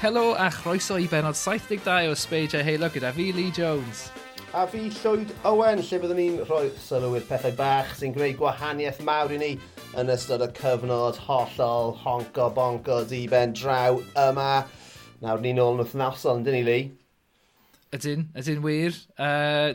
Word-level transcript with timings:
Helo 0.00 0.34
a 0.34 0.50
chroeso 0.50 0.96
i 0.96 1.06
benod 1.06 1.34
72 1.34 2.08
o 2.08 2.14
Sbeidio 2.14 2.64
Halo 2.64 2.88
gyda 2.88 3.12
fi, 3.12 3.32
Lee 3.32 3.52
Jones 3.52 4.19
a 4.52 4.66
fi 4.66 4.88
Llwyd 4.90 5.30
Owen, 5.46 5.78
lle 5.84 5.98
byddwn 6.02 6.18
ni'n 6.18 6.38
rhoi 6.48 6.70
sylw 6.82 7.12
i'r 7.18 7.26
pethau 7.28 7.52
bach 7.58 7.92
sy'n 7.98 8.14
gwneud 8.16 8.36
gwahaniaeth 8.40 8.98
mawr 9.06 9.34
i 9.34 9.38
ni 9.38 9.50
yn 10.00 10.10
ystod 10.10 10.42
y 10.42 10.48
cyfnod 10.56 11.18
hollol 11.26 11.92
honco 12.02 12.48
bonco 12.56 12.96
diben 13.10 13.54
draw 13.54 14.00
yma. 14.26 14.64
Nawr 15.22 15.42
ni'n 15.44 15.60
ôl 15.62 15.76
yn 15.76 15.84
wythnosol, 15.84 16.40
yndyn 16.40 16.56
ni, 16.58 16.64
Lee? 16.66 16.88
Ydyn, 17.94 18.26
ydyn 18.38 18.62
wir. 18.64 18.92
Ie, 18.94 19.22
Uh, 19.22 19.70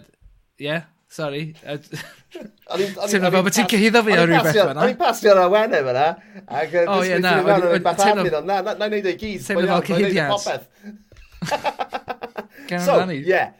yeah, 0.59 0.85
sorry. 1.11 1.43
Ti'n 1.63 3.23
meddwl 3.23 3.43
bod 3.45 3.55
ti'n 3.55 3.67
cyhyddo 3.71 4.03
fi 4.07 4.15
o 4.19 4.23
rhywbeth 4.27 4.55
fyna. 4.55 4.75
O'n 4.75 4.93
i'n 4.95 4.99
pasio 4.99 5.35
ar 5.35 5.43
awenau 5.45 5.79
e 5.79 5.83
fyna. 5.89 6.07
O 6.91 7.01
ie, 7.03 7.19
dysgu. 7.23 8.39
Na, 8.41 8.61
na, 8.63 8.73
na 8.75 8.87
i 8.87 8.91
wneud 8.91 9.11
ei 9.11 9.19
gyd. 9.19 9.43
Teimlo 9.45 9.67
fel 9.71 9.85
cyhyddiad. 9.91 10.71
Gen 12.69 12.81
so, 12.81 12.95
yeah, 13.11 13.51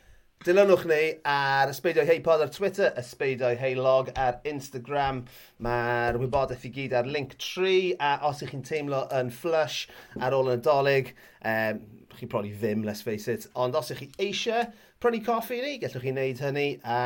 Dilynwch 0.46 0.84
ni 0.86 0.98
ar 1.26 1.72
ysbeidiau 1.72 2.06
hei 2.06 2.20
pod 2.22 2.44
ar 2.44 2.52
Twitter, 2.54 2.92
ysbeidiau 3.02 3.56
hei 3.58 3.72
log 3.74 4.12
ar 4.14 4.36
Instagram. 4.46 5.24
Mae'r 5.66 6.20
wybodaeth 6.22 6.68
i 6.68 6.70
gyd 6.76 6.94
ar 6.94 7.10
link 7.10 7.34
3, 7.42 7.96
a 7.98 8.12
os 8.30 8.44
ych 8.46 8.54
chi'n 8.54 8.62
teimlo 8.68 9.00
yn 9.18 9.32
flush 9.34 9.88
ar 10.22 10.38
ôl 10.38 10.54
yn 10.54 10.62
y 10.62 10.64
dolyg, 10.70 11.10
um, 11.10 11.50
ehm, 11.50 11.82
chi 12.14 12.30
probably 12.30 12.54
ddim, 12.54 12.86
let's 12.86 13.02
face 13.02 13.26
it. 13.34 13.50
Ond 13.58 13.74
os 13.82 13.90
ych 13.96 14.04
chi 14.04 14.12
eisiau 14.28 14.70
prynu 15.02 15.24
coffi 15.26 15.64
ni, 15.66 15.80
gallwch 15.82 16.06
chi 16.06 16.14
wneud 16.14 16.46
hynny. 16.46 16.70
A 16.86 17.02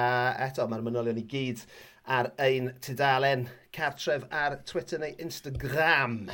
eto, 0.49 0.67
mae'r 0.67 0.83
manylion 0.91 1.23
i 1.23 1.27
gyd 1.31 1.63
ar 2.19 2.33
ein 2.43 2.73
tudalen 2.83 3.47
cartref 3.71 4.27
ar 4.35 4.59
Twitter 4.67 4.99
neu 4.99 5.15
Instagram. 5.15 6.25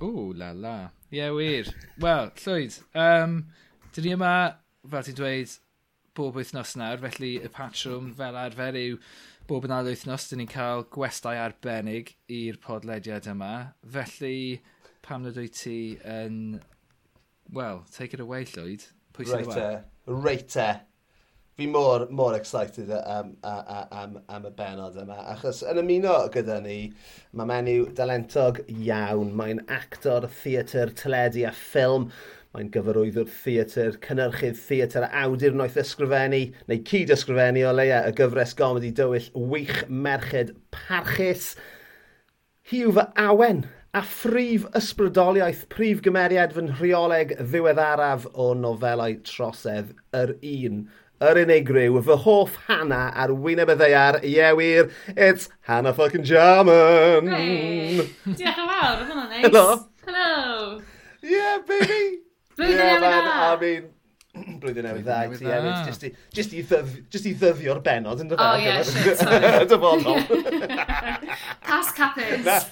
O, 0.00 0.30
la 0.32 0.54
la. 0.56 0.78
Ie, 1.12 1.26
yeah, 1.26 1.36
wir. 1.36 1.74
Wel, 2.00 2.32
Llwyd, 2.40 2.84
um, 2.96 3.42
dyn 3.92 4.08
ni 4.08 4.16
yma, 4.16 4.36
fel 4.88 5.04
ti'n 5.04 5.20
dweud, 5.20 5.60
bob 6.16 6.38
wythnos 6.38 6.74
nawr, 6.80 7.00
felly 7.04 7.36
y 7.40 7.50
patrwm 7.54 8.12
fel 8.18 8.38
arfer 8.38 8.78
yw 8.78 8.98
bob 9.50 9.66
yn 9.66 9.74
ail 9.74 9.88
wythnos, 9.90 10.28
dyn 10.30 10.42
ni'n 10.42 10.50
cael 10.50 10.84
gwestai 10.94 11.36
arbennig 11.42 12.14
i'r 12.30 12.58
podlediad 12.62 13.26
yma. 13.30 13.54
Felly, 13.96 14.60
pam 15.06 15.24
nad 15.26 15.38
wyt 15.40 15.58
ti 15.62 15.78
yn... 16.06 16.60
Wel, 17.50 17.82
take 17.90 18.14
it 18.14 18.22
away, 18.22 18.46
Llwyd. 18.46 18.86
Pwy 19.16 19.26
sy'n 19.26 19.42
yma? 19.48 19.58
E. 19.58 20.14
Reite. 20.26 20.68
Fi 21.58 21.66
mor, 21.66 22.06
mor 22.14 22.34
excited 22.38 22.88
am, 22.90 23.34
am, 23.44 23.88
am, 23.90 24.14
am 24.32 24.46
y 24.48 24.52
benod 24.56 24.94
yma, 25.02 25.18
achos 25.34 25.64
yn 25.66 25.82
ymuno 25.82 26.14
gyda 26.32 26.60
ni, 26.64 26.76
mae 27.36 27.50
menyw 27.50 27.90
dalentog 27.98 28.62
iawn. 28.70 29.34
Mae'n 29.36 29.66
actor, 29.66 30.24
theatr, 30.40 30.94
teledu 30.96 31.44
a 31.50 31.52
ffilm. 31.52 32.08
Mae'n 32.50 32.70
gyfarwyddwr 32.74 33.28
theatr, 33.30 33.92
cynnyrchydd 34.02 34.56
theatr 34.58 35.04
a 35.06 35.08
awdurnoeth 35.20 35.76
ysgrifennu, 35.78 36.40
neu 36.66 36.78
cyd 36.88 37.12
ysgrifennu 37.14 37.60
o 37.68 37.74
leia 37.78 38.00
y 38.08 38.14
gyfres 38.18 38.56
gomedi 38.58 38.88
dywyll 38.98 39.28
wych 39.52 39.84
merched 39.86 40.56
parchus. 40.74 41.52
Hiw 42.66 42.90
fy 42.96 43.04
awen 43.22 43.60
a 43.94 44.02
phrif 44.02 44.64
ysbrydoliaeth 44.80 45.68
prif 45.70 46.02
gymeriad 46.02 46.56
fy 46.56 46.64
nhreoleg 46.66 47.36
ddiweddaraf 47.38 48.26
o 48.34 48.48
nofelau 48.58 49.14
trosedd 49.28 49.92
yr 50.18 50.32
un 50.40 50.80
yr 51.22 51.40
unigryw, 51.44 52.00
fy 52.08 52.16
hoff 52.24 52.56
Hana 52.66 53.04
ar 53.14 53.30
wyneb 53.44 53.70
y 53.70 53.76
ddeiar, 53.78 54.18
ie 54.26 54.48
wir, 54.58 54.88
it's 55.14 55.52
Hannah 55.68 55.94
fucking 55.94 56.26
Jarman! 56.26 57.30
Hey! 57.30 58.08
Diolch 58.24 58.58
yn 58.64 58.72
fawr, 58.72 59.06
hwnna'n 59.06 59.30
neis. 59.36 59.46
Hello! 59.46 59.68
Hello! 60.08 60.80
Yeah, 61.22 61.62
baby! 61.68 62.29
Blwyddyn 62.60 62.84
yeah, 62.84 63.00
newydd 63.04 63.26
dda! 63.26 63.34
I 63.40 63.56
mean, 63.60 63.86
blwyddyn 64.60 64.86
newydd 64.86 65.06
dda, 65.06 65.20
ti 65.38 65.48
hefyd, 65.48 65.78
just 66.36 66.52
i, 66.54 66.62
just 67.14 67.28
i 67.28 67.34
ddyddio'r 67.40 67.80
benod, 67.86 68.20
yn 68.24 68.32
dod 68.32 68.42
oh, 68.44 68.50
O, 68.52 68.60
yeah, 68.60 68.82
shit, 68.84 69.18
sorry. 69.22 69.64
Dyfonol. 69.70 70.20
Pass 71.64 71.94
capus. 71.98 72.68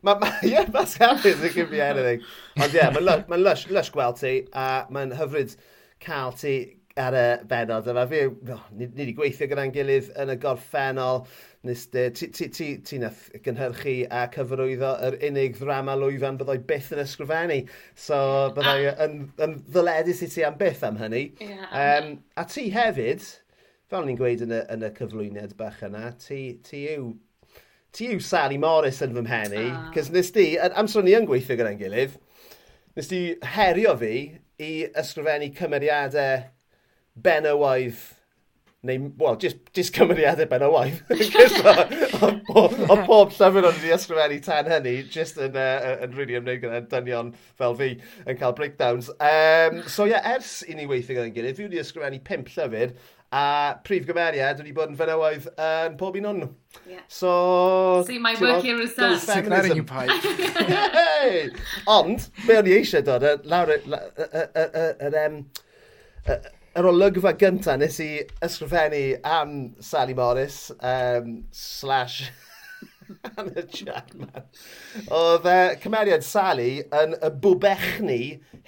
Mae, 0.00 0.16
ma, 0.16 0.30
yeah, 0.42 0.64
that's 0.64 0.96
happens, 0.96 1.42
it 1.44 1.52
could 1.52 1.70
be 1.70 1.80
anything. 1.84 2.22
Ond 2.56 2.72
ie, 2.72 2.80
yeah, 2.80 2.92
mae'n 2.96 3.26
ma 3.28 3.36
lush, 3.40 3.66
lush 3.68 3.92
gweld 3.92 4.16
ti, 4.22 4.34
a 4.56 4.86
mae'n 4.88 5.12
hyfryd 5.18 5.58
cael 6.00 6.32
ti, 6.40 6.54
ar 6.98 7.14
y 7.14 7.26
benod 7.48 7.86
yma. 7.90 8.04
Fi, 8.10 8.24
oh, 8.26 8.64
ni, 8.74 8.86
ni 8.86 9.04
wedi 9.04 9.14
gweithio 9.18 9.48
gyda'n 9.50 9.72
gilydd 9.74 10.10
yn 10.20 10.32
y 10.34 10.36
gorffennol. 10.42 11.22
Nes, 11.68 11.84
ti, 11.92 12.06
ti, 12.16 12.48
ti, 12.48 12.68
ti 12.86 12.98
nath 13.02 13.26
gynhyrchu 13.44 13.94
a 14.08 14.24
cyfarwyddo 14.32 14.94
yr 15.06 15.18
unig 15.28 15.58
ddrama 15.58 15.96
lwyfan 16.00 16.40
byddai 16.40 16.58
byth 16.70 16.90
yn 16.96 17.02
ysgrifennu. 17.04 17.60
So 17.94 18.18
byddai 18.56 18.90
ah. 18.90 19.02
yn, 19.06 19.16
yn 19.44 19.56
ddyledus 19.70 20.24
i 20.26 20.30
ti 20.32 20.46
am 20.48 20.58
byth 20.60 20.84
am 20.88 20.98
hynny. 21.00 21.24
Yeah, 21.44 21.66
um, 21.70 22.14
a 22.40 22.46
ti 22.48 22.70
hefyd, 22.74 23.26
fel 23.92 24.06
ni'n 24.06 24.18
gweud 24.18 24.46
yn 24.46 24.56
y, 24.56 24.62
yn 24.74 24.86
y 24.88 24.94
cyflwyniad 24.96 25.56
bach 25.60 25.82
yna, 25.86 26.14
ti, 26.22 26.42
ti 26.66 26.86
yw 26.96 27.12
ti 27.94 28.06
yw 28.14 28.20
Sally 28.22 28.58
Morris 28.62 29.00
yn 29.02 29.16
fy 29.16 29.22
mhenni, 29.26 29.66
ah. 29.74 29.88
cys 29.94 30.12
nes 30.14 30.30
di, 30.34 30.52
amser 30.78 31.02
ni 31.02 31.16
yn 31.18 31.26
gweithio 31.26 31.56
gyda'n 31.58 31.78
gilydd, 31.80 32.14
nes 32.94 33.10
di 33.10 33.20
herio 33.56 33.96
fi 33.98 34.14
i 34.62 34.70
ysgrifennu 35.00 35.50
cymeriadau 35.58 36.44
benywaidd 37.14 38.00
neu, 38.82 39.12
wel, 39.18 39.36
just, 39.36 39.56
just 39.74 39.94
cymeriadau 39.94 40.48
ben 40.48 40.62
o 40.62 40.70
waith. 40.72 41.02
o 42.88 42.96
pob 43.04 43.32
llyfr 43.36 43.66
o'n 43.68 43.82
i 43.84 43.92
ysgrifennu 43.92 44.38
tan 44.44 44.68
hynny, 44.72 44.94
just 45.12 45.36
yn, 45.42 45.56
uh, 45.58 45.98
yn 46.06 46.14
really 46.16 46.38
ymwneud 46.38 46.62
gyda 46.62 46.80
dynion 46.88 47.34
fel 47.60 47.76
fi 47.76 47.90
yn 48.24 48.38
cael 48.40 48.54
breakdowns. 48.56 49.10
Um, 49.20 49.82
so 49.84 50.06
ie, 50.08 50.14
yeah, 50.14 50.24
ers 50.32 50.60
i 50.64 50.76
ni 50.78 50.88
weithio 50.88 51.18
gyda'n 51.18 51.34
gilydd, 51.34 51.58
fi 51.58 51.66
wedi 51.68 51.82
ysgrifennu 51.82 52.22
pimp 52.24 52.48
llyfr, 52.54 52.94
a 53.36 53.42
prif 53.84 54.08
gymeriad 54.08 54.62
wedi 54.62 54.72
bod 54.74 54.94
yn 54.94 54.96
fenywaidd 54.98 55.50
yn 55.52 55.92
uh, 55.92 55.98
pob 56.00 56.16
un 56.18 56.30
o'n 56.30 56.40
nhw. 56.44 56.48
Yeah. 56.88 57.02
So... 57.12 57.34
See, 58.08 58.18
my 58.18 58.32
work 58.40 58.64
here 58.64 58.80
is 58.80 58.94
done. 58.96 59.18
Signering 59.20 59.76
you 59.76 59.84
pipe. 59.84 60.10
hey! 60.96 61.50
Ond, 61.84 62.30
be 62.46 62.56
o'n 62.56 62.72
i 62.72 62.78
eisiau 62.78 63.04
dod, 63.04 63.28
lawr 63.44 63.76
yr 63.76 63.84
yr 66.78 66.86
olygfa 66.86 67.32
gyntaf 67.34 67.78
nes 67.80 67.96
i 68.04 68.10
ysgrifennu 68.46 69.02
am 69.26 69.54
Sally 69.82 70.14
Morris 70.14 70.70
um, 70.78 71.32
slash 71.50 72.30
Anna 73.38 73.64
Chapman. 73.66 74.44
Oedd 75.10 75.48
uh, 75.50 75.72
cymeriad 75.82 76.22
Sally 76.22 76.84
yn 76.94 77.16
y 77.18 77.30
bwbechni 77.42 78.20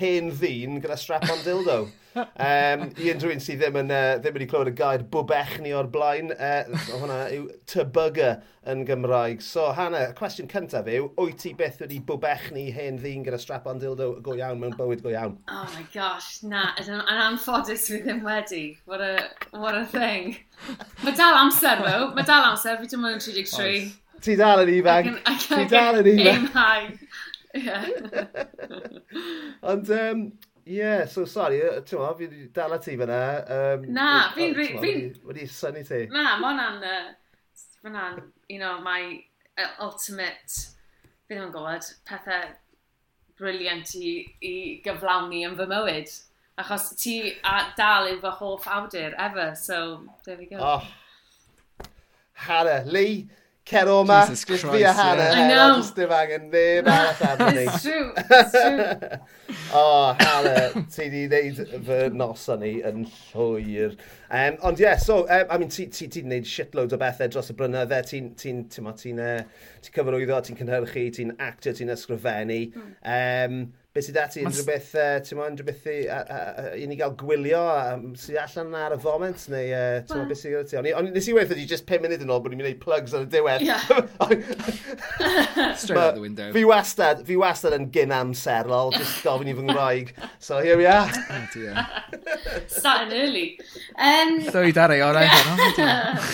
hen 0.03 0.33
ddyn 0.35 0.81
gyda 0.83 0.99
strap 0.99 1.29
on 1.31 1.45
dildo. 1.47 1.79
Um, 2.15 2.91
I 3.01 3.09
unrhyw 3.13 3.33
un 3.33 3.41
sydd 3.41 3.63
ddim, 3.63 3.77
yn, 3.81 3.91
uh, 3.95 4.19
ddim 4.21 4.35
wedi 4.37 4.47
clywed 4.51 4.69
y 4.69 4.73
gair 4.77 5.05
bwbech 5.13 5.55
ni 5.65 5.71
o'r 5.77 5.89
blaen, 5.93 6.33
uh, 6.35 6.65
hwnna 6.99 7.19
yw 7.33 7.47
tebyga 7.71 8.35
yn 8.69 8.85
Gymraeg. 8.89 9.41
So, 9.45 9.71
Hanna, 9.77 10.01
y 10.11 10.13
cwestiwn 10.19 10.51
cyntaf 10.53 10.87
yw, 10.93 11.05
wyt 11.17 11.41
ti 11.43 11.51
beth 11.57 11.81
wedi 11.83 11.99
bwbech 12.09 12.51
ni 12.55 12.65
hen 12.75 13.01
ddyn 13.01 13.25
gyda 13.27 13.39
strap 13.41 13.67
on 13.71 13.81
dildo 13.83 14.07
go 14.25 14.33
iawn 14.37 14.61
mewn 14.61 14.77
bywyd 14.77 15.03
go 15.05 15.11
iawn? 15.15 15.39
Oh 15.49 15.67
my 15.73 15.85
gosh, 15.95 16.43
na, 16.45 16.63
yn 16.83 17.01
anffodus 17.01 17.89
fi 17.89 17.99
ddim 18.05 18.21
wedi. 18.29 18.65
What 18.85 19.01
a, 19.01 19.31
what 19.57 19.75
a 19.79 19.87
thing. 19.87 20.37
Mae 21.03 21.17
dal 21.17 21.41
amser, 21.41 21.81
though. 21.81 22.13
Mae 22.13 22.25
dal 22.29 22.45
amser, 22.53 22.77
fi 22.83 22.87
ddim 22.93 23.09
yn 23.09 23.21
33. 23.25 23.65
Oes. 23.65 23.87
Ti 24.23 24.33
dal 24.39 24.63
yn 24.63 24.71
ifanc. 24.77 25.09
Ti 25.49 25.65
dal 25.73 25.97
yn 26.03 26.09
ifanc. 26.13 26.95
Ond, 29.73 29.91
um, 29.91 30.21
Ie, 30.63 30.77
yeah, 30.79 31.05
so 31.11 31.25
sorry, 31.27 31.59
ti'n 31.83 31.99
mo, 31.99 32.13
fi 32.15 32.29
dal 32.55 32.77
ti 32.79 32.95
fyna. 33.01 33.19
Um, 33.51 33.87
na, 33.91 34.09
fi'n... 34.37 34.55
Fi, 34.55 34.67
fi, 34.79 34.93
wedi 35.27 35.47
syni 35.51 35.83
ti. 35.89 36.05
Na, 36.13 36.37
ma 36.39 36.53
hwnna'n... 36.53 37.17
Fyna'n 37.83 38.21
un 38.55 38.67
o 38.69 38.77
my 38.85 39.01
ultimate... 39.83 40.69
Fi 41.27 41.35
ddim 41.35 41.49
yn 41.49 41.55
gwybod, 41.55 41.89
pethau 42.07 42.53
briliant 43.41 43.91
i, 43.99 44.15
i 44.45 44.55
gyflawni 44.85 45.43
yn 45.49 45.59
fy 45.59 45.67
mywyd. 45.71 46.15
Achos 46.63 46.91
ti 47.01 47.17
a, 47.49 47.57
dal 47.79 48.11
yw 48.13 48.21
fy 48.23 48.33
hoff 48.39 48.67
awdur, 48.71 49.17
ever, 49.19 49.55
so 49.59 50.03
there 50.27 50.39
we 50.39 50.47
go. 50.47 50.59
Oh. 50.61 51.89
Hara, 52.47 52.83
Lee, 52.87 53.27
cero 53.65 54.03
yma, 54.05 54.29
just 54.29 54.47
Christ, 54.47 54.65
fi 54.65 54.83
a 54.83 54.93
hanner. 54.93 55.23
yeah. 55.23 55.33
I 55.33 55.49
know. 55.49 55.77
just 55.77 55.95
dim 55.97 56.11
angen 56.11 56.51
neb 56.51 56.87
arall 56.87 57.41
am 57.41 57.55
ni. 57.55 57.63
It's 57.63 57.83
true, 57.83 58.13
it's 58.17 58.51
true. 58.53 59.19
o, 59.73 59.81
oh, 59.81 60.17
Hannah, 60.19 60.87
ti 60.91 61.09
di 61.13 61.27
wneud 61.29 61.61
fy 61.87 62.01
noson 62.17 62.65
ni 62.65 62.73
yn 62.89 63.05
llwyr. 63.07 63.97
Um, 64.33 64.59
ond 64.69 64.81
ie, 64.81 64.87
yeah, 64.87 64.97
so, 64.97 65.23
um, 65.29 65.47
I 65.51 65.59
mean, 65.59 65.71
ti, 65.73 65.87
ti, 65.87 66.09
ti 66.09 66.25
wneud 66.25 66.49
shitload 66.49 66.97
o 66.97 67.01
bethau 67.01 67.31
dros 67.33 67.53
y 67.53 67.59
blynydde, 67.59 68.01
ti'n 68.09 68.33
ti, 68.35 68.57
ti, 68.73 68.83
ti, 68.83 69.13
ti, 69.13 69.29
ti 69.85 69.95
cyfarwyddo, 69.95 70.41
ti'n 70.49 70.59
cynhyrchu, 70.63 71.07
ti'n 71.19 71.37
actio, 71.39 71.77
ti'n 71.77 71.95
ysgrifennu. 71.97 72.61
Mm. 72.73 72.91
Um, 73.17 73.63
beth 73.93 74.07
sydd 74.09 74.19
ati, 74.23 74.43
unrhyw 74.49 74.65
beth, 74.69 74.93
uh, 74.97 75.19
ti'n 75.25 75.39
mo, 75.39 75.47
unrhyw 75.51 75.67
beth 75.69 75.89
i 76.81 76.87
ni 76.89 76.97
gael 76.97 77.13
gwylio, 77.21 77.61
um, 77.93 78.07
sydd 78.17 78.39
allan 78.41 78.77
ar 78.79 78.97
y 78.97 79.01
foment, 79.03 79.45
neu 79.53 79.69
uh, 79.69 79.99
ti'n 80.01 80.17
well. 80.17 80.23
mo, 80.25 80.31
beth 80.31 80.41
sydd 80.41 80.59
ati. 80.63 80.79
Ond 80.81 80.91
on, 80.97 81.11
nes 81.13 81.29
i 81.29 81.37
weithio 81.37 81.59
di 81.59 81.67
just 81.69 81.85
5 81.89 82.07
munud 82.07 82.25
yn 82.25 82.33
ôl 82.33 82.41
bod 82.45 82.55
ni'n 82.55 82.63
mynd 82.63 82.73
i 82.73 82.79
plugs 82.81 83.13
ar 83.17 83.27
y 83.27 83.31
diwedd. 83.33 83.67
Yeah. 83.67 83.83
Straight 85.77 85.99
out 85.99 86.15
the 86.15 86.25
window. 86.25 86.53
Fi 86.53 86.65
wastad, 86.69 87.27
fi 87.29 87.37
wastad 87.41 87.77
yn 87.77 87.91
gyn 87.95 88.15
amserlol, 88.17 88.95
just 88.97 89.21
gofyn 89.27 89.53
i 89.53 89.57
fy 89.59 89.67
ngwraig. 89.69 90.15
So 90.39 90.61
here 90.65 90.79
we 90.81 90.87
are. 90.87 91.09
oh 91.09 91.47
dear. 91.53 91.87
Starting 92.67 93.13
early. 93.13 93.47
Um... 93.99 94.41
Llywyd 94.49 94.81
ar 94.81 94.97
ei 94.97 95.05
orau. 95.05 95.29
Oh. 95.29 96.27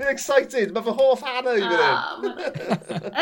Fi'n 0.00 0.08
excited, 0.14 0.70
mae 0.72 0.84
fy 0.86 0.96
hoff 0.96 1.22
Hannah 1.26 1.58
i 1.58 1.64
fynd. 1.66 1.82
Ah, 1.84 2.14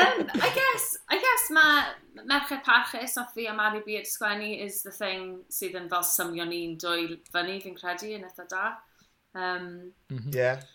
um, 0.05 0.21
I 0.39 0.51
guess, 0.55 0.98
I 1.11 1.17
guess 1.17 1.51
mae 1.51 2.25
Merched 2.29 2.65
Parchus 2.65 3.17
e, 3.17 3.21
o 3.21 3.25
fi 3.33 3.47
a 3.49 3.55
Mari 3.57 3.81
Beard 3.87 4.07
sgwennu 4.07 4.51
is 4.65 4.83
the 4.83 4.93
thing 4.93 5.39
sydd 5.53 5.79
yn 5.79 5.89
fel 5.89 6.05
symio 6.05 6.45
ni'n 6.49 6.77
dwy 6.81 7.17
fyny, 7.33 7.61
fi'n 7.65 7.79
credu, 7.79 8.11
yn 8.17 8.27
eitha 8.29 8.45
da. 8.51 8.65
Um, 9.35 9.71
mm 10.11 10.19
-hmm. 10.19 10.35
Yeah. 10.35 10.67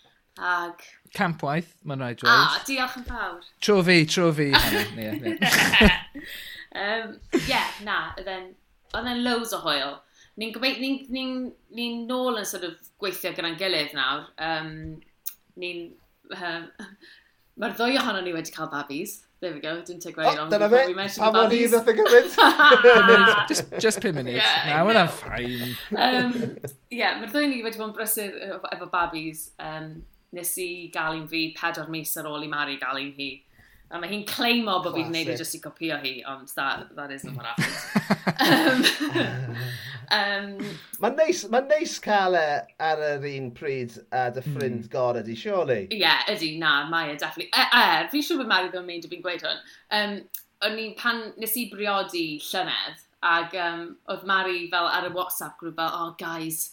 Ag... 0.42 0.82
Campwaith, 1.14 1.76
mae'n 1.86 2.02
rhaid 2.02 2.22
dweud. 2.24 2.34
A, 2.34 2.48
ah, 2.48 2.62
diolch 2.66 2.98
yn 2.98 3.06
fawr. 3.06 3.44
Tro 3.62 3.78
fi, 3.86 4.00
tro 4.10 4.32
fi. 4.34 4.50
Ie, 4.54 5.06
yeah, 5.06 5.94
um, 6.82 7.14
yeah, 7.46 7.70
na, 7.86 7.98
oedd 8.18 8.32
e'n 9.12 9.22
loads 9.26 9.54
o 9.54 9.62
hwyl. 9.62 10.00
Ni'n 10.42 10.56
ni, 10.64 10.72
ni, 10.82 10.92
ni, 11.14 11.26
ni 11.78 11.90
nôl 12.08 12.40
yn 12.42 12.50
sort 12.50 12.66
of 12.66 12.80
gweithio 13.02 13.36
gyda'n 13.36 13.60
gilydd 13.60 13.94
nawr. 13.98 14.26
Um, 14.42 14.74
ni'n... 15.62 15.92
Um, 16.34 16.72
Mae'r 17.62 17.76
ddwy 17.78 18.00
ohono 18.02 18.24
ni 18.26 18.32
wedi 18.34 18.50
cael 18.50 18.72
babis. 18.72 19.20
There 19.44 19.54
we 19.54 19.60
go, 19.60 19.76
it 19.76 19.86
didn't 19.86 20.02
take 20.02 20.16
very 20.16 20.30
oh, 20.30 20.36
long. 20.36 20.50
Dyna 20.50 20.70
fe, 20.70 20.84
a 21.20 21.32
mod 21.36 21.52
i 21.52 21.58
ddath 21.68 21.90
y 21.92 21.96
gyfyd. 21.98 23.48
Just, 23.50 23.74
just 23.86 24.02
5 24.02 24.16
minutes, 24.16 24.38
yeah, 24.40 24.70
now 24.70 24.88
yna 24.88 25.02
ffain. 25.12 25.74
um, 26.06 26.30
yeah, 26.88 27.18
mae'r 27.20 27.34
ddwy 27.34 27.50
ni 27.52 27.58
wedi 27.66 27.82
bod 27.82 27.90
yn 27.90 27.98
brysur 27.98 28.38
uh, 28.38 28.54
efo, 28.56 28.72
efo 28.72 28.88
babis. 28.94 29.42
Um, 29.60 29.90
nes 30.40 30.54
i 30.64 30.70
gael 30.96 31.20
un 31.20 31.28
fi 31.28 31.42
pedwar 31.58 31.92
mis 31.92 32.16
ar 32.22 32.30
ôl 32.32 32.48
i 32.48 32.50
Mari 32.54 32.80
gael 32.86 33.02
un 33.02 33.12
hi. 33.18 33.28
A 33.94 34.00
mae 34.02 34.10
hi'n 34.10 34.24
claimo 34.26 34.80
bod 34.82 34.96
fi'n 34.96 35.12
gwneud 35.12 35.28
i 35.30 35.34
e 35.36 35.38
jyst 35.38 35.60
i 35.60 35.60
copio 35.62 36.00
hi, 36.02 36.16
ond 36.26 36.50
that, 36.58 36.88
that 36.98 37.12
isn't 37.14 37.36
what 37.38 37.46
happened. 37.46 38.90
um, 39.22 39.60
um, 40.18 40.72
mae'n 41.04 41.20
neis, 41.20 41.44
ma 41.54 41.62
neis 41.68 42.00
cael 42.02 42.38
e 42.40 42.46
ar 42.88 43.04
yr 43.12 43.28
un 43.36 43.52
pryd 43.54 44.00
a 44.10 44.26
dy 44.34 44.42
hmm. 44.42 44.56
ffrind 44.56 44.80
mm. 44.80 44.92
gorau 44.96 45.26
di, 45.26 45.38
surely? 45.38 45.84
Ie, 45.92 46.00
yeah, 46.02 46.26
ydy, 46.34 46.56
na, 46.62 46.74
mae 46.90 47.14
e, 47.14 47.20
definitely. 47.22 47.52
E, 47.54 47.68
e, 47.70 48.08
fi'n 48.10 48.26
siŵr 48.26 48.42
bod 48.42 48.50
Mari 48.50 48.72
ddim 48.72 48.82
yn 48.82 48.90
mynd 48.90 49.06
i 49.06 49.12
fi'n 49.14 49.26
gweud 49.28 49.46
hwn. 49.46 49.62
Um, 50.00 50.16
o'n 50.66 50.80
i, 50.82 50.88
pan 50.98 51.22
nes 51.44 51.54
i 51.62 51.68
briodi 51.70 52.26
llynedd, 52.48 53.06
ac 53.30 53.54
um, 53.62 53.86
oedd 54.10 54.26
Mari 54.28 54.66
fel 54.74 54.90
ar 54.90 55.06
y 55.08 55.14
WhatsApp 55.14 55.62
grŵp 55.62 55.78
fel, 55.78 55.94
oh 56.02 56.18
guys, 56.18 56.66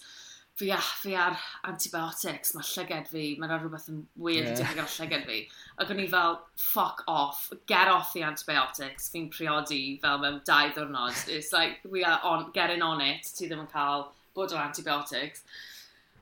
fi, 0.60 0.70
a, 0.74 0.80
fi 1.02 1.14
ar 1.16 1.38
antibiotics, 1.68 2.54
mae 2.56 2.66
llyged 2.72 3.08
fi, 3.10 3.24
mae'n 3.40 3.54
rhywbeth 3.56 3.88
yn 3.92 4.04
wir 4.20 4.40
yeah. 4.40 4.50
wedi 4.50 4.78
gael 4.78 4.94
llyged 4.96 5.26
fi. 5.28 5.40
Ac 5.80 5.90
o'n 5.94 6.02
i 6.02 6.06
fel, 6.12 6.36
fuck 6.60 7.02
off, 7.08 7.48
get 7.70 7.88
off 7.88 8.12
the 8.12 8.22
antibiotics, 8.26 9.08
fi'n 9.12 9.30
priodi 9.32 9.98
fel 10.02 10.20
mewn 10.20 10.40
dau 10.44 10.68
ddwrnod. 10.76 11.26
It's 11.32 11.54
like, 11.56 11.80
we 11.88 12.04
are 12.04 12.20
on, 12.22 12.50
getting 12.52 12.82
on 12.84 13.00
it, 13.00 13.30
ti 13.36 13.48
ddim 13.48 13.64
yn 13.64 13.70
cael 13.72 14.10
bod 14.36 14.52
o 14.52 14.60
antibiotics. 14.60 15.44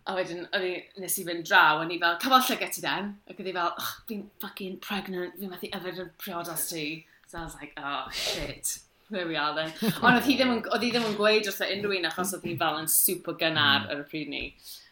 A 0.08 0.14
wedyn, 0.16 0.46
o'n 0.56 0.64
i, 0.64 0.72
nes 1.02 1.18
i 1.20 1.24
fynd 1.26 1.44
draw, 1.48 1.82
o'n 1.82 1.90
i 1.92 1.98
fel, 2.00 2.16
come 2.22 2.38
on 2.38 2.46
llygau 2.46 2.70
ti 2.72 2.84
den. 2.84 3.10
Ac 3.28 3.42
o'n 3.42 3.50
i 3.50 3.56
fel, 3.58 3.74
oh, 3.82 3.90
fi'n 4.08 4.22
fucking 4.44 4.78
pregnant, 4.84 5.34
fi'n 5.40 5.50
methu 5.52 5.72
yfed 5.74 6.04
y 6.04 6.06
priodas 6.22 6.70
ti. 6.70 6.84
So 7.26 7.40
I 7.40 7.44
was 7.44 7.58
like, 7.58 7.74
oh, 7.76 8.06
shit. 8.12 8.78
There 9.10 9.26
we 9.26 9.36
are 9.36 9.54
then. 9.54 9.72
Ond 10.02 10.18
oedd 10.18 10.26
hi 10.28 10.34
ddim 10.36 10.54
yn, 10.54 10.58
oedd 10.68 10.82
hi 10.84 10.88
ddim 10.92 11.06
yn 11.10 11.14
gweud 11.16 11.46
wrth 11.48 11.62
unrhyw 11.64 11.98
un 11.98 12.08
achos 12.08 12.34
oedd 12.36 12.44
hi 12.44 12.54
fel 12.60 12.78
yn 12.78 12.90
super 12.92 13.36
gynnar 13.40 13.86
hmm. 13.86 13.92
ar 13.94 14.02
y 14.02 14.08
pryd 14.08 14.32
ni. 14.32 14.42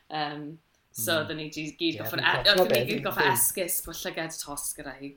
Um, 0.08 0.46
So, 0.96 1.12
mm. 1.12 1.26
dyn 1.28 1.36
ni 1.42 1.50
gyd 1.52 1.98
goffa'n 2.00 2.22
yeah, 2.24 3.00
goffa 3.04 3.28
esgus 3.34 3.82
bod 3.84 3.98
llyged 4.00 4.32
tos 4.40 4.70
gyda 4.78 4.94
hi. 4.96 5.10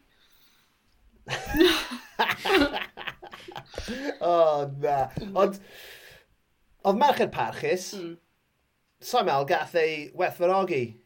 o, 4.20 4.68
na. 4.84 4.98
Ond, 5.40 5.56
oedd 6.84 7.00
merched 7.00 7.31
parchus, 7.31 7.94
mm. 7.96 8.18
Samuel 9.00 9.48
gath 9.48 9.78
ei 9.80 10.12
werthfarogi 10.20 11.00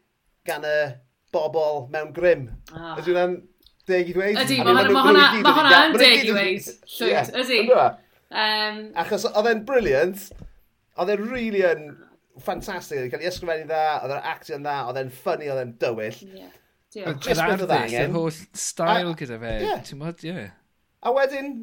gan 0.50 0.66
y 0.66 0.98
bobl 1.34 1.86
mewn 1.94 2.10
grym. 2.16 2.48
Oh. 2.74 2.96
Ydy 2.98 3.12
hwnna'n 3.12 3.36
deg 3.90 4.10
i 4.10 4.14
ddweud? 4.16 4.38
Ydy, 4.42 4.58
mae 4.66 4.88
hwnna 4.90 5.28
yn 5.38 5.44
deg 6.00 6.16
i 6.16 6.24
ddweud. 6.31 6.66
Llwyd, 6.96 7.30
ydy. 7.44 7.60
E? 8.34 8.48
Achos 9.04 9.28
oedd 9.30 9.52
e'n 9.52 9.62
briliant, 9.69 10.19
oedd 10.98 11.14
e'n 11.14 11.24
really 11.30 11.62
yn 11.69 11.84
ffantastig, 12.41 13.03
oedd 13.03 13.13
cael 13.13 13.24
ei 13.24 13.30
ysgrifennu 13.30 13.69
dda, 13.69 13.85
oedd 14.01 14.15
e'n 14.18 14.27
actio'n 14.33 14.65
dda, 14.65 14.80
oedd 14.89 15.00
e'n 15.03 15.13
ffynnu, 15.13 15.51
oedd 15.53 15.63
e'n 15.68 15.77
dywyll. 15.83 16.19
Yeah. 16.33 16.57
Yeah. 16.94 17.15
Just 17.21 17.41
beth 17.41 17.63
oedd 17.65 17.77
angen. 17.77 18.09
Yr 18.09 18.18
holl 18.18 18.33
style 18.57 19.15
gyda 19.18 19.39
fe, 19.41 19.53
yeah. 19.68 19.85
ti'n 19.85 20.01
modd, 20.01 20.25
ie. 20.27 20.50
A 21.03 21.13
wedyn, 21.13 21.56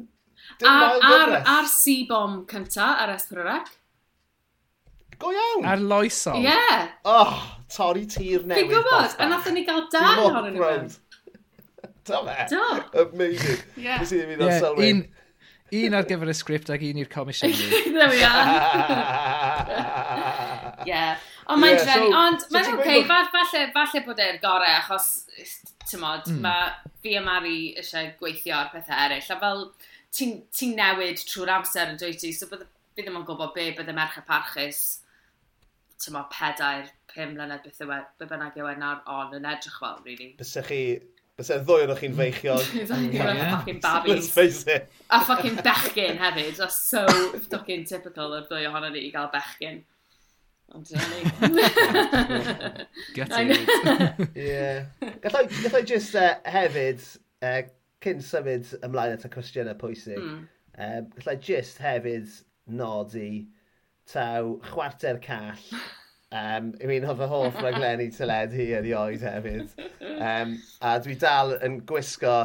Ar, 0.65 0.97
ar, 1.01 1.31
ar 1.45 1.69
C-bomb 1.69 2.49
cynta, 2.49 2.87
ar 3.01 3.13
S4C. 3.15 3.61
Go 5.21 5.31
iawn! 5.33 5.65
Ar 5.69 5.81
loesol. 5.81 6.41
Ie. 6.41 6.49
Yeah. 6.49 6.87
Oh, 7.05 7.37
torri 7.71 8.07
tir 8.09 8.41
newydd. 8.41 8.57
Fi'n 8.57 8.69
gwybod, 8.71 9.15
a 9.21 9.29
nath 9.29 9.49
ni 9.53 9.65
gael 9.67 9.85
dan 9.93 10.21
ohonyn 10.25 10.57
nhw. 10.57 10.69
Do 12.09 12.21
fe? 12.25 12.45
Do. 12.49 12.67
Amazing. 13.03 13.65
Ie. 13.77 13.97
Nes 14.01 14.13
i 14.13 14.21
ddim 14.21 14.35
yn 14.35 14.45
yeah, 14.47 14.61
sylwi. 14.63 14.89
Un, 14.89 15.03
un 15.81 15.97
ar 15.99 16.09
gyfer 16.09 16.33
y 16.33 16.37
sgript 16.37 16.73
ac 16.73 16.85
un 16.89 17.01
i'r 17.03 17.11
comisiynu. 17.11 17.81
There 17.95 18.09
we 18.09 18.21
are. 18.25 19.87
yeah. 20.87 21.29
Ond 21.51 21.61
mae'n 21.63 21.77
yeah, 21.77 21.85
drenu, 21.87 22.09
so, 22.09 22.17
ond 22.21 22.43
so 22.45 22.55
mae'n 22.55 22.69
oce, 22.71 22.79
okay, 22.79 23.05
bod... 23.09 23.29
falle, 23.33 23.63
falle 23.75 24.03
bod 24.07 24.23
e'r 24.23 24.41
gorau, 24.43 24.75
achos, 24.79 25.07
tymod, 25.89 26.27
mm. 26.31 26.41
mae 26.45 26.93
fi 27.03 27.15
a 27.19 27.23
Mari 27.25 27.57
eisiau 27.81 28.11
gweithio 28.19 28.57
ar 28.59 28.71
pethau 28.73 29.05
eraill, 29.07 29.29
a 29.33 29.39
fel 29.41 29.65
ti'n 30.15 30.35
ti 30.53 30.71
newid 30.75 31.23
trwy'r 31.27 31.53
amser 31.57 31.93
yn 31.93 32.01
dweud 32.01 32.19
ti, 32.21 32.33
so 32.35 32.49
bydd, 32.51 32.67
fi 32.95 33.05
ddim 33.05 33.21
yn 33.21 33.27
gwybod 33.27 33.55
be 33.55 33.69
bydd 33.77 33.91
y 33.91 33.95
merch 33.97 34.19
y 34.21 34.25
parchus, 34.27 34.81
tymod, 36.01 36.29
pedair, 36.33 36.91
pum 37.11 37.33
mlynedd 37.35 37.63
beth 37.65 37.81
yw 37.83 37.95
e, 37.95 38.01
be 38.19 38.27
bynnag 38.29 38.57
yw 38.59 38.69
e 38.71 38.75
nawr 38.79 39.01
on 39.11 39.33
yn 39.37 39.47
edrych 39.51 39.79
fel, 39.81 39.99
really. 40.05 40.31
Bysa 40.39 40.63
chi 40.65 40.81
bysa 41.39 41.59
ddwy 41.65 41.87
o'n 41.87 41.99
chi'n 41.99 42.17
feichiog. 42.17 42.67
fucking 43.53 43.81
babis. 43.83 44.11
Let's 44.13 44.29
face 44.33 44.63
it. 44.67 44.89
a 45.09 45.21
fucking 45.25 45.59
bechgyn 45.65 46.19
hefyd. 46.21 46.57
That's 46.57 46.79
so 46.79 47.05
fucking 47.51 47.85
typical 47.89 48.37
o'r 48.37 48.47
ddwy 48.49 48.67
ohono 48.69 48.91
ni 48.93 49.07
i 49.07 49.13
gael 49.13 49.31
bechgyn. 49.33 49.81
Ond 50.73 50.87
dyna 50.87 51.07
ni. 51.11 51.21
Get 53.13 53.29
it. 53.31 54.29
yeah. 54.35 54.85
Gallai, 55.21 55.47
gallai 55.63 55.81
just 55.81 56.15
uh, 56.15 56.35
hefyd, 56.45 57.03
uh, 57.41 57.61
cyn 58.01 58.23
symud 58.23 58.71
ymlaen 58.85 59.17
at 59.17 59.25
y 59.27 59.31
cwestiynau 59.33 59.75
pwysig, 59.81 60.21
mm. 60.21 60.45
um, 60.77 61.09
gallai 61.17 61.35
just 61.43 61.81
hefyd 61.83 62.31
nodi 62.71 63.47
taw 64.07 64.55
chwarter 64.69 65.19
call. 65.19 65.59
Um, 66.31 66.73
I 66.79 66.87
mean, 66.87 67.03
oedd 67.03 67.19
y 67.19 67.27
hoff 67.27 67.59
rhaglenni 67.59 68.07
teledu 68.15 68.69
erioed 68.77 69.25
hefyd. 69.27 69.75
Um, 70.15 70.55
a 70.79 70.95
dwi 71.03 71.17
dal 71.19 71.57
yn 71.59 71.81
gwisgo 71.89 72.37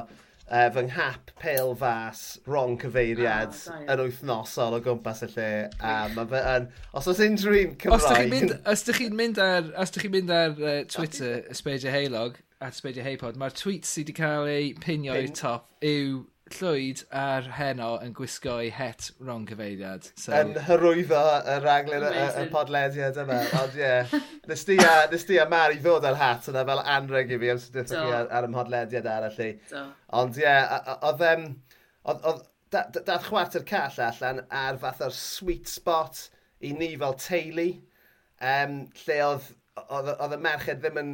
uh, 0.51 0.69
fy 0.75 0.87
nghap 0.89 1.33
pale 1.43 1.75
fas 1.79 2.23
wrong 2.47 2.77
cyfeiriad 2.83 3.55
oh, 3.73 3.83
yn 3.93 4.05
wythnosol 4.05 4.79
o 4.79 4.81
gwmpas 4.85 5.25
y 5.27 5.31
lle. 5.35 5.51
A 5.81 5.97
mae 6.15 6.31
fe 6.31 6.43
yn... 6.55 6.71
Os 6.97 7.11
oes 7.11 7.23
unrhyw 7.27 7.61
un 7.63 7.77
Cymraeg... 7.83 7.99
Os 7.99 8.09
chi'n 8.13 8.33
mynd, 8.35 8.57
os 8.73 8.87
chi 8.99 9.11
mynd 9.23 9.43
ar, 9.43 9.71
os 9.83 9.95
chi 9.97 10.13
mynd 10.13 10.33
ar 10.35 10.57
uh, 10.57 10.79
Twitter, 10.93 11.43
Ysbeidio 11.53 11.95
Heilog, 11.95 12.41
at 12.61 12.77
Ysbeidio 12.77 13.05
Heipod, 13.05 13.37
mae'r 13.41 13.57
tweet 13.57 13.89
sydd 13.89 14.07
wedi 14.07 14.17
cael 14.21 14.49
ei 14.49 14.73
pinio 14.81 15.17
Pin. 15.17 15.29
i'r 15.29 15.37
top 15.37 15.69
yw 15.85 16.25
Llwyd 16.55 17.01
a'r 17.11 17.49
heno 17.57 17.89
yn 18.05 18.13
gwisgo 18.15 18.61
ei 18.63 18.69
het 18.71 19.09
rong 19.19 19.49
cyfeiriad. 19.51 20.05
So... 20.15 20.31
Yn 20.37 20.53
hyrwyddo 20.69 21.23
y 21.43 21.57
raglen 21.65 22.07
y, 22.07 22.27
y 22.43 22.45
podlediad 22.53 23.19
yma. 23.19 23.41
Ond 23.61 23.79
ie, 23.79 23.83
yeah. 23.83 24.13
nes 24.47 24.63
di 24.69 24.77
a, 24.79 24.93
nes 25.11 25.27
di 25.27 25.41
a 25.43 25.49
Mari 25.51 25.81
ddod 25.83 26.07
ar 26.07 26.19
hat 26.21 26.47
yna 26.53 26.63
fel 26.69 26.85
anreg 26.97 27.35
i 27.35 27.41
fi 27.43 27.51
am 27.51 27.63
sydd 27.63 27.81
wrthych 27.83 27.99
chi 27.99 28.19
ar, 28.21 28.31
ar 28.39 28.51
podlediad 28.55 29.09
arall 29.11 29.41
i. 29.43 29.53
Ond 30.23 30.39
ie, 30.39 30.47
yeah, 30.47 30.95
oedd... 31.01 31.27
Um, 31.33 31.49
Dath 32.71 33.29
chwarter 33.29 33.63
call 33.63 34.01
allan 34.03 34.41
ar 34.51 34.79
fath 34.83 35.03
o'r 35.07 35.15
sweet 35.15 35.69
spot 35.71 36.19
i 36.67 36.73
ni 36.75 36.89
fel 36.99 37.15
teulu, 37.23 37.67
um, 38.43 38.75
lle 39.05 39.19
oedd, 39.23 39.47
oedd, 39.87 40.11
oedd 40.15 40.35
y 40.35 40.39
merched 40.43 40.83
ddim 40.83 40.99
yn 41.03 41.13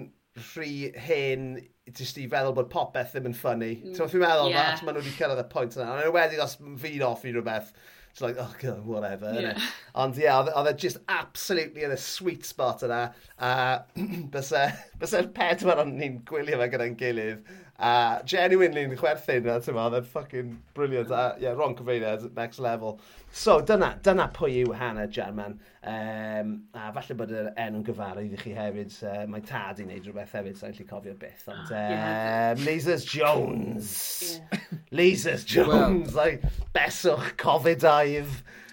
rhy 0.49 0.73
hen 1.07 1.51
just 1.91 2.21
i 2.23 2.29
feddwl 2.31 2.55
bod 2.57 2.71
popeth 2.73 3.17
ddim 3.17 3.33
yn 3.33 3.39
ffynnu. 3.39 3.73
Mm. 3.81 3.97
Ti'n 3.97 4.23
meddwl, 4.23 4.53
yeah. 4.53 4.77
maen 4.85 4.97
nhw 4.97 5.03
wedi 5.03 5.17
cyrraedd 5.17 5.43
y 5.43 5.49
pwynt 5.53 5.79
yna. 5.79 5.91
Ond 5.97 6.15
wedi 6.15 6.41
os 6.43 6.59
fi'n 6.61 7.09
offi 7.09 7.35
rhywbeth, 7.35 7.75
It's 8.13 8.21
like, 8.21 8.37
oh 8.39 8.55
god, 8.59 8.85
whatever. 8.85 9.33
Yeah. 9.41 9.59
Ond 9.95 10.19
ie, 10.19 10.27
yeah, 10.27 10.45
oedd 10.45 10.67
e, 10.69 10.75
e 10.75 10.81
just 10.83 10.99
absolutely 11.09 11.87
yn 11.87 11.95
y 11.95 11.97
sweet 11.97 12.45
spot 12.45 12.85
yna. 12.85 12.99
A 13.41 13.53
byse, 14.35 14.67
byse'r 15.01 15.31
pedwar 15.33 15.81
ond 15.81 15.97
ni'n 15.97 16.19
gwylio 16.29 16.59
fe 16.61 16.69
gyda'n 16.75 16.99
gilydd 17.01 17.49
A 17.83 18.23
genuinely 18.25 18.85
yn 18.87 18.93
chwerthin, 18.95 19.49
a 19.51 19.57
ti'n 19.59 19.79
oedd 19.83 19.97
yn 19.99 20.05
ffucking 20.07 20.53
brilliant. 20.77 21.11
A, 21.11 21.33
yeah, 21.43 21.57
Ron 21.59 21.75
Cyfeiriad, 21.75 22.29
next 22.37 22.63
level. 22.63 23.01
So, 23.35 23.57
dyna, 23.67 23.97
dyna 24.07 24.29
pwy 24.37 24.61
yw 24.61 24.77
Hannah 24.79 25.09
Jarman. 25.11 25.57
Um, 25.83 25.91
ehm, 25.91 26.53
a 26.79 26.93
falle 26.95 27.17
bod 27.19 27.35
yr 27.35 27.51
enw'n 27.59 27.83
gyfarwydd 27.89 28.37
i 28.37 28.39
chi 28.39 28.55
hefyd. 28.55 28.95
Uh, 29.03 29.25
mae 29.33 29.43
tad 29.49 29.83
i 29.83 29.89
wneud 29.89 30.07
rhywbeth 30.07 30.37
hefyd, 30.39 30.61
sa'n 30.61 30.77
lli 30.79 30.87
cofio 30.87 31.17
byth. 31.19 31.43
Ond, 31.51 31.73
oh, 31.73 31.75
yeah. 31.75 32.55
um, 32.55 32.63
Lasers 32.69 33.09
Jones. 33.09 33.93
Yeah. 34.39 34.67
Lasers 34.95 35.47
Jones. 35.49 36.15
Well. 36.15 36.23
Like, 36.23 36.47
beswch, 36.77 37.35
Covid-19. 37.43 38.31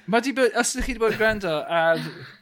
Mae 0.09 0.23
di 0.25 0.31
bod, 0.33 0.55
os 0.57 0.71
ydych 0.73 0.87
chi 0.87 0.93
wedi 0.95 1.01
bod 1.03 1.13
yn 1.13 1.19
gwrando 1.19 1.51
ar, 1.69 1.99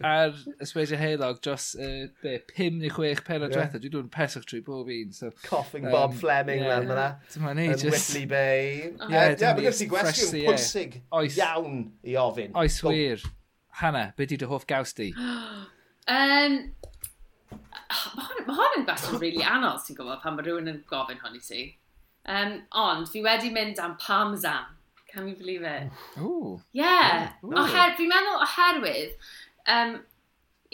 ar 0.07 0.35
Ysbeidio 0.63 0.99
heilog 1.01 1.41
dros 1.43 1.73
uh, 1.75 2.05
be, 2.23 2.37
5 2.53 2.77
neu 2.79 2.91
6 2.95 3.23
pera 3.27 3.41
yeah. 3.41 3.51
diwetha, 3.51 3.81
dwi'n 3.83 3.93
dod 3.95 4.05
yn 4.05 4.11
pesach 4.13 4.45
trwy 4.47 4.61
bob 4.63 4.91
un. 4.93 5.11
So, 5.15 5.33
Coughing 5.43 5.87
um, 5.89 5.91
Bob 5.91 6.15
Fleming 6.15 6.63
yeah, 6.63 6.77
lan 6.77 6.87
fyna. 6.87 7.07
Dyma 7.33 7.55
ni, 7.57 7.65
just... 7.73 7.91
Whitley 7.91 8.23
Bay. 8.31 8.61
Ie, 8.61 8.93
Yeah, 9.09 9.33
uh, 9.33 9.35
yeah, 9.35 9.57
mae 9.57 9.65
gen 9.65 9.75
ti 9.81 9.89
gwestiwn 9.91 10.45
pwysig 10.47 10.95
oes, 11.19 11.35
iawn 11.41 11.81
i 12.07 12.15
ofyn. 12.21 12.55
Oes 12.55 12.79
Go. 12.85 12.95
wir. 12.95 13.27
Hanna, 13.81 14.05
be 14.15 14.29
di 14.29 14.39
dy 14.39 14.47
hoff 14.47 14.67
gaws 14.69 14.95
di? 14.95 15.11
um, 15.17 16.57
Mae 18.47 18.55
hwn 18.55 18.79
yn 18.79 18.87
gwestiwn 18.87 19.19
really 19.19 19.43
anodd, 19.43 19.83
ti'n 19.83 19.99
gwybod, 19.99 20.23
pan 20.23 20.39
mae 20.39 20.47
rhywun 20.47 20.71
yn 20.71 20.79
gofyn 20.87 21.19
hwn 21.19 21.35
i 21.35 21.43
ti. 21.43 21.67
Um, 22.27 22.57
ond, 22.79 23.11
fi 23.11 23.27
wedi 23.27 23.51
mynd 23.51 23.83
am 23.83 23.99
Parmesan. 23.99 24.76
Can 25.17 25.27
you 25.27 25.35
believe 25.35 25.63
it? 25.63 25.89
Ooh. 26.19 26.61
Yeah. 26.77 27.31
Ooh. 27.43 27.55
Oher, 27.57 27.95
dwi'n 27.97 28.11
meddwl 28.11 28.43
oherwydd, 28.45 29.15
um, 29.73 29.95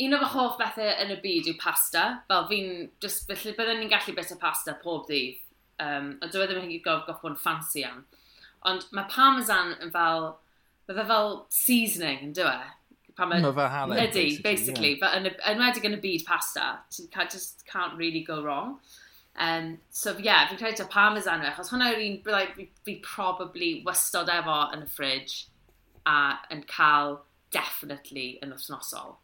un 0.04 0.18
o 0.18 0.20
fy 0.20 0.30
hoff 0.34 0.60
bethau 0.60 0.92
yn 1.06 1.16
y 1.16 1.18
byd 1.24 1.48
yw 1.54 1.56
pasta. 1.62 2.04
Fel 2.28 2.50
fi'n, 2.52 2.70
just, 3.04 3.24
felly 3.30 3.56
byddwn 3.56 3.80
ni'n 3.80 3.94
gallu 3.94 4.18
bit 4.18 4.36
o 4.36 4.40
pasta 4.42 4.76
pob 4.84 5.08
ddydd. 5.08 5.40
Um, 5.84 6.14
a 6.20 6.28
dwi 6.28 6.44
e 6.44 6.50
ddim 6.52 6.68
yn 6.68 6.84
gof, 6.84 7.06
gof 7.08 7.24
bod 7.24 7.38
yn 7.38 7.40
ffansi 7.40 7.86
am. 7.88 8.04
Ond 8.68 8.92
mae 8.92 9.08
parmesan 9.12 9.78
yn 9.80 9.96
fel, 9.96 10.34
bydde 10.92 11.08
fel 11.08 11.38
seasoning, 11.64 12.28
yn 12.28 12.36
dwi 12.36 12.52
e? 12.52 12.72
pan 13.16 13.30
mae... 13.30 13.42
Mae 13.46 13.56
fe 13.56 13.70
halen. 13.78 14.00
Ydy, 14.04 14.12
basically. 14.12 14.44
basically 14.44 14.92
yeah. 14.92 15.00
But 15.02 15.18
yn, 15.20 15.42
enwedig 15.54 15.88
yn 15.88 15.98
y 15.98 16.02
byd 16.04 16.28
pasta, 16.28 16.68
you 16.98 17.08
can't, 17.14 17.32
just 17.32 17.66
can't 17.70 17.96
really 17.98 18.24
go 18.28 18.42
wrong. 18.44 18.80
Um, 19.36 19.80
so 19.90 20.14
ie, 20.14 20.28
yeah, 20.28 20.46
fi'n 20.50 20.60
credu 20.62 20.78
ta 20.84 20.86
parmesan 20.92 21.42
yw, 21.42 21.50
e, 21.50 21.54
achos 21.56 21.72
hwnna 21.74 21.90
yw'r 21.94 22.04
un 22.06 22.20
like, 22.36 22.54
fi, 22.58 22.68
fi 22.86 23.00
probably 23.06 23.74
wystod 23.88 24.30
efo 24.30 24.60
yn 24.76 24.86
y 24.86 24.90
fridge 24.90 25.48
a 26.06 26.38
yn 26.54 26.62
cael 26.70 27.22
definitely 27.54 28.38
yn 28.44 28.54
wythnosol. 28.54 29.18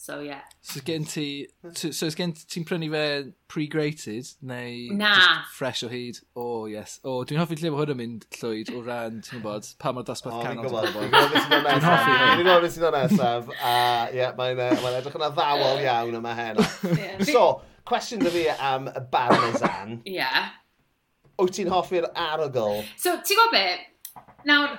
So 0.00 0.20
yeah. 0.20 0.42
So 0.62 0.80
gen 0.80 1.04
ti, 1.04 1.48
so 1.74 1.90
so 1.90 2.08
gen 2.10 2.32
ti'n 2.32 2.64
prynu 2.64 2.86
fe 2.92 3.32
pre-grated 3.50 4.30
neu 4.40 4.94
Na. 4.96 5.14
just 5.14 5.56
fresh 5.56 5.82
o 5.82 5.88
hyd? 5.90 6.20
O, 6.36 6.44
oh, 6.44 6.66
yes. 6.70 7.00
O, 7.02 7.18
oh, 7.18 7.24
dwi'n 7.26 7.42
hoffi 7.42 7.58
lle 7.58 7.72
mae 7.74 7.82
hwn 7.82 7.92
yn 7.92 7.98
mynd 7.98 8.26
llwyd 8.38 8.70
o 8.72 8.80
ran, 8.86 9.18
ti'n 9.26 9.42
gwybod, 9.42 9.72
pa 9.82 9.92
mae'r 9.92 10.06
dosbarth 10.08 10.38
oh, 10.38 10.44
canol. 10.46 10.70
O, 10.70 10.84
fi'n 10.86 11.10
gwybod. 11.10 11.34
Dwi'n 11.50 11.84
hoffi 11.88 12.14
hyn. 12.14 12.22
Dwi'n 12.22 12.46
gwybod 12.46 12.64
beth 12.64 12.76
sy'n 12.76 12.86
o'n 12.88 12.96
nesaf. 12.96 13.50
A 13.58 13.74
ie, 14.14 14.22
e, 14.22 14.30
mae'n 14.38 14.62
edrych 14.94 15.18
yn 15.18 15.26
addawol 15.28 15.82
iawn 15.82 16.20
yma 16.22 16.36
heno. 16.38 16.68
So, 17.34 17.44
Cwestiwn 17.88 18.24
dy 18.24 18.32
fi 18.34 18.44
am 18.52 18.88
y 18.92 19.02
parmesan. 19.12 19.98
Ie. 20.06 20.18
yeah. 20.18 20.50
Wyt 21.38 21.54
ti'n 21.56 21.70
hoffi'r 21.72 22.08
arogl? 22.18 22.82
So, 22.98 23.14
ti'n 23.24 23.38
gwybod 23.38 23.54
be? 23.54 24.24
Nawr, 24.48 24.74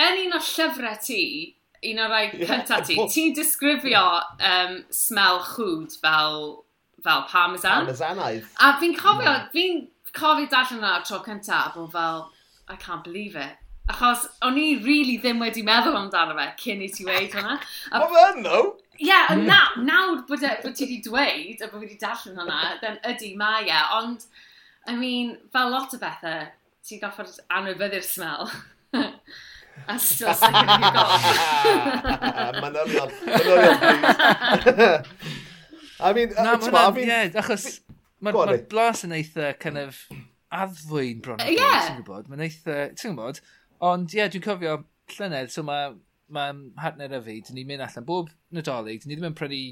yn 0.00 0.20
un 0.24 0.36
o 0.38 0.40
llyfrau 0.42 0.98
ti, 1.04 1.22
un 1.90 2.02
o'r 2.02 2.12
rai 2.12 2.26
cyntaf 2.32 2.78
yeah, 2.80 2.86
ti, 2.88 2.98
ti'n 3.14 3.34
disgrifio 3.36 4.02
yeah. 4.02 4.20
um, 4.50 4.76
smell 4.94 5.42
chwd 5.52 5.96
fel, 6.02 6.38
fel 7.04 7.26
parmesan. 7.30 7.82
Parmesanaidd. 7.82 8.46
A 8.58 8.74
fi'n 8.80 8.96
cofio, 8.98 9.28
yeah. 9.28 9.48
fi'n 9.54 9.82
cofio 10.16 10.48
darllen 10.50 10.82
yna 10.82 11.00
tro 11.06 11.20
cyntaf, 11.26 11.72
a 11.72 11.76
bod 11.76 11.92
fel, 11.94 12.24
I 12.68 12.76
can't 12.76 13.04
believe 13.04 13.36
it. 13.36 13.58
Achos 13.90 14.28
o'n 14.46 14.56
i 14.56 14.68
really 14.80 15.18
ddim 15.20 15.42
wedi 15.42 15.64
meddwl 15.66 15.98
amdano 15.98 16.36
fe 16.38 16.46
cyn 16.62 16.84
i 16.86 16.88
ti 16.94 17.04
weid 17.06 17.34
hwnna. 17.34 17.58
A... 17.90 18.02
fe 18.06 18.26
yn, 18.30 18.42
no? 18.46 18.60
Ie, 19.02 19.08
yeah, 19.08 19.32
mm. 19.34 19.46
na, 19.48 19.60
nawr 19.82 20.20
bod, 20.28 20.44
e, 20.46 20.50
bod 20.62 20.76
ti 20.78 20.86
wedi 20.86 21.00
dweud, 21.02 21.58
a 21.58 21.66
bod 21.66 21.80
fi 21.80 21.86
wedi 21.88 21.98
darllen 21.98 22.36
hwnna, 22.38 22.58
then 22.82 23.00
ydy 23.10 23.32
mae 23.38 23.66
e, 23.66 23.80
ond, 23.98 24.28
I 24.86 24.94
mean, 24.94 25.32
fel 25.54 25.72
lot 25.74 25.94
o 25.96 25.98
bethau, 25.98 26.44
ti'n 26.86 27.00
goffod 27.02 27.40
anwybyddu'r 27.50 28.06
smel. 28.06 28.46
a 29.88 29.98
still 29.98 30.34
sticking 30.34 30.54
in 30.54 30.68
your 30.68 30.92
gob. 30.98 31.20
Manylion, 32.62 33.10
manylion, 33.26 35.06
I 36.00 36.12
mean, 36.12 36.30
uh, 36.36 36.42
na, 36.42 36.56
ma 36.56 36.58
hwnna, 36.58 36.86
I 36.86 36.90
mean, 36.94 37.08
yeah, 37.08 37.42
achos 37.42 37.66
mae'r 38.22 38.38
ma 38.38 38.56
blas 38.70 39.04
yn 39.06 39.14
eitha 39.18 39.52
kind 39.62 39.78
of 39.82 39.98
addfwy'n 40.52 41.20
bron. 41.22 41.42
Ie. 41.42 41.58
Yeah. 41.58 41.88
Ti'n 41.88 42.00
gwybod, 42.00 42.30
mae'n 42.30 42.46
eitha, 42.46 42.78
ti'n 42.98 43.14
gwybod, 43.14 43.42
ond 43.90 44.14
ie, 44.16 44.24
dwi'n 44.30 44.46
cofio 44.46 44.78
llynedd, 45.16 45.50
so 45.54 45.66
mae 45.66 45.92
mae 46.34 46.54
partner 46.78 47.16
y 47.18 47.22
fi, 47.26 47.38
dyn 47.46 47.58
ni'n 47.58 47.68
mynd 47.70 47.84
allan 47.86 48.06
bob 48.08 48.30
nadolig, 48.54 49.02
dyn 49.02 49.12
ni 49.12 49.18
ddim 49.18 49.30
yn 49.30 49.38
prynu 49.38 49.62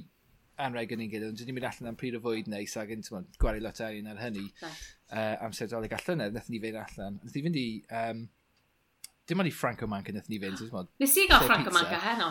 anreg 0.60 0.92
yn 0.94 1.04
ein 1.04 1.12
gilydd, 1.12 1.30
ond 1.32 1.40
dyn 1.40 1.48
ni'n 1.50 1.56
mynd 1.56 1.68
allan 1.70 1.92
am 1.92 1.98
pryd 2.00 2.18
o 2.18 2.20
fwyd 2.24 2.50
neis 2.52 2.76
ac 2.80 2.92
yn 2.94 3.04
gwario 3.40 3.64
lot 3.64 3.80
arian 3.84 4.10
ar 4.12 4.20
hynny 4.20 4.46
no. 4.48 4.72
uh, 5.14 5.34
amser 5.46 5.70
dolig 5.72 5.94
allan 5.96 6.24
e, 6.24 6.28
yna, 6.28 6.36
nath 6.36 6.50
ni 6.52 6.60
fynd 6.62 6.80
allan. 6.82 7.18
Nath 7.22 7.36
ni 7.36 7.44
fynd 7.46 7.60
i, 7.60 7.66
um, 8.02 8.22
dim 9.30 9.44
ond 9.44 9.50
i 9.50 9.54
Franco 9.62 9.88
Manca 9.90 10.14
nath 10.16 10.28
ni 10.32 10.40
fynd. 10.42 10.62
Oh. 10.70 10.86
Nes 11.02 11.16
i 11.16 11.26
gael 11.30 11.48
Franco 11.48 11.74
Manca 11.76 12.00
heno. 12.04 12.30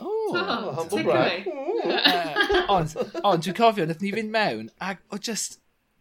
Oh, 0.00 0.36
oh, 0.38 0.72
humble 0.78 1.02
brag. 1.02 1.48
uh, 1.50 2.60
ond, 2.76 2.94
ond 3.24 3.42
dwi'n 3.42 3.58
cofio, 3.58 3.88
nath 3.90 4.04
ni 4.04 4.14
fynd 4.14 4.30
mewn, 4.34 4.70
ac 4.86 5.02
o 5.10 5.18
just, 5.18 5.58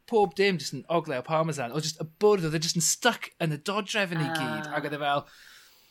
pob 0.09 0.33
dim 0.37 0.57
just 0.57 0.73
yn 0.73 0.85
ogle 0.89 1.19
o 1.19 1.25
parmesan, 1.25 1.73
o 1.73 1.81
just 1.83 1.99
y 2.01 2.05
bwrdd 2.21 2.47
oedd 2.49 2.57
e 2.57 2.61
just 2.65 2.77
yn 2.79 2.85
stuck 2.85 3.29
yn 3.43 3.53
y 3.53 3.59
dodrefn 3.69 4.21
i 4.23 4.27
gyd, 4.31 4.65
ah. 4.65 4.77
ac 4.77 4.87
oedd 4.87 4.97
e 4.97 5.01
fel, 5.01 5.25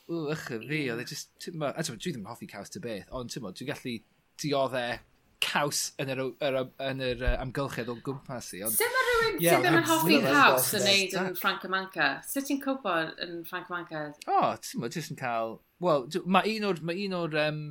ww, 0.08 0.32
ych 0.34 0.46
fi, 0.48 0.80
oedd 0.92 1.02
e 1.02 1.06
just, 1.08 1.50
ma, 1.54 1.72
a 1.72 1.84
dwi 1.84 1.98
ddim 2.00 2.24
yn 2.24 2.30
hoffi 2.30 2.48
caws 2.50 2.72
ty 2.72 2.82
beth, 2.84 3.08
ond 3.14 3.32
ti'n 3.32 3.44
dwi'n 3.44 3.70
gallu 3.70 3.94
dioddau 4.40 4.94
e 4.94 4.98
caws 5.44 5.82
yn 6.02 6.10
yr, 6.12 6.22
yr, 6.44 6.56
yn 6.88 7.02
yr 7.04 7.24
uh, 7.24 7.34
amgylchedd 7.44 7.90
o 7.92 7.96
gwmpas 8.04 8.50
i. 8.56 8.62
Ond... 8.66 8.74
Sut 8.74 8.94
mae 8.94 9.06
rhywun 9.08 9.38
yeah, 9.44 9.60
ddim 9.62 9.78
yn 9.78 9.86
hoffi 9.88 10.20
caws 10.24 10.70
yn 10.78 10.86
neud 10.88 11.16
yn 11.22 11.38
Frank 11.38 11.66
Manca? 11.70 12.08
Sut 12.26 12.48
ti'n 12.48 12.62
cwbod 12.64 13.14
yn 13.24 13.42
Frank 13.48 13.70
Manca? 13.72 14.08
O, 14.26 14.34
oh, 14.38 14.56
ti'n 14.64 14.82
mynd, 14.82 14.98
jyst 14.98 15.14
yn 15.14 15.20
cael... 15.20 15.58
Wel, 15.84 16.08
mae 16.26 16.56
un 16.56 16.66
o'r, 16.72 16.82
ma 16.82 16.96
un 17.06 17.16
o'r 17.20 17.38
um, 17.44 17.62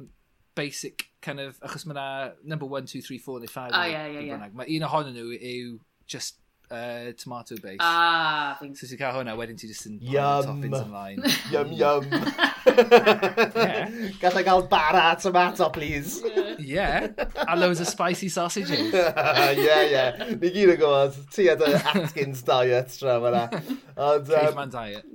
basic 0.55 1.09
kind 1.25 1.43
of, 1.43 1.59
achos 1.65 1.85
mae 1.89 1.97
yna 1.97 2.07
number 2.53 2.69
1, 2.69 2.87
2, 2.93 3.03
3, 3.03 3.19
4 3.25 3.43
neu 3.43 3.51
5. 3.51 3.75
Oh, 3.75 3.83
yeah, 3.83 4.07
yeah, 4.07 4.27
yeah. 4.31 4.49
Mae 4.55 4.77
un 4.77 4.87
ohonyn 4.87 5.17
nhw 5.17 5.35
yw 5.35 5.73
just 6.07 6.39
uh, 6.71 7.11
tomato 7.17 7.55
base. 7.57 7.77
Ah, 7.79 8.57
things. 8.59 8.79
So 8.79 8.87
ti'n 8.87 8.97
cael 8.99 9.13
hwnna, 9.17 9.35
wedyn 9.39 9.57
ti 9.59 9.67
just 9.69 9.87
yn 9.89 9.99
pile 10.01 10.43
toppings 10.45 10.81
ymlaen. 10.81 11.17
Yum, 11.53 11.69
yum. 11.77 12.07
Gallai 14.21 14.43
gael 14.47 14.63
bara 14.71 15.05
tomato, 15.21 15.69
please. 15.69 16.23
yeah. 16.59 17.07
A 17.47 17.55
loads 17.55 17.79
of 17.79 17.87
spicy 17.87 18.29
sausages. 18.29 18.93
Uh, 19.17 19.53
yeah, 19.57 19.81
yeah. 19.83 20.11
Ni 20.41 20.49
gyd 20.53 20.71
yn 20.73 20.79
gwybod, 20.79 21.15
ti 21.33 21.47
a 21.51 21.55
dy 21.57 21.71
Atkins 21.77 22.43
diet 22.47 22.89
tra 22.99 23.17
fyna. 23.23 23.43
Ond... 23.95 24.29
Caveman 24.29 24.67
um, 24.67 24.73
diet. 24.73 25.05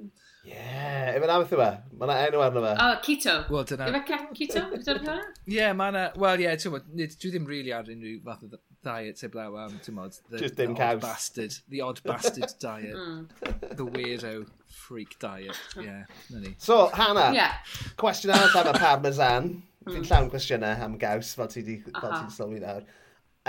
Yeah, 0.46 1.12
efo'n 1.16 1.32
am 1.32 1.44
yma. 1.46 1.68
E? 1.68 1.96
Mae 1.98 2.08
yna 2.08 2.16
enw 2.26 2.42
arno 2.44 2.64
fe. 2.64 2.72
Oh, 2.82 2.94
keto. 3.04 3.36
Wel, 3.52 3.66
dyna... 3.70 3.84
Yma 3.92 4.00
keto? 4.34 4.64
Ie, 4.74 5.16
yeah, 5.56 5.70
mae 5.76 5.88
yna... 5.94 6.04
Well, 6.16 6.32
Wel, 6.32 6.44
ie, 6.44 6.48
yeah, 6.50 7.14
dwi 7.14 7.32
ddim 7.34 7.48
really 7.48 7.74
ar 7.76 7.88
unrhyw 7.92 8.20
fath 8.26 8.44
o 8.48 8.52
diet 8.84 9.20
heblaw 9.24 9.56
am, 9.64 9.78
ti'n 9.84 9.96
modd, 9.96 10.18
the, 10.30 10.38
Just 10.42 10.56
the 10.56 10.66
odd 10.66 11.00
bastard, 11.00 11.54
the 11.68 11.80
odd 11.80 12.02
bastard 12.04 12.52
diet, 12.60 12.96
mm. 12.96 13.28
the 13.76 13.86
weirdo 13.86 14.46
freak 14.66 15.18
diet, 15.18 15.58
yeah, 15.80 16.04
na 16.30 16.40
ni. 16.40 16.54
So, 16.58 16.86
Hannah, 16.88 17.32
yeah. 17.34 17.58
cwestiwn 18.00 18.34
arall 18.34 18.58
am 18.62 18.74
y 18.74 18.78
parmesan, 18.78 19.50
mm. 19.84 19.94
fi'n 19.94 20.06
llawn 20.10 20.30
cwestiynau 20.32 20.84
am 20.86 20.98
gaws, 21.00 21.34
fel 21.38 21.50
ti 21.52 21.64
di, 21.66 21.80
fel 21.88 22.14
ti'n 22.16 22.30
sylwi 22.36 22.62
nawr. 22.62 22.86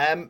Um, 0.07 0.27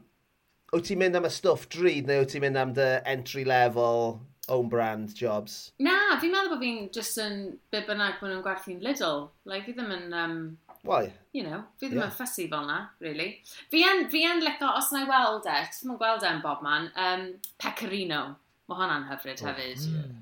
wyt 0.74 0.90
ti'n 0.90 1.02
mynd 1.04 1.20
am 1.20 1.30
y 1.30 1.34
stwff 1.34 1.68
drud, 1.74 2.08
neu 2.10 2.24
wyt 2.24 2.36
ti'n 2.36 2.46
mynd 2.48 2.62
am 2.64 2.78
the 2.78 2.92
entry 3.10 3.46
level, 3.48 4.22
own 4.50 4.70
brand 4.70 5.14
jobs? 5.16 5.72
Na, 5.80 6.18
fi'n 6.20 6.34
meddwl 6.34 6.56
bod 6.56 6.64
fi'n 6.64 6.88
just 6.96 7.20
yn 7.22 7.38
be 7.72 7.84
bynnag 7.88 8.20
maen 8.20 8.34
nhw'n 8.36 8.46
gwerthu'n 8.46 8.82
Lidl. 8.84 9.28
Like, 9.50 9.68
fi 9.68 9.76
ddim 9.78 9.94
yn... 9.96 10.10
Um, 10.24 10.40
Why? 10.84 11.14
You 11.32 11.46
know, 11.48 11.64
fi 11.80 11.88
ddim 11.88 12.02
yn 12.02 12.04
yeah. 12.04 12.12
ffysi 12.12 12.50
fel 12.52 12.66
na, 12.68 12.78
really. 13.00 13.30
Fi 13.72 13.86
yn, 13.88 14.04
fi 14.12 14.26
yn 14.28 14.44
lico, 14.44 14.68
os 14.76 14.92
na 14.92 15.06
i 15.06 15.08
weld 15.08 15.48
e, 15.48 15.62
ti 15.72 15.80
ddim 15.80 15.94
yn 15.94 16.00
gweld 16.02 16.26
e'n 16.28 16.42
bob 16.44 16.64
man, 16.66 16.90
um, 17.00 17.24
pecorino. 17.62 18.24
Mae 18.68 18.80
hwnna'n 18.82 19.06
hyfryd 19.08 19.44
oh, 19.44 19.48
hefyd. 19.48 19.86
Mm. 19.88 20.18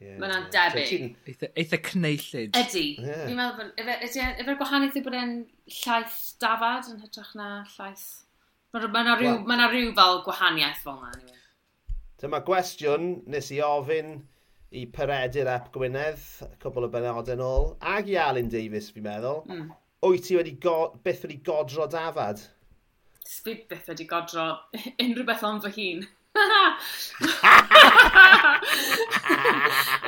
Yeah, 0.00 0.16
Mae 0.16 0.30
hwnna'n 0.30 0.46
yeah. 0.48 0.72
debyg. 0.72 1.18
Eitha, 1.28 1.50
eitha 1.52 1.80
cneillid. 1.90 2.56
Ydy. 2.56 2.86
Yeah. 2.96 3.26
Fi'n 3.26 3.36
meddwl, 3.42 3.74
efo'r 3.84 4.54
e- 4.54 4.56
gwahaniaeth 4.62 4.96
i 4.96 5.04
bod 5.04 5.18
e'n 5.20 5.36
llaeth 5.82 6.18
dafad 6.40 6.88
yn 6.94 7.04
hytrach 7.04 7.36
na 7.36 7.50
llaeth... 7.74 8.08
Mae 8.72 8.86
yna 8.86 9.18
rhyw, 9.18 9.34
well, 9.34 9.46
ma 9.50 9.68
rhyw 9.68 9.92
fel 9.98 10.20
gwahaniaeth 10.24 10.80
fel 10.86 10.96
na. 11.02 11.12
Anyway. 11.12 11.36
Dyma 12.22 12.40
gwestiwn 12.46 13.12
nes 13.32 13.52
i 13.52 13.60
ofyn 13.66 14.16
i 14.76 14.86
Peredur 14.94 15.48
Ep 15.50 15.68
Gwynedd, 15.74 16.24
cwbl 16.62 16.86
o 16.86 16.90
benodau 16.92 17.36
yn 17.36 17.44
ôl, 17.44 17.70
ag 17.92 18.08
i 18.08 18.16
Alun 18.22 18.48
Davies, 18.52 18.88
fi'n 18.94 19.04
meddwl. 19.04 19.40
Mm 19.50 19.70
wyt 20.08 20.24
ti 20.24 20.36
wedi 20.38 20.56
go, 20.60 20.76
byth 21.04 21.26
wedi 21.26 21.40
godro 21.44 21.86
dafad? 21.90 22.40
Fi 23.26 23.54
byth 23.68 23.90
wedi 23.92 24.06
godro 24.08 24.46
unrhyw 25.02 25.26
beth 25.28 25.44
ond 25.44 25.66
fy 25.66 25.72
hun. 25.76 26.08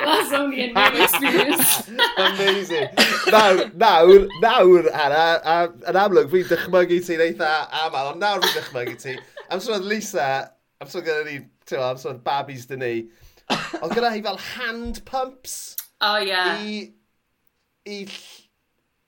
That's 0.03 0.31
only 0.31 0.61
a 0.63 0.73
new 0.73 1.03
experience. 1.03 1.89
Amazing. 2.17 2.87
Nawr, 3.27 3.71
nawr, 3.75 4.27
nawr, 4.41 4.87
Anna, 4.95 5.25
yn 5.89 5.99
amlwg, 5.99 6.29
fi'n 6.31 6.47
dychmygu 6.49 6.99
ti'n 7.03 7.23
eitha 7.27 7.51
aml, 7.83 8.13
ond 8.13 8.23
nawr 8.23 8.39
fi'n 8.43 8.55
dychmygu 8.55 8.95
ti. 9.03 9.17
Am 9.51 9.59
sôn 9.63 9.85
Lisa, 9.89 10.29
am 10.81 10.89
sôn 10.91 11.05
gyda 11.05 11.23
ni, 11.27 11.37
ti'n 11.69 11.83
am 11.83 11.99
sôn 12.01 12.23
babis 12.25 12.65
dyn 12.71 12.81
ni, 12.85 12.93
ond 13.81 13.91
gyda 13.93 14.13
hi 14.15 14.23
fel 14.25 14.39
hand 14.53 14.95
pumps. 15.09 15.75
Oh, 16.01 16.17
yeah. 16.17 16.57
I, 16.59 16.93
i 17.87 18.07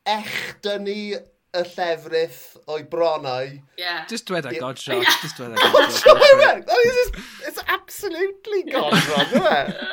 echdynnu 0.05 0.93
y 0.95 1.19
llefrith 1.55 2.57
o'i 2.67 2.83
bronau. 2.83 3.45
Yeah. 3.77 4.05
Just 4.07 4.27
dweda 4.27 4.49
a 4.51 4.59
God 4.59 4.77
Yeah. 4.87 5.03
Just 5.21 5.37
dweda 5.37 5.55
God 5.55 5.71
godshot. 5.73 6.03
God 6.03 6.21
Shock. 6.41 6.65
Oh, 6.69 6.81
it's, 6.85 7.47
it's 7.47 7.59
absolutely 7.67 8.63
God 8.71 8.93
Shock, 8.93 9.27
isn't 9.31 9.45
it? 9.45 9.84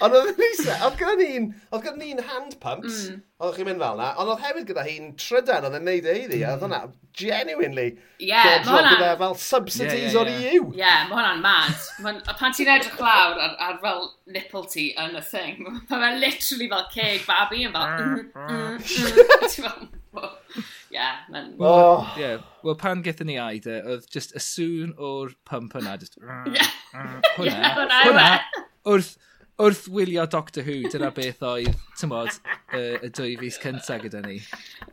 Ond 0.00 0.14
oedd 0.16 0.30
yn 0.32 0.44
isa, 0.46 0.76
oedd 0.86 0.96
gyda 0.96 1.14
ni'n, 1.18 1.46
oedd 1.74 1.82
gyda 1.84 1.98
ni'n 2.00 2.22
hand 2.24 2.54
pumps, 2.62 3.02
mm. 3.10 3.18
oedd 3.44 3.56
chi'n 3.58 3.66
mynd 3.68 3.82
fel 3.82 3.98
na, 4.00 4.08
ond 4.22 4.32
oedd 4.32 4.42
hefyd 4.46 4.68
gyda 4.70 4.84
hi'n 4.86 5.10
trydan 5.20 5.66
oedd 5.68 5.76
yn 5.76 5.84
neud 5.88 6.08
ei 6.08 6.22
ddi, 6.30 6.40
oedd 6.48 6.64
hwnna 6.64 6.78
mm. 6.86 6.94
genuinely 7.20 7.86
yeah, 8.22 8.46
godro 8.64 8.80
gyda 8.86 9.10
fel 9.20 9.36
subsidies 9.42 9.92
yeah, 9.92 10.00
yeah, 10.00 10.14
yeah. 10.14 10.20
o'r 10.22 10.32
EU. 10.32 10.64
Ie, 10.72 10.80
yeah, 10.80 11.04
mae 11.10 11.18
hwnna'n 11.18 11.44
mad. 11.44 12.24
Pan 12.40 12.56
ti'n 12.56 12.72
edrych 12.78 12.96
lawr 13.04 13.44
ar, 13.44 13.54
ar 13.68 13.78
fel 13.84 14.08
nipple 14.32 14.64
ti 14.72 14.88
yn 15.04 15.20
y 15.20 15.24
thing, 15.28 15.62
mae 15.68 15.84
fe 15.92 16.12
literally 16.24 16.72
fel 16.72 16.90
ceg 16.96 17.28
babi 17.28 17.64
yn 17.68 17.76
fel... 17.76 17.86
Mm, 18.00 18.28
mm, 18.48 19.88
yeah, 20.90 21.20
man. 21.28 21.54
Well, 21.60 21.72
oh. 21.72 22.14
yeah. 22.18 22.38
well, 22.64 22.74
pan 22.74 23.04
gethon 23.04 23.28
ni 23.28 23.36
Aida, 23.38 23.82
oedd 23.84 24.08
just 24.10 24.32
y 24.32 24.40
sŵn 24.42 24.96
o'r 24.96 25.36
pump 25.44 25.76
yna, 25.76 25.98
just... 26.00 26.16
Yeah. 26.50 26.72
Hwna, 27.36 27.50
yeah, 27.52 27.76
hwna, 28.08 28.30
wrth 28.88 29.12
wrth 29.60 29.86
wylio 29.92 30.24
Doctor 30.30 30.64
Who, 30.66 30.88
dyna 30.90 31.10
beth 31.14 31.42
oedd, 31.44 31.74
tymod, 32.00 32.38
y, 32.72 32.82
y 33.06 33.10
dwy 33.16 33.34
fus 33.40 33.58
cynta 33.62 33.98
gyda 34.02 34.22
ni. 34.24 34.38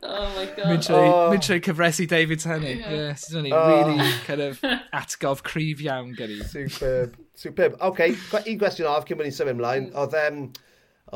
Oh 0.02 0.28
my 0.36 0.44
god. 0.52 0.68
Mynd 0.70 0.86
trwy, 0.86 1.08
oh. 1.08 1.28
mynd 1.32 1.46
trwy 1.46 1.58
cyfresu 1.64 2.06
David 2.10 2.42
Tennant. 2.44 2.82
Yeah. 2.84 2.96
Yeah, 2.98 3.14
so 3.18 3.42
ni, 3.44 3.52
oh. 3.52 3.64
really 3.68 4.10
kind 4.26 4.44
of 4.44 4.60
atgof 4.94 5.42
cryf 5.46 5.82
iawn 5.86 6.14
gyda 6.18 6.36
ni. 6.36 6.48
Superb. 6.52 7.16
Superb. 7.38 7.78
OK, 7.90 8.10
un 8.44 8.58
gwestiwn 8.60 8.90
of 8.90 9.06
cyn 9.08 9.20
bod 9.20 9.28
ni'n 9.28 9.36
symud 9.38 9.56
ymlaen. 9.56 9.88
Mm. 9.90 9.98
Oedd, 10.04 10.18
um, 10.26 10.42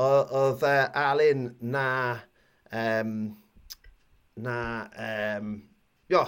oedd 0.07 0.65
uh, 0.69 0.87
Alun 1.07 1.51
na... 1.61 1.87
Um, 2.71 3.13
na... 4.35 4.57
Um, 4.97 5.53
Yo, 6.11 6.25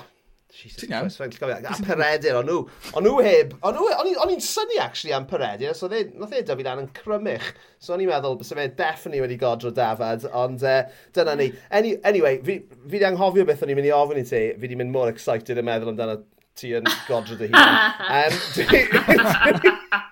Jesus 0.55 0.85
Christ, 0.87 1.17
fe'n 1.19 1.33
cofio. 1.35 1.57
A 1.67 1.75
peredur, 1.83 2.37
o'n 2.39 2.47
nhw. 2.47 2.59
O'n 2.95 3.03
nhw 3.03 3.15
heb. 3.25 3.55
O'n 3.67 4.31
i'n 4.31 4.43
syni, 4.43 4.77
actually, 4.79 5.11
am 5.15 5.25
peredur. 5.27 5.75
So, 5.75 5.89
dde, 5.91 6.05
nath 6.15 6.35
e 6.35 6.43
dyfu 6.47 6.63
dan 6.63 6.79
yn 6.85 6.87
crymich. 6.95 7.49
So, 7.75 7.95
o'n 7.95 8.03
i'n 8.05 8.11
meddwl, 8.11 8.37
bys 8.39 8.53
fe 8.55 8.67
definitely 8.77 9.23
wedi 9.25 9.39
godro 9.41 9.73
dafad. 9.75 10.23
Ond, 10.31 10.63
uh, 10.63 10.85
dyna 11.17 11.35
ni. 11.39 11.49
Any, 11.75 11.97
anyway, 12.07 12.39
fi, 12.45 12.61
fi 12.85 13.01
di 13.01 13.09
anghofio 13.09 13.43
beth 13.47 13.65
o'n 13.65 13.73
i'n 13.73 13.81
mynd 13.81 13.89
i 13.91 13.93
ofyn 13.97 14.21
i 14.21 14.25
ti. 14.29 14.45
Fi 14.61 14.71
di 14.71 14.79
mynd 14.79 14.95
mor 14.95 15.11
excited 15.11 15.59
yn 15.59 15.67
meddwl 15.67 15.91
amdano 15.91 16.21
ti 16.55 16.71
yn 16.79 16.87
godro 17.09 17.35
dy 17.39 17.51
hun. 17.51 17.59
Um, 18.15 18.33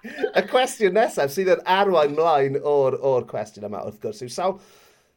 y 0.40 0.42
cwestiwn 0.50 0.98
nesaf 0.98 1.32
sydd 1.32 1.54
yn 1.54 1.62
arwain 1.70 2.18
mlaen 2.18 2.58
o'r, 2.60 2.98
or 3.00 3.24
cwestiwn 3.30 3.70
yma, 3.70 3.86
wrth 3.88 4.02
gwrs, 4.04 4.20
yw 4.26 4.32
sawl 4.34 4.58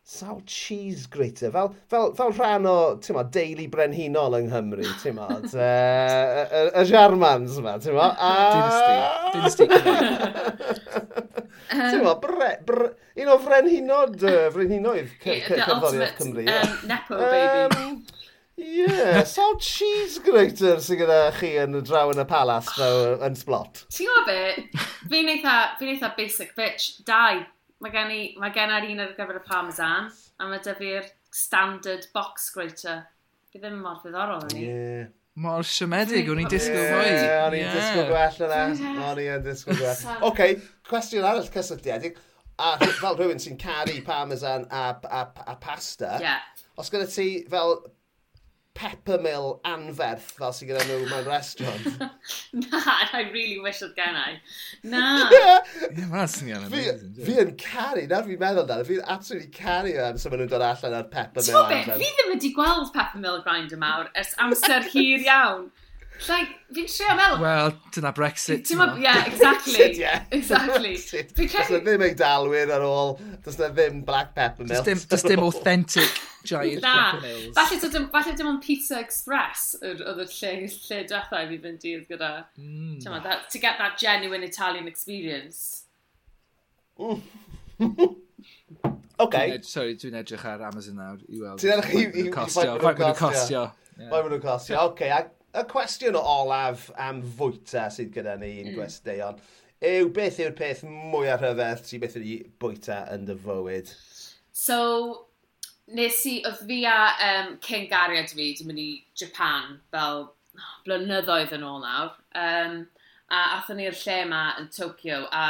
sawl 0.07 0.41
cheese 0.47 1.09
grater, 1.09 1.51
fel, 1.51 1.75
fel, 1.89 2.13
fel 2.15 2.31
rhan 2.31 2.67
o 2.71 2.75
ma, 3.17 3.25
deulu 3.37 3.65
brenhinol 3.73 4.37
yng 4.39 4.53
Nghymru, 4.53 4.87
ti'n 5.03 5.17
ma, 5.19 5.27
y 5.43 6.85
Jarmans 6.87 7.57
yma, 7.59 7.73
ti'n 7.83 7.97
ma. 7.97 8.13
A... 8.15 8.29
Dynasty, 9.35 9.67
dynasty. 9.67 10.77
Um, 11.67 11.81
ti'n 11.91 12.05
ma, 12.05 12.13
bre, 12.23 12.53
bre, 12.69 12.93
un 13.19 13.33
o 13.35 13.41
frenhinod, 13.43 14.15
uh, 14.23 14.45
frenhinoedd 14.55 15.11
cerddoriaeth 15.25 16.21
Cymru. 16.21 16.47
Um, 16.55 16.79
Nepo, 16.93 17.19
baby. 17.19 17.81
Um, 17.81 17.99
Ie, 18.57 18.87
yeah, 18.87 19.19
sawl 19.29 19.59
cheese 19.61 20.23
grater 20.25 20.79
sy'n 20.81 21.03
gyda 21.03 21.19
chi 21.37 21.51
yn 21.61 21.75
draw 21.83 22.15
yn 22.15 22.23
y 22.23 22.25
palas 22.31 22.71
fel 22.79 23.19
yn 23.27 23.35
sblot. 23.37 23.83
Ti'n 23.93 24.07
gwybod 24.09 24.31
be? 24.31 24.87
Fi'n 25.11 25.35
eitha, 25.35 25.57
fi 25.77 25.91
eitha 25.93 26.15
basic 26.17 26.55
bitch. 26.57 27.03
Dau, 27.05 27.43
mae 27.85 27.93
gen 27.93 28.13
i, 28.15 28.23
mae 28.41 28.55
gen 28.55 28.73
i'r 28.73 28.89
un 28.93 29.05
ar 29.05 29.13
gyfer 29.19 29.41
y 29.41 29.45
parmesan, 29.47 30.11
a 30.41 30.49
mae 30.49 30.63
dy 30.65 30.75
fi'r 30.79 31.11
standard 31.35 32.09
box 32.15 32.51
grater. 32.55 33.05
Fi 33.53 33.61
ddim 33.63 33.79
mor 33.83 34.01
ddiddorol 34.03 34.47
yn 34.49 34.55
ni. 34.55 34.67
Yeah. 34.67 35.07
Mor 35.45 35.67
siomedig, 35.69 36.31
o'n 36.33 36.39
i'n 36.41 36.49
disgwyl 36.49 36.87
fwy. 36.89 37.09
Ie, 37.13 37.33
o'n 37.45 37.55
i'n 37.59 37.75
disgwyl 37.75 38.07
gwell 38.09 38.39
yna. 38.47 38.61
O'n 39.11 39.19
i'n 39.21 39.43
disgwyl 39.45 39.77
gwell. 39.83 40.05
Oce, 40.31 40.47
cwestiwn 40.89 41.27
arall 41.29 41.51
cysylltiedig. 41.53 42.17
A 42.57 42.71
fel 42.81 43.19
rhywun 43.19 43.43
sy'n 43.43 43.59
caru 43.61 43.99
parmesan 44.07 44.65
a, 44.73 44.87
a, 45.05 45.27
a 45.53 45.57
pasta, 45.61 46.15
yeah. 46.23 46.41
os 46.81 46.89
gyda 46.89 47.05
ti 47.13 47.27
fel 47.53 47.75
peppermill 48.77 49.55
anferth 49.67 50.29
fel 50.37 50.53
sy'n 50.55 50.71
gyda 50.71 50.85
nhw 50.87 51.07
mewn 51.11 51.29
restaurant. 51.29 51.87
na, 52.61 52.81
I 53.17 53.23
really 53.33 53.59
wish 53.65 53.81
oedd 53.87 53.97
gen 53.97 54.19
i. 54.21 54.37
Na. 54.93 55.05
Ie, 55.33 56.05
mae'n 56.11 56.31
syniad 56.33 56.69
amazing. 56.69 57.17
Fi 57.27 57.39
yn 57.43 57.55
caru, 57.61 58.05
nawr 58.11 58.29
fi'n 58.29 58.43
meddwl 58.43 58.69
dan, 58.69 58.85
fi'n 58.89 59.03
absolutely 59.17 59.51
caru 59.57 59.97
am 60.05 60.21
sy'n 60.21 60.37
nhw'n 60.37 60.53
dod 60.53 60.67
allan 60.69 60.99
ar 61.01 61.09
peppermill 61.13 61.63
anferth. 61.63 62.05
Fi 62.05 62.13
ddim 62.21 62.33
wedi 62.35 62.53
gweld 62.57 62.93
peppermill 62.97 63.43
grinder 63.47 63.81
mawr 63.81 64.13
ers 64.15 64.37
amser 64.45 64.87
hir 64.93 65.25
iawn. 65.25 65.69
Like, 66.25 66.55
fi'n 66.73 66.87
trio 66.89 67.15
meddwl... 67.19 67.43
Wel, 67.43 67.73
dyna 67.95 68.13
Brexit. 68.17 68.71
Ie, 68.73 68.77
yeah, 69.03 69.27
exactly. 69.31 69.75
Brexit, 69.75 69.99
yeah. 70.01 70.25
Exactly. 70.33 70.95
Fi'n 70.97 71.51
credu... 71.53 71.81
Ddim 71.85 72.05
eidalwyr 72.07 72.73
ar 72.77 72.85
ôl, 72.87 73.15
does 73.45 73.59
na 73.61 73.69
ddim 73.75 74.01
black 74.07 74.33
peppermint. 74.37 74.73
Does 74.73 74.87
dim, 74.87 75.03
does 75.11 75.27
dim 75.27 75.45
authentic 75.45 76.19
giant 76.49 76.83
na. 76.83 76.95
peppermills. 77.13 77.55
Falle, 77.59 77.81
so, 77.81 78.07
falle 78.15 78.37
dim 78.39 78.51
ond 78.51 78.63
Pizza 78.65 79.01
Express 79.03 79.75
oedd 79.83 80.03
y 80.07 80.29
lle, 80.33 80.53
lle 80.65 81.01
drethau 81.13 81.51
fi 81.53 81.61
fynd 81.69 81.89
i'r 81.93 82.05
gyda. 82.11 82.33
Mm. 82.59 82.99
Chama, 83.05 83.23
that, 83.29 83.49
to 83.53 83.63
get 83.63 83.81
that 83.83 83.99
genuine 84.01 84.47
Italian 84.47 84.89
experience. 84.89 85.85
Mm. 86.99 87.21
okay. 89.21 89.59
Sorry, 89.63 89.99
dwi'n 90.01 90.21
edrych 90.23 90.47
ar 90.49 90.65
Amazon 90.71 91.03
nawr 91.03 91.21
i 91.29 91.43
weld. 91.43 91.61
Ti'n 91.61 91.77
edrych 91.77 91.93
i... 91.93 92.07
Mae'n 92.07 92.21
mynd 92.23 92.37
costio. 93.21 93.67
Mae'n 94.01 94.31
mynd 94.31 94.45
costio. 94.45 94.87
Okay, 94.93 95.13
y 95.57 95.65
cwestiwn 95.71 96.19
olaf 96.21 96.91
am 97.01 97.23
fwyta 97.39 97.87
sydd 97.93 98.13
gyda 98.15 98.37
ni 98.41 98.53
yn 98.63 98.73
mm. 98.73 98.77
gwesteion 98.79 99.41
yw 99.85 100.09
beth 100.17 100.41
yw'r 100.41 100.57
peth 100.57 100.83
mwyaf 100.89 101.43
rhyfedd 101.43 101.85
sydd 101.85 102.03
beth 102.05 102.17
wedi 102.19 102.37
bwyta 102.63 103.03
yn 103.13 103.27
dy 103.29 103.37
fywyd? 103.45 103.93
So, 104.57 104.79
nes 105.93 106.23
i, 106.27 106.39
oedd 106.49 106.63
fi 106.69 106.81
a 106.89 106.97
um, 107.29 107.55
cyn 107.65 107.87
gariad 107.91 108.33
fi, 108.33 108.51
dwi'n 108.57 108.71
mynd 108.71 108.83
i 108.83 108.91
Japan 109.21 109.77
fel 109.93 110.31
blynyddoedd 110.87 111.53
yn 111.59 111.67
ôl 111.67 111.83
nawr. 111.85 112.15
Um, 112.41 112.85
a 113.29 113.43
athyn 113.59 113.81
ni'r 113.83 113.97
lle 114.01 114.21
yma 114.25 114.43
yn 114.61 114.71
Tokyo 114.73 115.25
a 115.35 115.47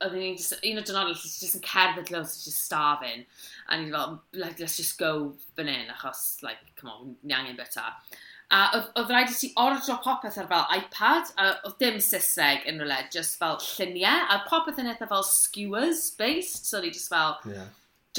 oedd 0.00 0.16
ni'n 0.16 0.36
un 0.40 0.80
o 0.80 0.84
dynodau 0.88 1.12
lle 1.12 1.20
jyst 1.20 1.58
yn 1.58 1.64
cerdded 1.64 2.10
loads, 2.10 2.40
just 2.44 2.64
starving. 2.64 3.26
A 3.68 3.76
ni'n 3.76 3.92
fel, 3.94 4.18
like, 4.32 4.58
let's 4.58 4.78
just 4.80 4.98
go 4.98 5.36
fan 5.56 5.70
hyn, 5.70 5.92
achos, 5.94 6.40
like, 6.42 6.64
come 6.80 6.90
on, 6.90 7.16
ni 7.22 7.36
angen 7.36 7.58
bita. 7.58 7.92
A 8.50 8.60
oedd, 8.74 8.88
oedd 8.98 9.12
rhaid 9.12 9.30
i 9.30 9.36
ti 9.38 9.52
ordro 9.62 9.94
popeth 10.02 10.38
ar 10.42 10.48
fel 10.50 10.72
iPad, 10.74 11.28
a 11.38 11.52
oedd 11.68 11.76
dim 11.78 12.00
Saesneg 12.02 12.64
yn 12.70 12.82
rhywle, 12.82 12.98
just 13.14 13.38
fel 13.38 13.60
lluniau, 13.62 14.24
a 14.26 14.40
popeth 14.48 14.80
yn 14.82 14.90
eitha 14.90 15.06
fel 15.10 15.22
skewers-based, 15.26 16.66
so 16.66 16.80
ni 16.82 16.90
just 16.90 17.12
fel, 17.12 17.36
yeah. 17.46 17.68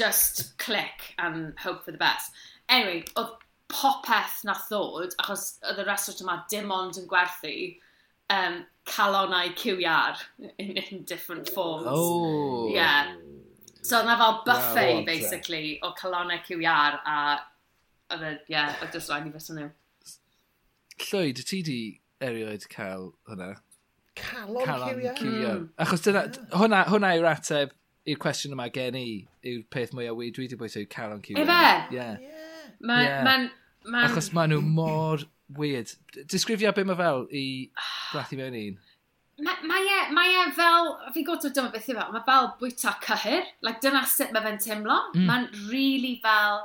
just 0.00 0.56
click 0.58 1.12
and 1.18 1.58
hope 1.60 1.84
for 1.84 1.92
the 1.92 2.00
best. 2.00 2.32
Anyway, 2.68 3.02
oedd 3.20 3.34
popeth 3.72 4.40
na 4.48 4.56
ddod, 4.64 5.12
achos 5.20 5.58
oedd 5.68 5.82
y 5.82 5.86
restaurant 5.88 6.24
yma 6.24 6.38
dim 6.52 6.72
ond 6.72 7.00
yn 7.02 7.10
gwerthu, 7.10 7.54
um, 8.32 8.62
calonau 8.88 9.52
QR 9.60 10.16
in, 10.56 10.76
in 10.76 11.04
different 11.04 11.48
forms. 11.48 11.86
Oh. 11.90 12.70
Yeah. 12.72 13.14
So 13.82 13.98
oedd 13.98 14.08
na 14.08 14.16
fel 14.16 14.40
buffet, 14.46 14.90
yeah, 14.94 15.04
basically, 15.04 15.78
o 15.82 15.92
calonau 15.98 16.40
QR, 16.48 17.00
a 17.04 17.20
oedd 18.12 18.26
e, 18.28 18.34
yeah, 18.52 18.74
oedd 18.80 18.96
just 18.96 19.12
rhaid 19.12 19.28
i 19.28 19.36
fes 19.36 19.52
nhw. 19.52 19.68
Llwyd, 21.00 21.44
ti 21.48 21.62
di 21.66 21.78
erioed 22.22 22.66
cael 22.72 23.12
hwnna? 23.28 23.54
Calon, 24.14 24.64
Calon 24.66 25.16
Curian. 25.16 25.58
Mm. 25.58 25.68
Achos 25.80 26.04
dyna, 26.04 26.26
yeah. 26.28 26.58
hwnna, 26.58 26.84
hwnna 26.90 27.14
yw'r 27.16 27.30
ateb 27.32 27.72
i'r 28.08 28.20
cwestiwn 28.20 28.56
yma 28.56 28.68
gen 28.74 28.98
i, 28.98 29.06
yw'r 29.46 29.64
peth 29.72 29.94
mwyaf 29.96 30.18
wy 30.18 30.30
dwi 30.34 30.46
wedi 30.46 30.58
bwyta 30.60 30.82
yw 30.82 30.88
Calon 30.92 31.22
Curian. 31.24 31.44
Efe? 31.46 31.96
Yeah. 31.96 32.16
yeah. 32.20 32.72
Ma, 32.82 34.04
Achos 34.04 34.30
maen 34.36 34.52
nhw 34.52 34.62
mor 34.62 35.24
weird. 35.56 35.94
Disgrifio 36.30 36.72
beth 36.76 36.88
mae 36.88 36.98
fel 36.98 37.26
i 37.34 37.44
brathu 38.12 38.38
mewn 38.40 38.58
un. 38.58 38.80
Mae 39.42 39.66
ma 39.66 39.78
e, 39.80 40.02
mae 40.14 40.36
e 40.38 40.44
fel, 40.54 40.92
fi'n 41.14 41.24
gwybod 41.26 41.56
dyma 41.56 41.72
beth 41.72 41.88
i 41.88 41.96
fel, 41.96 42.12
mae 42.14 42.26
fel 42.26 42.52
bwyta 42.60 42.92
cyhyr, 43.02 43.48
like, 43.64 43.80
dyna 43.82 44.04
sut 44.06 44.34
mae 44.34 44.44
fe'n 44.44 44.60
teimlo. 44.62 44.98
Mm. 45.16 45.24
Mae'n 45.30 45.48
really 45.72 46.18
fel, 46.22 46.62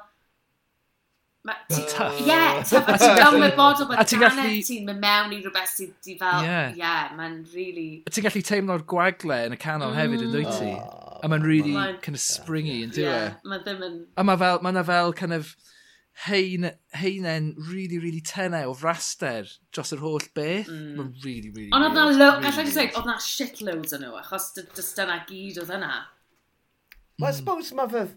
Ti'n 1.71 1.85
tough. 1.91 2.19
Ie, 2.23 2.39
ti'n 2.67 3.21
ymwybodol 3.27 3.89
bod 3.89 4.11
canau 4.11 4.57
ti'n 4.67 4.87
mynd 4.87 5.01
mewn 5.03 5.35
i 5.35 5.39
rhywbeth 5.41 5.73
sydd 5.73 5.93
di 6.03 6.17
fel, 6.19 6.43
ie, 6.43 6.49
yeah. 6.49 6.75
yeah, 6.79 7.15
mae'n 7.17 7.39
really... 7.53 7.87
Ti'n 8.09 8.27
gallu 8.27 8.43
teimlo'r 8.49 8.85
gwagle 8.89 9.39
yn 9.47 9.55
y 9.55 9.61
canol 9.61 9.95
hefyd 9.97 10.27
yn 10.27 10.35
dwi 10.35 10.43
ti. 10.49 10.73
Oh, 10.75 11.21
a 11.23 11.31
mae'n 11.31 11.47
really 11.47 11.73
man, 11.75 11.97
kind 12.03 12.19
of 12.19 12.23
springy 12.23 12.81
yn 12.85 12.93
dwi. 12.95 13.07
E? 13.07 13.15
Ie, 13.15 13.49
mae 13.49 13.63
ddim 13.63 13.83
yn... 13.87 13.97
A 14.17 14.27
mae 14.27 14.41
fel, 14.43 14.61
mae 14.65 14.85
fel 14.87 15.15
kind 15.17 15.37
of 15.37 15.55
hein, 16.25 16.71
heinen 16.97 17.53
really, 17.57 17.99
really 17.99 18.21
tenau 18.21 18.71
o 18.71 18.75
fraster 18.77 19.47
dros 19.71 19.93
yr 19.93 20.01
holl 20.01 20.23
beth. 20.37 20.69
Mm. 20.71 20.93
Mae'n 20.97 21.11
really, 21.23 21.51
really... 21.53 21.71
Ond 21.75 21.89
oedd 21.89 21.97
na, 21.97 22.05
lo... 22.11 22.29
gallai 22.41 22.63
really 22.63 22.73
dweud, 22.73 22.95
oedd 23.01 23.11
na 23.11 23.17
shitloads 23.23 23.97
yn 23.97 24.05
nhw, 24.05 24.15
achos 24.21 24.49
dys 24.57 24.93
dyna 24.97 25.19
gyd 25.29 25.61
oedd 25.63 25.75
yna. 25.77 25.91
Well, 27.17 27.31
I 27.31 27.35
suppose 27.37 27.75
mae 27.77 27.91
fe 27.93 28.07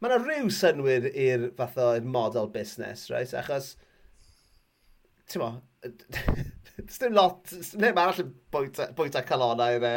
mae 0.00 0.10
yna 0.10 0.20
rhyw 0.22 0.52
synwyr 0.54 1.08
i'r 1.10 1.50
fath 1.58 1.78
o'r 1.80 2.06
model 2.16 2.48
busnes, 2.54 3.06
right? 3.12 3.34
Achos, 3.36 3.74
ti'n 5.30 5.42
mo, 5.42 5.50
dys 5.84 6.98
dim 7.02 7.16
lot, 7.16 7.52
neb 7.80 8.00
arall 8.00 8.24
yn 8.24 8.32
bwyta, 8.52 8.88
bwyta 8.96 9.22
calonau 9.28 9.76
e, 9.76 9.92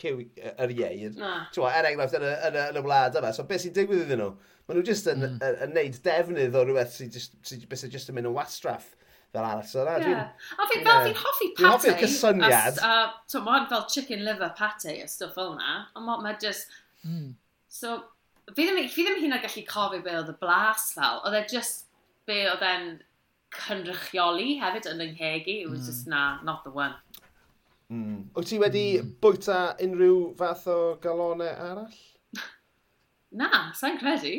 cyw 0.00 0.24
yr 0.50 0.74
ieir. 0.74 1.14
Ti'n 1.14 1.62
mo, 1.62 1.70
er 1.70 1.88
enghraifft 1.90 2.18
yn 2.18 2.26
y, 2.26 2.34
yn, 2.48 2.58
y, 2.58 2.66
yn 2.72 2.80
y 2.80 2.84
wlad 2.84 3.20
yma. 3.20 3.30
So, 3.36 3.46
beth 3.48 3.64
sy'n 3.64 3.76
digwydd 3.76 4.04
iddyn 4.06 4.22
nhw? 4.22 4.32
Maen 4.64 4.80
nhw 4.80 4.86
jyst 4.88 5.08
yn, 5.12 5.24
mm. 5.28 5.38
yn, 5.66 5.74
neud 5.76 6.00
defnydd 6.04 6.58
o 6.58 6.64
rhywbeth 6.64 6.98
sy'n 6.98 7.14
sy, 7.14 7.24
sy, 7.46 7.60
sy 7.68 7.90
just 7.92 8.10
yn 8.10 8.18
mynd 8.18 8.30
yn 8.30 8.36
wastraff 8.36 8.90
fel 9.34 9.44
arall. 9.44 9.66
So, 9.68 9.84
na, 9.86 9.98
yeah. 10.02 10.50
A 10.58 10.68
fi, 10.70 10.80
fel 10.86 11.06
fi'n 11.06 11.20
hoffi 11.20 11.50
pate. 11.52 11.60
Dwi'n 11.60 11.72
hoffi'r 11.72 12.02
cysyniad. 12.02 12.82
A, 12.82 12.92
a, 13.14 13.54
fel 13.70 13.86
chicken 13.94 14.26
liver 14.26 14.52
pate 14.58 14.98
a 15.02 15.08
stuff 15.10 15.34
fel 15.38 15.54
yna. 15.54 15.78
Ond 15.98 16.26
mae 16.26 16.36
just... 16.42 16.82
Mm. 17.04 17.32
So, 17.74 17.96
fi 18.52 18.66
ddim, 18.66 18.80
fi 18.92 19.06
ddim 19.06 19.20
hyn 19.22 19.36
o'r 19.36 19.42
gallu 19.44 19.64
cofio 19.68 20.04
be 20.04 20.14
oedd 20.20 20.32
y 20.32 20.36
blas 20.40 20.90
fel. 20.96 21.20
Oedd 21.24 21.38
e 21.40 21.42
just 21.50 21.86
be 22.28 22.44
oedd 22.50 22.64
e'n 22.64 22.88
cynrychioli 23.54 24.58
hefyd 24.62 24.88
yn 24.92 25.04
ynghegu. 25.08 25.60
It 25.64 25.70
was 25.70 25.84
mm. 25.84 25.90
just 25.90 26.08
na, 26.10 26.24
not 26.46 26.64
the 26.64 26.72
one. 26.74 26.94
Mm. 27.92 28.24
Wyt 28.36 28.50
ti 28.50 28.58
wedi 28.62 28.86
mm. 29.00 29.14
bwyta 29.22 29.60
unrhyw 29.84 30.18
fath 30.40 30.66
o 30.72 30.78
galonau 31.02 31.52
arall? 31.68 32.00
na, 33.40 33.50
sa'n 33.78 34.00
credu. 34.00 34.36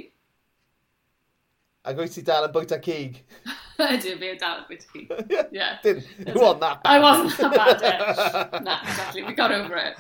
Ac 1.86 2.00
wyt 2.02 2.16
ti 2.18 2.22
dal 2.26 2.48
yn 2.48 2.54
bwyta 2.54 2.80
cig? 2.82 3.20
Ydy, 3.86 4.16
fi 4.18 4.30
dal 4.42 4.62
yn 4.62 4.68
bwyta 4.70 4.88
cig. 4.90 5.12
Yeah. 5.36 5.50
yeah. 5.52 5.74
Did, 5.84 5.98
you 6.18 6.34
wasn't 6.34 6.62
that 6.62 6.82
bad. 6.82 6.92
I 6.92 7.00
wasn't 7.00 7.38
that 7.38 7.54
bad, 7.54 7.82
yeah. 7.82 8.60
nah, 8.66 8.80
exactly. 8.82 9.24
We 9.24 9.34
got 9.34 9.52
over 9.52 9.76
it. 9.78 9.94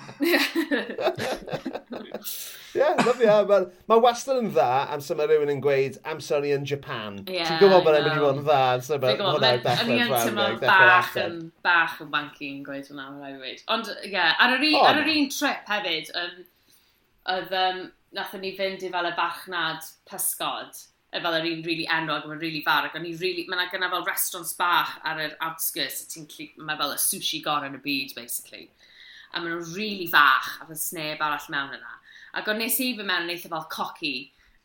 yeah, 2.74 2.96
lyfio. 3.04 3.28
Yeah, 3.28 3.44
Mae 3.46 3.68
ma 3.92 3.98
wastad 4.02 4.40
yn 4.42 4.50
dda 4.56 4.70
amser 4.96 5.20
mae 5.20 5.30
rhywun 5.30 5.54
yn 5.54 5.62
gweud 5.64 6.00
amser 6.14 6.42
ni 6.46 6.56
yn 6.56 6.66
Japan. 6.72 7.20
Yeah, 7.30 7.52
Ti'n 7.52 7.62
gwybod 7.62 7.86
bod 7.86 8.00
e'n 8.00 8.08
mynd 8.08 8.18
i 8.18 8.24
fod 8.24 8.40
yn 8.40 8.48
dda 8.48 8.62
amser 8.72 9.04
mae 9.04 9.20
hwnna'n 9.22 9.62
dechrau'n 9.68 9.92
O'n 9.92 9.94
i 9.94 10.00
yn 10.08 10.16
teimlo 10.16 10.48
bach 10.64 11.14
yn, 11.22 11.38
bach 11.66 12.00
yn 12.02 12.10
wanky 12.16 12.50
yn 12.56 12.66
gweud 12.66 12.90
hwnna, 12.90 13.12
mae'n 13.12 13.22
rhaid 13.22 13.38
i 13.38 13.44
weid. 13.44 13.64
Ond, 13.76 13.94
ie, 14.10 14.18
ar 14.18 14.58
yr 14.58 15.14
un 15.14 15.30
trip 15.36 15.70
hefyd, 15.76 16.12
um, 16.24 16.42
oedd, 17.36 17.56
um, 17.62 17.86
nath 18.16 18.36
ni 18.40 18.56
fynd 18.58 18.84
i 18.88 18.92
fel 18.94 19.10
y 19.10 19.14
bachnad 19.18 19.88
pysgod, 20.10 20.86
fel 21.24 21.38
yr 21.38 21.48
un 21.50 21.64
really 21.66 21.86
enwog, 21.92 22.26
mae'n 22.28 22.42
really 22.42 22.62
far, 22.66 22.88
ac 22.88 22.96
o'n 22.98 23.08
i 23.08 23.14
really, 23.22 23.46
mae'n 23.50 23.70
gyna 23.72 23.90
fel 23.92 24.06
restaurants 24.08 24.56
bach 24.60 24.96
ar 25.08 25.22
yr 25.24 25.36
outskirts, 25.48 26.06
ti'n 26.12 26.28
mae 26.66 26.80
fel 26.80 26.96
y 26.96 27.00
sushi 27.02 27.42
gorau 27.46 27.70
yn 27.70 27.78
y 27.80 27.84
byd, 27.84 28.16
basically. 28.18 28.70
A 29.32 29.42
maen 29.42 29.54
nhw'n 29.54 29.76
really 29.76 30.08
fach, 30.12 30.56
a 30.62 30.68
fel 30.68 30.80
sneb 30.80 31.24
arall 31.24 31.48
mewn 31.54 31.78
yna. 31.78 31.96
Ac 32.36 32.50
o'n 32.52 32.60
nes 32.60 32.80
i 32.84 32.92
fy 32.98 33.06
mewn 33.06 33.28
yn 33.28 33.34
eitha 33.36 33.48
e 33.48 33.54
fel 33.54 33.68
coci, 33.72 34.14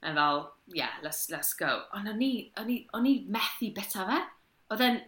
yn 0.02 0.16
fel, 0.16 0.44
yeah, 0.74 0.98
let's, 1.04 1.28
let's 1.30 1.54
go. 1.54 1.70
Ond 1.96 2.10
o'n 2.10 2.22
i, 2.24 2.32
o'n 2.60 2.70
i, 2.72 2.80
o'n 2.96 3.08
i 3.08 3.14
methu 3.30 3.70
bita 3.76 4.06
fe. 4.08 4.20
Oedd 4.72 4.84
e'n, 4.86 5.00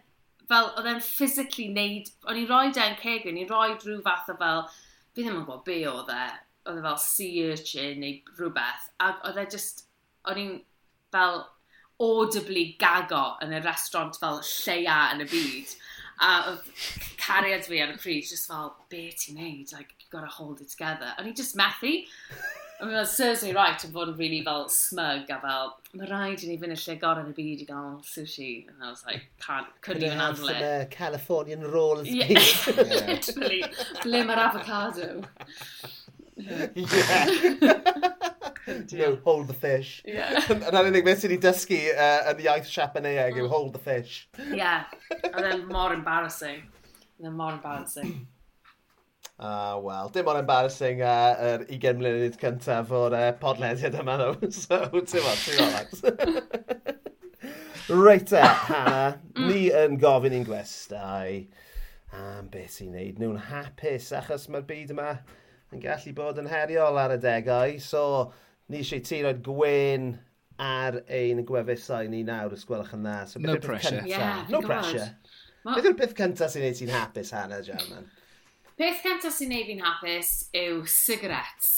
fel, 0.49 0.69
oedd 0.77 0.89
e'n 0.91 1.03
physically 1.03 1.69
neud, 1.73 2.11
o'n 2.29 2.39
i 2.39 2.47
roi 2.49 2.67
da'n 2.75 2.99
ceg, 3.01 3.27
o'n 3.29 3.39
i 3.41 3.47
roi 3.49 3.71
rhyw 3.73 4.01
fath 4.05 4.31
o 4.31 4.37
fel, 4.39 4.67
fi 5.13 5.23
ddim 5.23 5.39
yn 5.39 5.47
gwybod 5.47 5.65
be 5.67 5.79
oedd 5.89 6.11
e, 6.13 6.27
oedd 6.69 6.79
e 6.79 6.85
fel 6.85 7.01
sea 7.03 7.49
urchin 7.53 8.03
neu 8.03 8.37
rhywbeth, 8.37 8.91
ac 9.07 9.25
oedd 9.27 9.41
e 9.41 9.49
just, 9.55 9.87
o'n 10.29 10.39
i'n 10.39 10.53
fel 11.13 11.43
audibly 12.03 12.65
gago 12.81 13.23
yn 13.43 13.53
y 13.53 13.61
restaurant 13.63 14.17
fel 14.19 14.41
lleia 14.49 14.97
yn 15.13 15.23
y 15.23 15.29
byd. 15.29 15.77
A 16.23 16.33
oedd 16.49 16.67
cariad 17.21 17.65
fi 17.67 17.81
ar 17.83 17.93
y 17.93 17.99
pryd, 18.01 18.27
just 18.29 18.49
fel, 18.49 18.73
be 18.91 19.07
ti'n 19.17 19.39
neud? 19.39 19.71
Like, 19.73 19.95
you 19.99 20.09
gotta 20.11 20.31
hold 20.31 20.61
it 20.61 20.69
together. 20.73 21.13
O'n 21.19 21.29
i 21.29 21.33
just 21.37 21.57
methu. 21.59 21.95
I 22.81 22.85
mean, 22.85 22.95
serves 22.95 23.11
seriously 23.15 23.53
right 23.53 23.83
yn 23.85 23.93
fod 23.95 24.09
yn 24.11 24.17
really 24.19 24.41
fel 24.43 24.65
smug 24.67 25.29
a 25.31 25.37
fel, 25.39 25.69
mae 25.95 26.07
rhaid 26.09 26.41
i 26.43 26.49
ni 26.49 26.57
fynd 26.59 26.73
y 26.73 26.77
lle 26.81 26.95
gorau 26.99 27.23
yn 27.23 27.29
y 27.31 27.35
byd 27.37 27.61
i 27.63 27.67
gael 27.69 27.99
sushi. 28.03 28.49
And 28.67 28.83
I 28.83 28.89
was 28.89 29.05
like, 29.07 29.27
can't, 29.39 29.69
couldn't 29.85 30.03
even 30.03 30.19
handle 30.19 30.49
it. 30.51 30.61
Uh, 30.61 30.85
Californian 30.91 31.63
rolls. 31.63 32.09
Yeah, 32.09 32.33
yeah. 32.33 33.05
literally. 33.07 33.61
Ble 34.01 34.23
mae'r 34.27 34.43
avocado? 34.49 35.07
no, 38.67 39.15
hold 39.23 39.47
the 39.47 39.53
fish. 39.53 40.01
Yeah. 40.05 40.41
Yna'r 40.49 40.89
unig 40.89 41.05
beth 41.07 41.21
sydd 41.23 41.33
wedi 41.33 41.41
dysgu 41.45 41.79
uh, 41.93 42.31
yn 42.31 42.43
iaith 42.45 42.69
Siapaneeg 42.69 43.37
yw 43.37 43.47
mm. 43.47 43.53
hold 43.53 43.73
the 43.75 43.81
fish. 43.83 44.27
Yeah. 44.51 44.85
And 45.31 45.41
then 45.43 45.65
more 45.71 45.93
embarrassing. 45.93 46.61
And 47.17 47.27
then 47.27 47.35
more 47.39 47.53
embarrassing. 47.53 48.27
Ah, 49.39 49.73
uh, 49.73 49.79
wel, 49.81 50.11
dim 50.13 50.27
ond 50.29 50.39
embarrassing 50.43 51.01
uh, 51.01 51.33
yr 51.41 51.65
20 51.71 51.97
mlynedd 51.99 52.37
cyntaf 52.39 52.91
o'r 52.93 53.15
uh, 53.17 53.31
podlediad 53.41 53.97
yma 53.99 54.15
nhw, 54.21 54.33
so 54.61 54.77
ti'n 54.93 55.25
fawr, 55.25 55.39
ti'n 55.41 55.57
fawr. 55.73 55.87
Reit 57.89 58.31
e, 58.31 58.43
Hannah, 58.69 59.17
mm. 59.33 59.47
ni 59.49 59.65
yn 59.75 59.97
gofyn 59.99 60.37
i'n 60.37 60.45
gwestai 60.47 61.47
am 62.13 62.49
beth 62.53 62.77
sy'n 62.77 62.93
neud 62.93 63.19
nhw'n 63.19 63.41
hapus 63.49 64.11
achos 64.17 64.45
mae'r 64.51 64.65
byd 64.69 64.93
yma 64.93 65.09
yn 65.73 65.81
gallu 65.83 66.13
bod 66.17 66.39
yn 66.41 66.49
heriol 66.51 66.99
ar 67.01 67.15
y 67.15 67.19
degau, 67.21 67.77
so 67.81 68.03
ni 68.69 68.81
eisiau 68.83 69.03
ti 69.05 69.21
roed 69.25 69.41
gwen 69.45 70.11
ar 70.61 70.99
ein 71.09 71.41
gwefusau 71.47 72.09
ni 72.09 72.23
nawr, 72.27 72.53
os 72.53 72.65
gwelwch 72.69 72.93
yn 72.95 73.05
dda. 73.05 73.17
So, 73.29 73.39
no 73.41 73.57
pressure. 73.57 74.03
Yeah, 74.07 74.45
no 74.53 74.61
pressure. 74.61 75.09
Ma... 75.63 75.77
Beth 75.77 75.87
yw'r 75.89 75.97
peth 75.99 76.15
cyntaf 76.17 76.51
sy'n 76.53 76.65
neud 76.67 76.77
ti'n 76.77 76.93
hapus, 76.93 77.31
Hannah 77.33 77.63
German? 77.65 78.05
Peth 78.79 79.01
cyntaf 79.05 79.33
sy'n 79.35 79.51
neud 79.53 79.67
fi'n 79.69 79.83
hapus 79.83 80.29
yw 80.59 80.83
sigaret. 80.89 81.69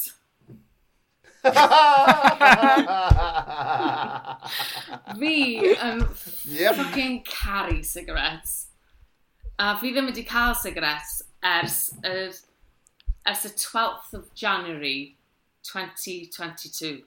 fi 5.19 5.36
yn 5.62 6.01
yep. 6.49 6.73
fucking 6.79 7.21
caru 7.29 7.84
sigaret. 7.86 8.49
A 9.62 9.75
fi 9.79 9.93
ddim 9.93 10.10
wedi 10.10 10.25
cael 10.27 10.55
sigaret 10.58 11.21
ers 11.45 11.77
y 12.01 12.15
ers 13.25 13.45
y 13.45 13.49
12th 13.49 14.13
of 14.13 14.33
January 14.33 15.15
2022. 15.63 17.03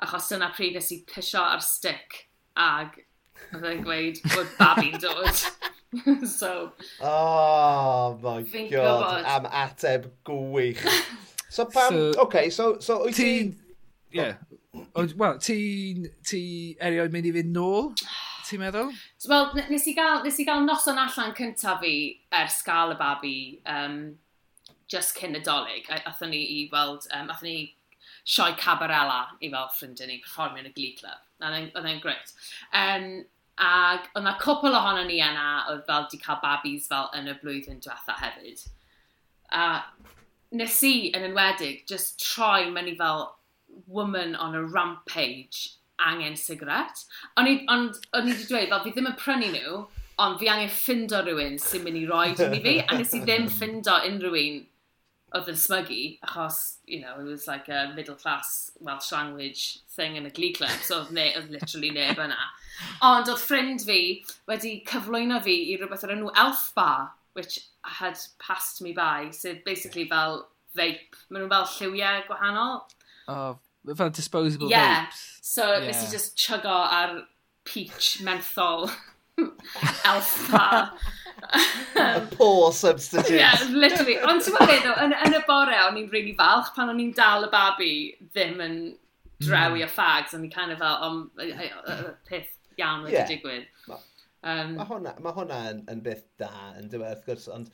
Achos 0.00 0.28
dyna 0.32 0.50
pryd 0.56 0.78
nes 0.78 0.92
i 0.94 1.02
pisio 1.08 1.42
ar 1.44 1.60
stick 1.64 2.24
ag 2.56 3.02
oedd 3.52 3.66
e'n 3.68 3.82
gweud 3.84 4.20
bod 4.32 4.54
babi'n 4.58 5.00
dod. 5.02 5.42
so, 6.38 6.70
oh 7.02 8.16
my 8.22 8.42
god, 8.70 9.24
am 9.26 9.50
ateb 9.64 10.10
gwych. 10.24 10.86
So 11.50 11.64
pam, 11.64 11.90
so, 11.90 12.12
okay, 12.22 12.48
so, 12.48 12.78
so 12.78 13.00
wyt 13.02 13.16
ti'n... 13.18 13.56
Yeah. 14.14 14.38
Wel, 14.94 15.38
ti'n 15.42 16.04
ti 16.22 16.42
erioed 16.78 17.10
mynd 17.10 17.26
i 17.26 17.32
fynd 17.34 17.50
nôl, 17.56 17.88
ti'n 18.46 18.62
meddwl? 18.62 18.92
Wel, 19.26 19.48
nes 19.58 19.88
i 19.90 19.94
gael, 19.96 20.20
nes 20.22 20.38
i 20.38 20.46
gael 20.46 20.62
noson 20.62 21.00
allan 21.02 21.34
cyntaf 21.34 21.82
fi 21.82 21.92
ers 22.38 22.60
gael 22.62 22.94
y 22.94 22.98
babi. 23.00 23.40
Um, 23.66 23.98
just 24.92 25.16
cyn 25.18 25.36
nadolig, 25.36 25.88
athyn 26.04 26.32
ni 26.34 26.42
i 26.56 26.62
weld, 26.72 27.06
um, 27.16 27.30
athyn 27.30 27.48
ni 27.48 27.74
sioe 28.24 28.54
cabarela 28.58 29.20
i 29.40 29.50
fel 29.50 29.68
ffrindiau 29.74 30.10
ni 30.10 30.20
performio 30.22 30.64
yn 30.64 30.70
y 30.70 30.74
Glee 30.76 30.96
Club. 30.98 31.20
Oedd 31.40 31.86
e'n 31.86 32.02
greit. 32.02 32.34
Um, 32.76 33.10
ac 33.60 34.08
oedd 34.14 34.22
yna 34.22 34.36
cwpl 34.40 34.76
ohono 34.76 35.04
ni 35.06 35.20
yna 35.24 35.48
oedd 35.70 35.84
fel 35.88 36.06
di 36.10 36.20
cael 36.20 36.40
babis 36.42 36.88
fel 36.90 37.10
yn 37.16 37.28
y 37.30 37.36
blwyddyn 37.40 37.82
diwetha 37.84 38.16
hefyd. 38.20 38.64
A 39.52 39.66
nes 40.56 40.80
i 40.86 40.94
yn 41.16 41.26
enwedig 41.28 41.84
just 41.90 42.18
troi 42.22 42.70
mewn 42.70 42.90
i 42.90 42.96
fel 42.98 43.28
woman 43.86 44.34
on 44.36 44.56
a 44.56 44.62
rampage 44.64 45.76
angen 46.00 46.36
sigaret. 46.36 47.04
Ond 47.36 47.50
o'n 47.68 47.88
i 48.28 48.32
wedi 48.32 48.48
dweud 48.48 48.72
fel 48.72 48.84
fi 48.84 48.94
ddim 48.94 49.10
yn 49.12 49.18
prynu 49.20 49.52
nhw, 49.54 49.84
ond 50.20 50.40
fi 50.40 50.50
angen 50.52 50.72
ffindo 50.72 51.20
rhywun 51.24 51.60
sy'n 51.60 51.84
mynd 51.84 52.00
i 52.00 52.06
roi 52.08 52.26
i 52.32 52.60
fi, 52.64 52.74
a 52.80 52.96
nes 52.96 53.14
i 53.16 53.22
ddim 53.24 53.48
ffindo 53.52 54.00
unrhyw 54.08 54.40
un 54.40 54.60
oedd 55.36 55.48
yn 55.52 55.58
smygu, 55.58 56.00
achos, 56.26 56.58
you 56.86 57.00
know, 57.00 57.14
it 57.20 57.24
was 57.24 57.46
like 57.46 57.68
a 57.68 57.92
middle 57.94 58.16
class 58.16 58.72
Welsh 58.80 59.12
language 59.12 59.80
thing 59.96 60.16
in 60.16 60.26
a 60.26 60.30
glee 60.30 60.52
club, 60.52 60.74
so 60.82 61.00
oedd, 61.00 61.12
ne, 61.14 61.30
oedd 61.38 61.50
literally 61.54 61.90
neb 61.94 62.18
yna. 62.18 62.38
Ond 63.06 63.30
oedd 63.30 63.42
ffrind 63.42 63.84
fi 63.86 64.00
wedi 64.50 64.80
cyflwyno 64.88 65.40
fi 65.44 65.56
i 65.70 65.76
rhywbeth 65.78 66.06
o'r 66.06 66.14
enw 66.16 66.32
Elf 66.44 66.70
Bar, 66.74 67.10
which 67.38 67.60
had 67.84 68.18
passed 68.42 68.82
me 68.82 68.92
by, 68.96 69.30
sydd 69.30 69.60
so 69.60 69.66
basically 69.66 70.08
fel 70.10 70.44
vape. 70.76 71.18
Maen 71.28 71.44
nhw 71.44 71.52
fel 71.52 71.68
lliwiau 71.76 72.24
gwahanol. 72.28 72.80
Oh, 73.30 73.58
fel 73.94 74.10
disposable 74.10 74.70
yeah. 74.70 75.06
vapes. 75.06 75.22
So 75.42 75.66
yeah. 75.72 75.86
nes 75.86 76.02
i 76.06 76.10
just 76.10 76.36
chugo 76.38 76.74
ar 76.98 77.22
peach 77.64 78.20
menthol 78.26 78.90
elf 80.04 80.34
bar. 80.50 80.90
A 82.00 82.20
poor 82.32 82.72
substitute. 82.72 83.36
Yeah, 83.36 83.56
literally. 83.70 84.18
Ond 84.24 84.44
ti'n 84.44 84.56
meddwl, 84.56 84.86
no, 84.86 84.94
yn, 85.04 85.14
yn 85.26 85.36
y 85.36 85.42
bore, 85.48 85.76
o'n 85.86 85.98
i'n 86.00 86.10
really 86.12 86.34
falch 86.38 86.72
pan 86.76 86.92
o'n 86.92 87.02
i'n 87.02 87.12
dal 87.16 87.46
y 87.46 87.50
babi 87.52 87.92
ddim 88.30 88.62
yn 88.64 88.78
drewi 89.40 89.82
mm. 89.82 89.86
a 89.86 89.90
o'n 90.36 90.46
i'n 90.46 90.52
kind 90.54 90.74
of 90.74 90.80
fel, 90.82 90.96
ond 91.06 91.30
peth 92.28 92.50
iawn 92.80 93.04
wedi 93.06 93.18
yeah. 93.18 93.28
digwydd. 93.28 93.68
Um, 94.40 94.76
mae 94.78 94.88
hwnna, 94.88 95.14
ma 95.20 95.32
hwnna 95.36 95.60
yn, 95.70 95.82
yn 95.92 96.00
beth 96.04 96.24
da, 96.40 96.52
yn 96.80 96.88
dweud, 96.92 97.08
wrth 97.10 97.26
gwrs, 97.28 97.48
ond... 97.52 97.68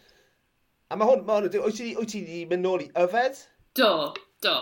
A 0.90 0.98
mae 0.98 1.08
hwn, 1.08 1.22
ma 1.26 1.38
hwnna 1.38 1.62
wyt 1.62 1.78
ti 1.78 1.92
wedi 1.98 2.42
mynd 2.50 2.66
nôl 2.66 2.82
i 2.84 2.90
yfed? 3.02 3.38
Do, 3.78 3.90
do. 4.42 4.54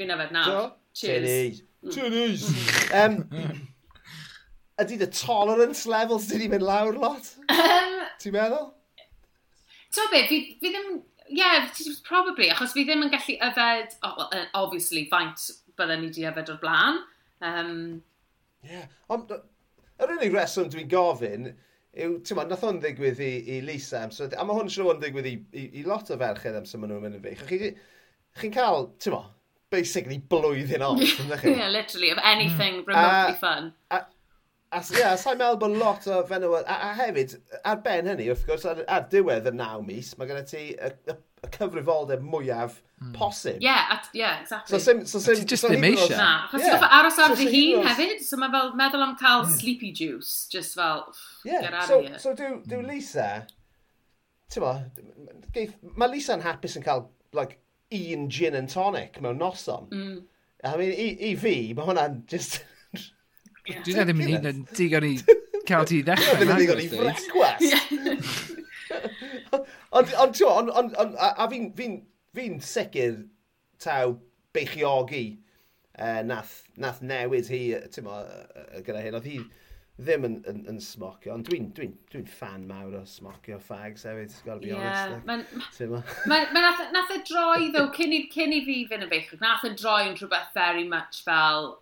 Fi'n 0.00 0.12
yfed 0.12 0.32
nawr. 0.36 0.50
Do? 0.50 0.64
Cheers. 0.96 1.62
Cheers. 1.92 2.48
Mm. 2.92 3.00
um, 3.00 3.68
ydy 4.80 4.98
the 5.00 5.06
tolerance 5.06 5.86
levels 5.86 6.28
wedi 6.32 6.48
mynd 6.52 6.64
lawr 6.64 6.96
lot? 7.00 7.28
Um, 7.48 7.93
Ti'n 8.22 8.34
meddwl? 8.36 8.70
So 9.94 10.06
be, 10.12 10.24
fi, 10.30 10.38
fi 10.60 10.72
ddim... 10.74 11.02
Yeah, 11.34 11.70
probably, 12.04 12.50
achos 12.52 12.74
fi 12.76 12.84
ddim 12.84 13.06
yn 13.06 13.12
gallu 13.12 13.38
yfed, 13.46 13.94
oh, 14.04 14.14
well, 14.18 14.48
obviously, 14.60 15.06
faint 15.10 15.40
byddwn 15.78 16.02
ni 16.02 16.10
wedi 16.10 16.26
yfed 16.28 16.52
o'r 16.52 16.60
blaen. 16.62 17.00
Um... 17.44 17.76
Ie, 18.64 18.72
yeah. 18.74 18.90
ond 19.12 19.32
yr 19.32 20.14
unig 20.16 20.34
reswm 20.34 20.70
dwi'n 20.72 20.90
gofyn 20.90 21.48
yw, 21.50 22.18
ti'n 22.26 22.38
meddwl, 22.38 22.50
nath 22.50 22.66
o'n 22.66 22.80
ddigwydd 22.82 23.22
i, 23.22 23.32
i 23.54 23.60
Lisa 23.64 24.02
so, 24.14 24.26
a 24.26 24.46
mae 24.46 24.58
hwn 24.58 24.70
siŵr 24.72 24.96
yn 24.96 25.02
digwydd 25.02 25.30
i, 25.30 25.34
i, 25.54 25.64
i 25.80 25.84
lot 25.86 26.10
o 26.10 26.18
ferched 26.20 26.58
am 26.58 26.66
sy'n 26.68 26.82
maen 26.82 26.94
nhw'n 26.94 27.06
mynd 27.06 27.18
yn 27.20 27.24
fych. 27.24 27.44
Chi'n 27.48 27.78
chi 28.40 28.50
cael, 28.54 28.90
ti'n 28.98 29.14
meddwl, 29.14 29.30
basically 29.74 30.18
blwyddyn 30.30 30.84
off, 30.86 31.02
ynddo 31.22 31.38
chi? 31.40 31.54
yeah, 31.54 31.70
literally, 31.70 32.10
of 32.10 32.18
anything 32.22 32.82
mm. 32.82 32.88
remotely 32.88 33.36
uh, 33.36 33.40
fun. 33.40 33.72
A, 33.90 34.02
As, 34.74 34.90
yeah, 34.90 35.14
sa'n 35.20 35.38
meddwl 35.38 35.58
bod 35.60 35.76
lot 35.78 36.06
o 36.10 36.16
fenywod... 36.26 36.64
A, 36.66 36.78
a 36.88 36.94
hefyd, 36.98 37.36
ar 37.62 37.78
ben 37.84 38.08
hynny, 38.10 38.26
wrth 38.32 38.42
gwrs, 38.48 38.64
ar, 38.66 38.80
ar 38.90 39.04
diwedd 39.12 39.46
y 39.46 39.52
naw 39.54 39.84
mis, 39.86 40.08
mae 40.18 40.26
gen 40.26 40.48
ti 40.48 40.62
y, 40.72 40.90
y, 40.90 41.14
y 41.46 41.50
cyfrifoldeb 41.54 42.24
mwyaf 42.26 42.80
mm. 42.80 43.12
posib. 43.14 43.62
Yeah, 43.62 43.94
at, 43.94 44.08
yeah, 44.18 44.40
exactly. 44.40 44.74
So, 44.74 44.82
sim, 44.82 45.04
so, 45.06 45.22
sim, 45.22 45.44
just 45.46 45.62
so 45.62 45.70
ddim 45.70 45.86
eisiau. 45.92 46.18
Na, 46.18 46.30
achos 46.48 46.66
yeah. 46.66 46.88
aros 46.98 47.22
ar 47.22 47.36
dy 47.38 47.46
hun 47.52 47.86
hefyd, 47.86 48.26
so 48.26 48.40
mae 48.42 48.50
fel 48.56 48.74
meddwl 48.80 49.06
am 49.06 49.14
cael 49.20 49.44
hmm. 49.44 49.54
sleepy 49.60 49.92
juice, 49.94 50.48
just 50.50 50.74
fel, 50.74 51.06
yeah. 51.46 51.60
get 51.68 51.74
out 51.74 51.88
so, 51.92 52.00
of 52.00 52.08
here. 52.08 52.18
So, 52.26 52.34
do, 52.34 52.50
do 52.66 52.82
hmm. 52.82 52.90
Lisa, 52.90 53.30
ti'n 54.50 54.66
ma, 54.66 54.76
mae 55.94 56.14
Lisa'n 56.16 56.42
hapus 56.42 56.78
yn 56.80 56.86
cael, 56.90 57.06
like, 57.36 57.60
un 57.94 58.26
gin 58.28 58.58
and 58.58 58.70
tonic 58.70 59.22
mewn 59.22 59.38
noson. 59.38 59.86
Mm. 59.94 60.22
I 60.64 60.76
mean, 60.80 60.94
i, 60.96 61.10
i 61.30 61.34
fi, 61.38 61.58
mae 61.76 61.86
hwnna'n 61.86 62.24
just... 62.30 62.64
Dwi'n 63.64 64.04
ddim 64.04 64.24
yn 64.24 64.34
un 64.38 64.50
yn 64.50 64.64
digon 64.76 65.06
i 65.08 65.14
cael 65.68 65.86
ti 65.88 66.02
ddechrau. 66.04 66.40
Dwi'n 66.40 66.50
ddim 66.50 66.56
yn 66.56 66.62
digon 66.64 66.82
i 66.82 66.88
brecwast. 66.92 68.52
Ond, 69.94 70.10
ond, 70.18 70.42
on, 70.42 70.68
on, 70.74 70.90
on, 70.98 71.14
a 71.16 71.46
fi'n 71.50 71.70
fi 71.78 71.86
fi 72.34 72.48
sicr 72.58 73.20
taw 73.78 74.16
beichiogi 74.54 75.38
uh, 75.98 76.22
nath, 76.26 76.64
nath 76.76 77.02
newid 77.02 77.50
hi, 77.50 77.60
ti'n 77.94 78.06
mo, 78.06 78.18
gyda 78.86 79.04
hyn, 79.04 79.18
oedd 79.18 79.28
hi 79.30 79.38
ddim 79.94 80.26
yn, 80.26 80.36
yn, 80.50 80.60
yn 80.72 80.80
smocio, 80.82 81.30
ond 81.36 81.46
dwi'n 81.46 81.68
dwi, 81.76 81.86
dwi, 82.10 82.24
dwi 82.24 82.36
fan 82.40 82.64
mawr 82.66 82.96
o 82.98 83.04
smocio 83.06 83.60
fags 83.62 84.02
hefyd, 84.08 84.34
gotta 84.42 84.64
be 84.64 84.72
yeah, 84.72 85.14
honest. 85.14 85.80
Like, 85.84 86.26
ma, 86.26 86.40
ma, 86.50 86.64
nath, 86.64 86.82
e, 86.82 86.88
nath 86.96 87.14
e 87.14 87.20
droi, 87.28 87.68
ddo, 87.70 87.86
cyn 87.94 88.16
i, 88.16 88.24
cyn 88.32 88.56
i 88.56 88.64
fi 88.66 88.80
fynd 88.90 89.06
yn 89.06 89.12
beichiogi, 89.12 89.38
nath 89.44 89.66
e 89.68 89.70
droi 89.78 90.08
yn 90.08 90.18
rhywbeth 90.18 90.50
very 90.58 90.82
much 90.90 91.22
fel, 91.26 91.76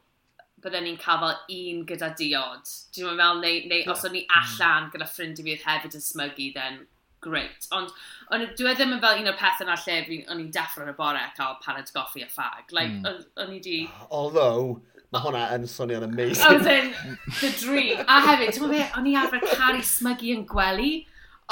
bydden 0.63 0.87
ni'n 0.87 0.99
cael 1.01 1.21
fel 1.23 1.59
un 1.59 1.85
gyda 1.89 2.13
diod. 2.19 2.73
Dwi'n 2.95 3.19
meddwl, 3.19 3.21
fel, 3.23 3.43
neu, 3.43 3.61
neu 3.71 3.83
yeah. 3.83 3.93
os 3.93 4.07
o'n 4.07 4.17
ni 4.17 4.25
mm. 4.25 4.41
allan 4.41 4.91
gyda 4.95 5.09
ffrindiau 5.11 5.49
fi 5.49 5.59
hefyd 5.65 5.99
yn 5.99 6.05
smygu, 6.05 6.49
then 6.57 6.83
great. 7.23 7.69
Ond 7.75 7.91
on, 8.35 8.47
dwi 8.59 8.71
e 8.71 8.77
ddim 8.79 8.97
yn 8.97 9.03
fel 9.03 9.21
un 9.23 9.31
o'r 9.33 9.39
pethau 9.41 9.69
na 9.69 9.77
lle 9.83 9.99
o'n 10.27 10.41
i'n 10.43 10.51
deffro 10.55 10.87
yn 10.87 10.93
y 10.93 10.97
bore 10.99 11.21
a 11.21 11.31
cael 11.37 11.59
paned 11.65 11.93
goffi 11.95 12.25
a 12.27 12.31
ffag. 12.31 12.73
Like, 12.75 12.95
mm. 12.99 13.29
o'n 13.43 13.55
i 13.57 13.61
di... 13.65 13.79
Although, 14.11 14.81
mae 15.13 15.25
hwnna 15.27 15.47
yn 15.57 15.67
swnio'n 15.71 16.07
amazing. 16.09 16.61
As 16.61 16.67
in, 16.67 16.93
the 17.41 17.53
dream. 17.61 18.03
A 18.07 18.21
hefyd, 18.29 18.55
ti'n 18.57 18.67
meddwl, 18.67 19.01
o'n 19.01 19.11
i 19.11 19.17
arfer 19.21 19.45
caru 19.55 19.83
smygu 19.87 20.37
yn 20.37 20.47
gwely. 20.51 20.93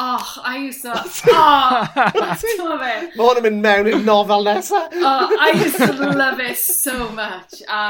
Och, 0.01 0.29
a 0.49 0.55
Iwso, 0.57 0.93
oh, 0.95 1.03
ti'n 2.41 2.61
fe? 2.81 2.93
Mae 3.19 3.21
hwn 3.21 3.41
yn 3.41 3.45
mynd 3.45 3.59
mewn 3.67 3.89
i'r 3.91 4.05
nofel 4.07 4.47
nesaf. 4.47 4.95
Oh, 4.97 5.35
I 5.37 5.51
just 5.59 5.83
love 6.01 6.41
it 6.41 6.57
so 6.57 7.11
much. 7.13 7.61
A, 7.69 7.83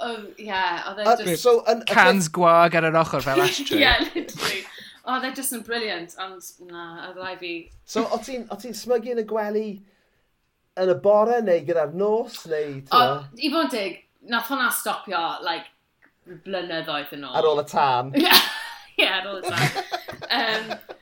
oh, 0.00 0.22
yeah, 0.40 0.86
oedd 0.88 1.02
e 1.02 1.26
just... 1.26 1.42
So, 1.44 1.58
an, 1.68 1.82
Cans 1.90 2.30
gwag 2.32 2.78
ar 2.78 2.88
yr 2.88 2.96
ochr 3.02 3.20
fel 3.26 3.44
ashtray. 3.44 3.82
yeah, 3.82 4.00
literally. 4.14 4.62
Oh, 5.04 5.20
they're 5.20 5.36
just 5.36 5.52
yn 5.52 5.60
brilliant, 5.66 6.16
ond 6.24 6.48
na, 6.70 6.86
oedd 7.10 7.20
lai 7.20 7.34
fi. 7.42 7.52
So, 7.84 8.06
o 8.08 8.20
ti'n 8.24 8.48
ti 8.62 8.72
smygu 8.76 9.12
yn 9.12 9.20
y 9.20 9.28
gwely 9.28 9.68
yn 10.80 10.92
y 10.94 10.96
bore 11.04 11.42
neu 11.44 11.66
gyda'r 11.68 11.92
nos 11.92 12.46
neu... 12.48 12.78
O, 12.88 13.02
oh, 13.02 13.26
i 13.36 13.52
fod 13.52 13.68
yn 13.68 13.74
dig, 13.76 14.04
nath 14.32 14.48
hwnna 14.48 14.70
stopio, 14.72 15.26
like, 15.44 15.68
blynyddoedd 16.48 17.12
yn 17.18 17.28
ôl. 17.28 17.36
Ar 17.36 17.50
ôl 17.52 17.60
y 17.60 17.66
tan. 17.68 18.14
yeah, 19.02 19.18
ar 19.20 19.34
ôl 19.34 19.42
y 19.42 19.52
tan. 19.52 19.84
um, 20.38 20.96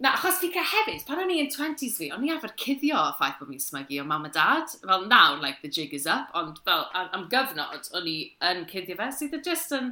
Na, 0.00 0.14
achos 0.16 0.38
fi 0.40 0.48
ca 0.48 0.62
hefyd, 0.64 1.02
pan 1.04 1.18
o'n 1.20 1.30
i 1.34 1.42
yn 1.42 1.50
20s 1.52 1.98
fi, 2.00 2.06
o'n 2.14 2.22
i 2.24 2.30
arfer 2.32 2.54
cuddio 2.56 2.96
y 2.96 3.16
ffaith 3.18 3.36
bod 3.36 3.50
fi'n 3.52 3.60
smygu 3.60 3.98
o 4.00 4.06
mam 4.08 4.24
a 4.24 4.30
dad. 4.32 4.72
Fel 4.80 5.04
nawr, 5.10 5.36
like, 5.42 5.60
the 5.60 5.68
jig 5.68 5.92
is 5.92 6.06
up, 6.08 6.30
ond 6.40 6.56
fel 6.64 6.86
am, 6.96 7.10
am 7.18 7.26
gyfnod 7.32 7.90
o'n 7.98 8.08
i 8.08 8.16
yn 8.48 8.62
cuddio 8.70 8.96
fe, 8.96 9.10
sydd 9.12 9.36
so, 9.36 9.40
just 9.44 9.74
yn, 9.76 9.90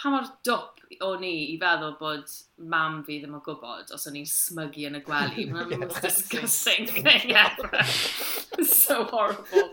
pa 0.00 0.14
mor 0.14 0.30
dop 0.48 0.80
o'n 1.04 1.26
i 1.28 1.32
i 1.52 1.58
feddwl 1.60 1.98
bod 2.00 2.32
mam 2.72 3.02
fi 3.04 3.18
ddim 3.20 3.36
yn 3.36 3.42
gwybod 3.44 3.92
os 3.92 4.08
o'n 4.08 4.16
i'n 4.16 4.30
smygu 4.32 4.86
yn 4.88 4.96
y 4.96 5.02
gwely. 5.04 5.44
Mae'n 5.50 5.68
yeah, 5.74 5.82
most 5.84 6.00
disgusting 6.06 6.88
thing 6.88 7.36
ever. 7.36 7.84
so 8.64 9.02
horrible. 9.12 9.68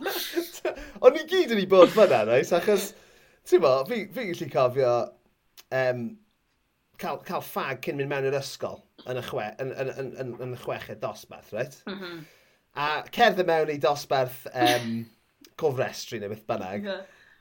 o'n 1.06 1.22
i 1.22 1.24
gyd 1.32 1.56
yn 1.56 1.64
ei 1.64 1.70
bod 1.72 1.96
fyna, 1.96 2.26
neis, 2.28 2.52
achos, 2.60 2.92
ti'n 3.48 3.64
mo, 3.64 3.78
fi, 3.88 4.04
fi 4.12 4.28
gallu 4.34 4.52
cofio 4.52 4.94
um, 5.80 6.06
cael, 7.00 7.24
cael 7.24 7.48
ffag 7.54 7.80
cyn 7.88 8.04
mynd 8.04 8.12
mewn 8.12 8.30
i'r 8.34 8.40
ysgol 8.44 8.82
yn 9.12 9.20
y, 9.22 9.26
chwe, 9.26 9.50
yn, 9.62 9.74
yn, 9.82 9.92
yn, 9.92 10.14
yn, 10.22 10.32
yn 10.46 10.56
y 10.56 10.62
chweched 10.62 11.02
dosbarth, 11.04 11.52
right? 11.56 11.78
Mm 11.90 12.00
-hmm. 12.00 12.24
A 12.76 12.88
cerdd 13.16 13.44
mewn 13.48 13.72
i 13.72 13.78
dosbarth 13.80 14.48
um, 14.52 14.90
cofrestru 15.62 16.20
neu 16.20 16.32
beth 16.34 16.48
bynnag. 16.50 16.90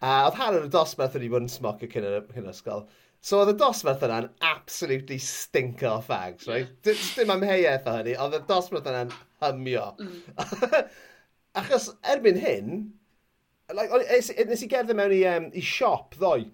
A 0.05 0.19
oedd 0.27 0.37
hanner 0.39 0.67
y 0.69 0.71
dosbarth 0.71 1.17
wedi 1.19 1.31
bod 1.33 1.47
yn 1.47 1.51
smocio 1.51 1.89
cyn 1.91 2.07
yr 2.11 2.53
ysgol. 2.53 2.85
So 3.25 3.41
oedd 3.41 3.55
y 3.55 3.57
dosbarth 3.59 4.05
yna'n 4.05 4.29
absolutely 4.45 5.17
stinker 5.23 6.03
fags, 6.05 6.47
right? 6.51 6.69
Yeah. 6.85 7.07
Dim 7.17 7.33
amheuaeth 7.33 7.89
o 7.89 7.97
hynny, 7.97 8.19
oedd 8.21 8.37
y 8.37 8.43
dosbarth 8.51 8.91
yna'n 8.91 9.15
hymio. 9.41 9.87
Mm. 10.03 10.91
Achos 11.61 11.89
erbyn 12.13 12.39
hyn, 12.43 12.83
like, 13.73 14.03
nes, 14.11 14.29
nes 14.51 14.67
i 14.67 14.69
gerdded 14.69 14.99
mewn 14.99 15.15
i, 15.17 15.23
um, 15.31 15.49
i 15.57 15.65
siop 15.65 16.19
ddoi, 16.19 16.45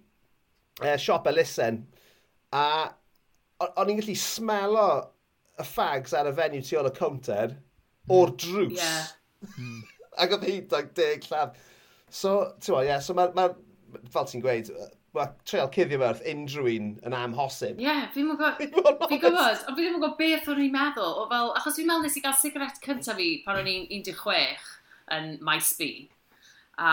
uh, 0.85 0.95
siop 0.95 1.27
Elusen, 1.33 1.83
a 2.55 2.65
o'n 3.69 3.93
i'n 3.93 4.01
gallu 4.01 4.17
smelo 4.19 4.87
y 5.61 5.67
fags 5.67 6.15
ar 6.17 6.31
y 6.31 6.37
fenyw 6.37 6.65
tu 6.65 6.79
ôl 6.81 6.89
y 6.89 6.95
counter 6.97 7.57
hmm. 7.57 8.15
o'r 8.17 8.37
drws. 8.41 8.79
Yeah. 8.79 9.11
Hmm. 9.57 9.83
Ac 10.21 10.37
oedd 10.37 10.47
hi 10.49 10.57
dag 10.71 10.95
deg 10.97 11.27
lladd. 11.29 11.59
So, 12.11 12.57
ti'n 12.59 12.73
gwybod, 12.73 12.89
yeah, 12.89 13.05
so 13.05 13.15
mae, 13.15 13.31
ma, 13.37 13.47
fel 14.11 14.27
ti'n 14.27 14.43
gweud, 14.43 14.73
mae 15.15 15.31
treol 15.47 15.71
cuddio 15.75 16.01
fe 16.01 16.09
wrth 16.09 16.25
unrhyw 16.33 16.69
un 16.73 16.91
yn 17.07 17.17
amhosib. 17.17 17.79
Ie, 17.79 17.87
yeah, 17.87 18.03
fi'n 18.15 18.33
gwybod, 18.33 18.59
fi'n 18.59 19.23
gwybod, 19.23 19.65
ond 19.69 19.79
fi 19.79 19.85
ddim 19.85 19.95
yn 19.95 20.03
gwybod 20.03 20.19
beth 20.19 20.51
o'n 20.51 20.63
i'n 20.65 20.75
meddwl, 20.75 21.15
o 21.23 21.29
fel, 21.31 21.55
achos 21.61 21.79
fi'n 21.79 21.89
meddwl 21.91 22.09
nes 22.09 22.19
i 22.19 22.25
gael 22.25 22.37
sigaret 22.41 22.83
cyntaf 22.85 23.19
fi 23.21 23.31
pan 23.47 23.61
o'n 23.61 23.71
i'n 23.71 23.87
16 23.93 24.69
yn 25.17 25.33
maes 25.47 25.71
MySB. 25.71 26.11
A, 26.81 26.93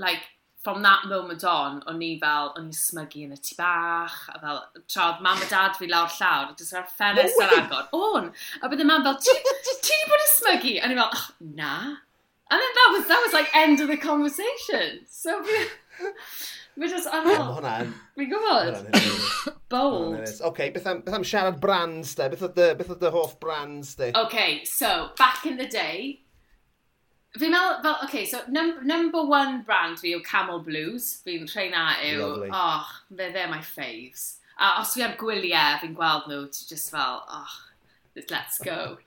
like, 0.00 0.33
from 0.64 0.82
that 0.82 1.04
moment 1.06 1.44
on, 1.44 1.82
o'n 1.90 2.00
i 2.02 2.14
fel, 2.20 2.50
o'n 2.56 2.70
i 2.72 2.76
smygu 2.76 3.26
yn 3.26 3.34
y 3.36 3.40
tu 3.44 3.56
bach, 3.58 4.16
a 4.32 4.38
fel, 4.40 4.62
tra 4.88 5.10
oedd 5.10 5.20
mam 5.26 5.42
a 5.44 5.48
dad 5.50 5.76
fi 5.76 5.90
lawr 5.90 6.08
llawr, 6.16 6.48
a 6.48 6.56
jyst 6.56 6.78
ar 6.80 6.88
ffenest 6.88 7.42
ar 7.44 7.52
agor, 7.58 7.90
o'n, 7.98 8.30
a 8.62 8.72
bydd 8.72 8.84
y 8.86 8.88
mam 8.88 9.04
fel, 9.04 9.20
ti 9.20 9.36
wedi 9.36 10.00
bod 10.08 10.24
yn 10.24 10.32
smygu? 10.32 10.74
A 10.80 10.88
ni 10.88 10.98
fel, 10.98 11.12
oh, 11.12 11.28
na. 11.60 11.76
And 12.50 12.60
then 12.60 12.74
that 12.80 12.90
was, 12.96 13.06
that 13.08 13.22
was 13.24 13.36
like 13.36 13.54
end 13.56 13.80
of 13.80 13.88
the 13.92 14.00
conversation. 14.00 15.04
So 15.08 15.42
fi... 15.44 15.64
Fi 16.74 16.88
just 16.90 17.06
ar 17.06 17.22
ôl. 17.30 17.90
Fi'n 18.18 18.30
gwybod. 18.32 18.80
Bold. 19.70 20.32
Oce, 20.48 20.66
beth, 20.74 20.88
am, 20.90 21.04
beth 21.06 21.14
am 21.20 21.22
siarad 21.22 21.60
brands 21.62 22.16
de? 22.18 22.26
Beth 22.32 22.42
oedd 22.48 22.98
dy 22.98 23.12
hoff 23.14 23.36
brands 23.38 23.94
de? 24.00 24.08
Oce, 24.10 24.24
okay, 24.24 24.64
so, 24.66 25.10
back 25.20 25.46
in 25.46 25.60
the 25.60 25.68
day, 25.70 26.23
Fi'n 27.34 27.50
meddwl, 27.50 27.80
fel, 27.82 27.96
okay, 28.04 28.24
so 28.30 28.40
num 28.46 28.76
number 28.86 29.24
one 29.26 29.62
brand 29.66 29.98
fi 29.98 30.12
yw 30.14 30.22
Camel 30.22 30.60
Blues. 30.62 31.08
Fi'n 31.26 31.48
treina 31.50 31.88
yw, 32.06 32.22
Lovely. 32.22 32.50
oh, 32.52 32.90
they're, 33.10 33.32
they're 33.32 33.50
my 33.50 33.58
faves. 33.58 34.36
A 34.54 34.76
os 34.80 34.94
fi 34.94 35.02
ar 35.02 35.16
gwyliau, 35.18 35.80
fi'n 35.82 35.96
gweld 35.98 36.28
nhw, 36.30 36.44
ti 36.54 36.68
just 36.70 36.92
fel, 36.94 37.24
oh, 37.26 37.56
let's 38.30 38.60
go. 38.62 38.98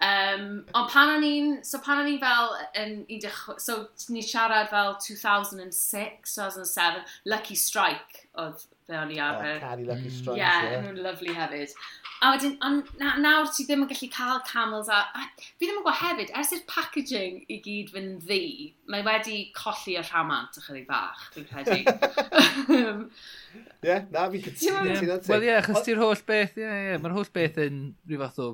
Um, 0.00 0.64
ond 0.76 0.92
pan 0.92 1.14
o'n 1.14 1.24
i'n, 1.24 1.48
so 1.64 1.80
pan 1.84 2.02
o'n 2.02 2.08
i'n 2.08 2.20
fel, 2.20 2.52
yn, 2.80 2.94
i 3.12 3.18
so 3.60 3.78
ni 4.12 4.22
siarad 4.24 4.70
fel 4.72 4.94
2006, 5.00 6.36
2007, 6.36 7.02
Lucky 7.32 7.56
Strike 7.56 8.26
oedd 8.40 8.64
be 8.90 8.98
o'n 8.98 9.14
i 9.14 9.18
arfer. 9.22 9.56
Oh, 9.56 9.64
Cari 9.64 9.86
Lucky 9.88 10.08
mm. 10.08 10.14
Strikes, 10.16 10.36
ie. 10.36 10.42
Yeah, 10.42 10.66
yeah. 10.66 10.84
nhw'n 10.84 11.02
lyflu 11.06 11.34
hefyd. 11.36 11.74
A 12.20 12.30
wedyn, 12.34 12.56
ond 12.66 12.88
na, 13.00 13.14
nawr 13.22 13.48
ti 13.48 13.64
ddim 13.64 13.86
yn 13.86 13.90
gallu 13.90 14.10
cael 14.12 14.40
camels 14.44 14.90
a... 14.92 15.00
a 15.16 15.24
fi 15.40 15.64
ddim 15.64 15.78
yn 15.78 15.80
gwybod 15.80 15.98
hefyd, 16.02 16.32
ers 16.36 16.54
i'r 16.56 16.64
packaging 16.68 17.38
i 17.48 17.60
gyd 17.64 17.92
fynd 17.94 18.24
ddi, 18.26 18.40
mae 18.92 19.04
wedi 19.06 19.38
colli 19.56 19.96
y 19.96 20.02
rhamant 20.04 20.58
ychydig 20.60 20.88
bach, 20.90 21.28
dwi'n 21.36 21.48
credu. 21.48 21.78
Ie, 23.80 23.86
yeah, 23.88 24.04
na, 24.12 24.26
fi 24.30 24.42
cytuno. 24.44 24.96
ti. 25.00 25.32
Wel 25.32 25.46
ie, 25.48 25.54
achos 25.56 25.86
ti'r 25.86 26.02
holl 26.02 26.26
beth, 26.28 26.58
ie, 26.58 26.66
yeah, 26.66 26.76
ie, 26.76 26.90
yeah, 26.90 27.00
mae'r 27.00 27.16
holl 27.16 27.32
beth 27.34 27.56
yn 27.64 27.80
rhyw 28.04 28.20
fath 28.26 28.42
o 28.44 28.50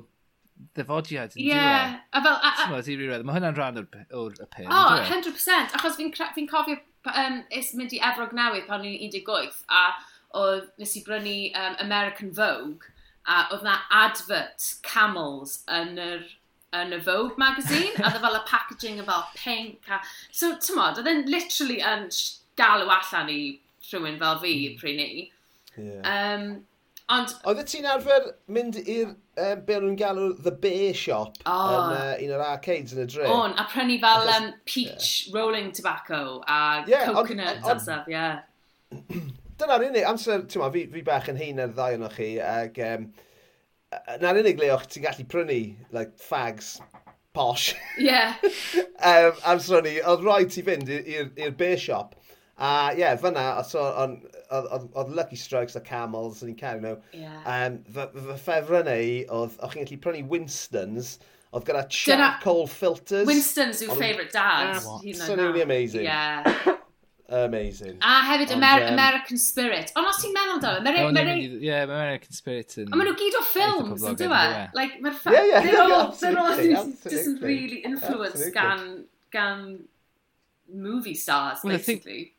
ddefodiad 0.77 1.35
yn 1.35 1.49
yeah. 1.49 1.59
diwedd. 1.59 2.03
A 2.11 2.23
fel... 2.23 2.37
A, 2.39 2.53
a, 2.63 3.23
Mae 3.27 3.35
hwnna'n 3.35 3.57
rhan 3.57 3.81
o'r, 3.83 3.89
o'r 4.15 4.37
y 4.45 4.47
pyn. 4.55 4.71
O, 4.71 4.79
oh, 4.79 5.01
e? 5.01 5.09
100%. 5.11 5.75
Achos 5.77 5.99
fi'n 5.99 6.13
fi 6.15 6.47
cofio 6.49 6.79
um, 7.13 7.41
is 7.51 7.73
mynd 7.77 7.93
i 7.95 7.99
Efrog 8.03 8.33
Newydd 8.35 8.67
pan 8.69 8.81
o'n 8.81 8.89
i'n 8.89 9.11
18 9.11 9.59
a 9.69 9.83
oedd 10.35 10.67
nes 10.81 10.95
i 10.99 11.03
brynu 11.05 11.37
um, 11.53 11.77
American 11.83 12.33
Vogue, 12.35 12.91
a 13.27 13.45
oedd 13.51 13.63
na 13.67 13.77
advert 13.91 14.73
camels 14.87 15.61
yn 15.79 15.97
yr 15.99 16.27
yn 16.75 16.93
y 16.95 16.99
Vogue 17.03 17.39
magazine, 17.39 17.93
a 18.01 18.09
oedd 18.09 18.19
e 18.19 18.23
fel 18.23 18.39
y 18.39 18.43
packaging 18.47 19.01
yn 19.01 19.07
fel 19.07 19.25
pink. 19.37 19.87
A... 19.91 20.01
So, 20.31 20.53
ti'n 20.59 20.79
modd, 20.79 20.99
oedd 20.99 21.09
e'n 21.11 21.27
literally 21.31 21.79
yn 21.79 22.07
galw 22.59 22.91
allan 22.91 23.31
i 23.31 23.41
rhywun 23.87 24.19
fel 24.21 24.41
fi, 24.43 24.55
hmm. 24.55 24.81
pryn 24.81 24.99
ni. 24.99 25.29
Yeah. 25.77 26.01
Um, 26.11 26.49
Ond... 27.07 27.31
Oedd 27.47 27.61
ti'n 27.71 27.85
arfer 27.87 28.25
mynd 28.51 28.81
i'r, 28.81 29.13
um, 29.39 29.59
be 29.63 29.77
nhw'n 29.79 29.95
galw, 29.99 30.25
The 30.43 30.51
Bear 30.51 30.91
Shop 30.97 31.37
oh. 31.47 31.69
yn 31.77 31.93
uh, 31.95 32.15
un 32.25 32.33
o'r 32.35 32.43
arcades 32.49 32.91
yn 32.97 33.05
y 33.05 33.07
dre. 33.07 33.29
On, 33.31 33.55
a 33.55 33.63
prynu 33.71 33.95
fel 34.03 34.27
um, 34.33 34.49
peach, 34.67 35.29
yeah. 35.29 35.37
rolling 35.37 35.71
tobacco 35.71 36.41
a 36.43 36.83
yeah, 36.83 37.13
coconut 37.13 37.61
on, 37.61 37.63
on, 37.63 37.69
on, 37.69 37.77
a 37.77 37.85
stuff, 37.85 38.11
yeah. 38.11 38.41
dyna'r 39.61 39.87
unig 39.89 40.05
amser, 40.07 40.45
ti'n 40.49 40.63
ma, 40.63 40.69
fi, 40.73 40.85
fi 40.91 41.03
bach 41.05 41.29
yn 41.31 41.39
hyn 41.39 41.63
ar 41.63 41.73
ddau 41.73 41.97
o'n 41.97 42.13
chi, 42.13 42.29
ac 42.43 42.77
um, 42.87 43.09
na'r 44.21 44.41
unig 44.43 44.61
le 44.61 44.71
o'ch 44.75 44.87
ti'n 44.91 45.05
gallu 45.07 45.27
prynu, 45.31 45.59
like, 45.95 46.15
fags 46.21 46.77
posh. 47.37 47.73
Yeah. 47.97 48.35
um, 49.01 49.37
amser 49.53 49.79
o'n 49.79 49.89
i, 49.89 49.97
oedd 50.05 50.25
rhaid 50.25 50.53
ti 50.53 50.63
fynd 50.65 50.91
i'r 50.93 51.53
beer 51.57 51.79
shop. 51.81 52.15
A 52.57 52.89
ie, 52.95 53.03
yeah, 53.03 53.17
fyna, 53.21 53.45
so, 53.69 53.83
oedd 54.49 55.13
Lucky 55.13 55.37
Strikes 55.37 55.77
a 55.77 55.81
Camels 55.85 56.41
yn 56.41 56.53
i'n 56.53 56.59
cael 56.59 56.81
nhw. 56.81 56.95
Yeah. 57.13 57.41
Um, 57.45 57.81
fy, 57.93 58.07
fy 58.15 58.37
ffefrynnau 58.45 59.03
e 59.03 59.19
oedd, 59.29 59.57
o'ch 59.61 59.75
chi'n 59.75 59.85
gallu 59.85 59.99
prynu 60.05 60.23
Winstons, 60.31 61.17
oedd 61.53 61.67
gyda 61.69 61.85
charcoal 61.93 62.65
filters. 62.71 63.27
Winstons 63.29 63.85
yw 63.85 63.93
favourite 63.97 64.33
dads. 64.33 64.89
Absolutely 65.05 65.61
amazing. 65.65 66.05
Yeah. 66.09 66.45
amazing. 67.29 67.97
A 68.01 68.21
hefyd 68.23 68.51
Ond, 68.51 68.63
Amer 68.63 68.87
um, 68.87 68.93
American 68.93 69.37
Spirit. 69.37 69.91
Ond 69.95 70.07
os 70.07 70.21
ti'n 70.21 70.33
meddwl 70.35 70.61
do, 70.63 70.71
mae'r... 70.85 70.99
Oh, 71.01 71.09
Ameri 71.11 71.35
no, 71.51 71.59
yeah, 71.63 71.83
American 71.83 72.31
Spirit. 72.31 72.77
And 72.77 72.91
ond 72.91 73.01
maen 73.01 73.09
nhw 73.09 73.17
gyd 73.19 73.37
o 73.39 73.41
ffilms, 73.47 74.05
yn 74.05 74.17
dweud? 74.19 74.21
dwi? 74.21 74.63
Like, 74.77 74.95
mae'r 75.03 75.17
ffa... 75.17 75.33
Yeah, 75.35 75.49
yeah, 75.49 75.65
they're 75.65 75.81
all, 75.81 75.91
yeah, 75.91 76.15
they're 76.21 76.39
all 76.39 76.53
absolutely, 76.53 76.73
just 76.73 77.05
absolutely. 77.05 77.47
really 77.47 77.81
influenced 77.89 78.53
gan, 78.55 78.87
gan 79.35 79.67
movie 80.71 81.15
stars, 81.15 81.59
well, 81.63 81.75
basically. 81.75 82.33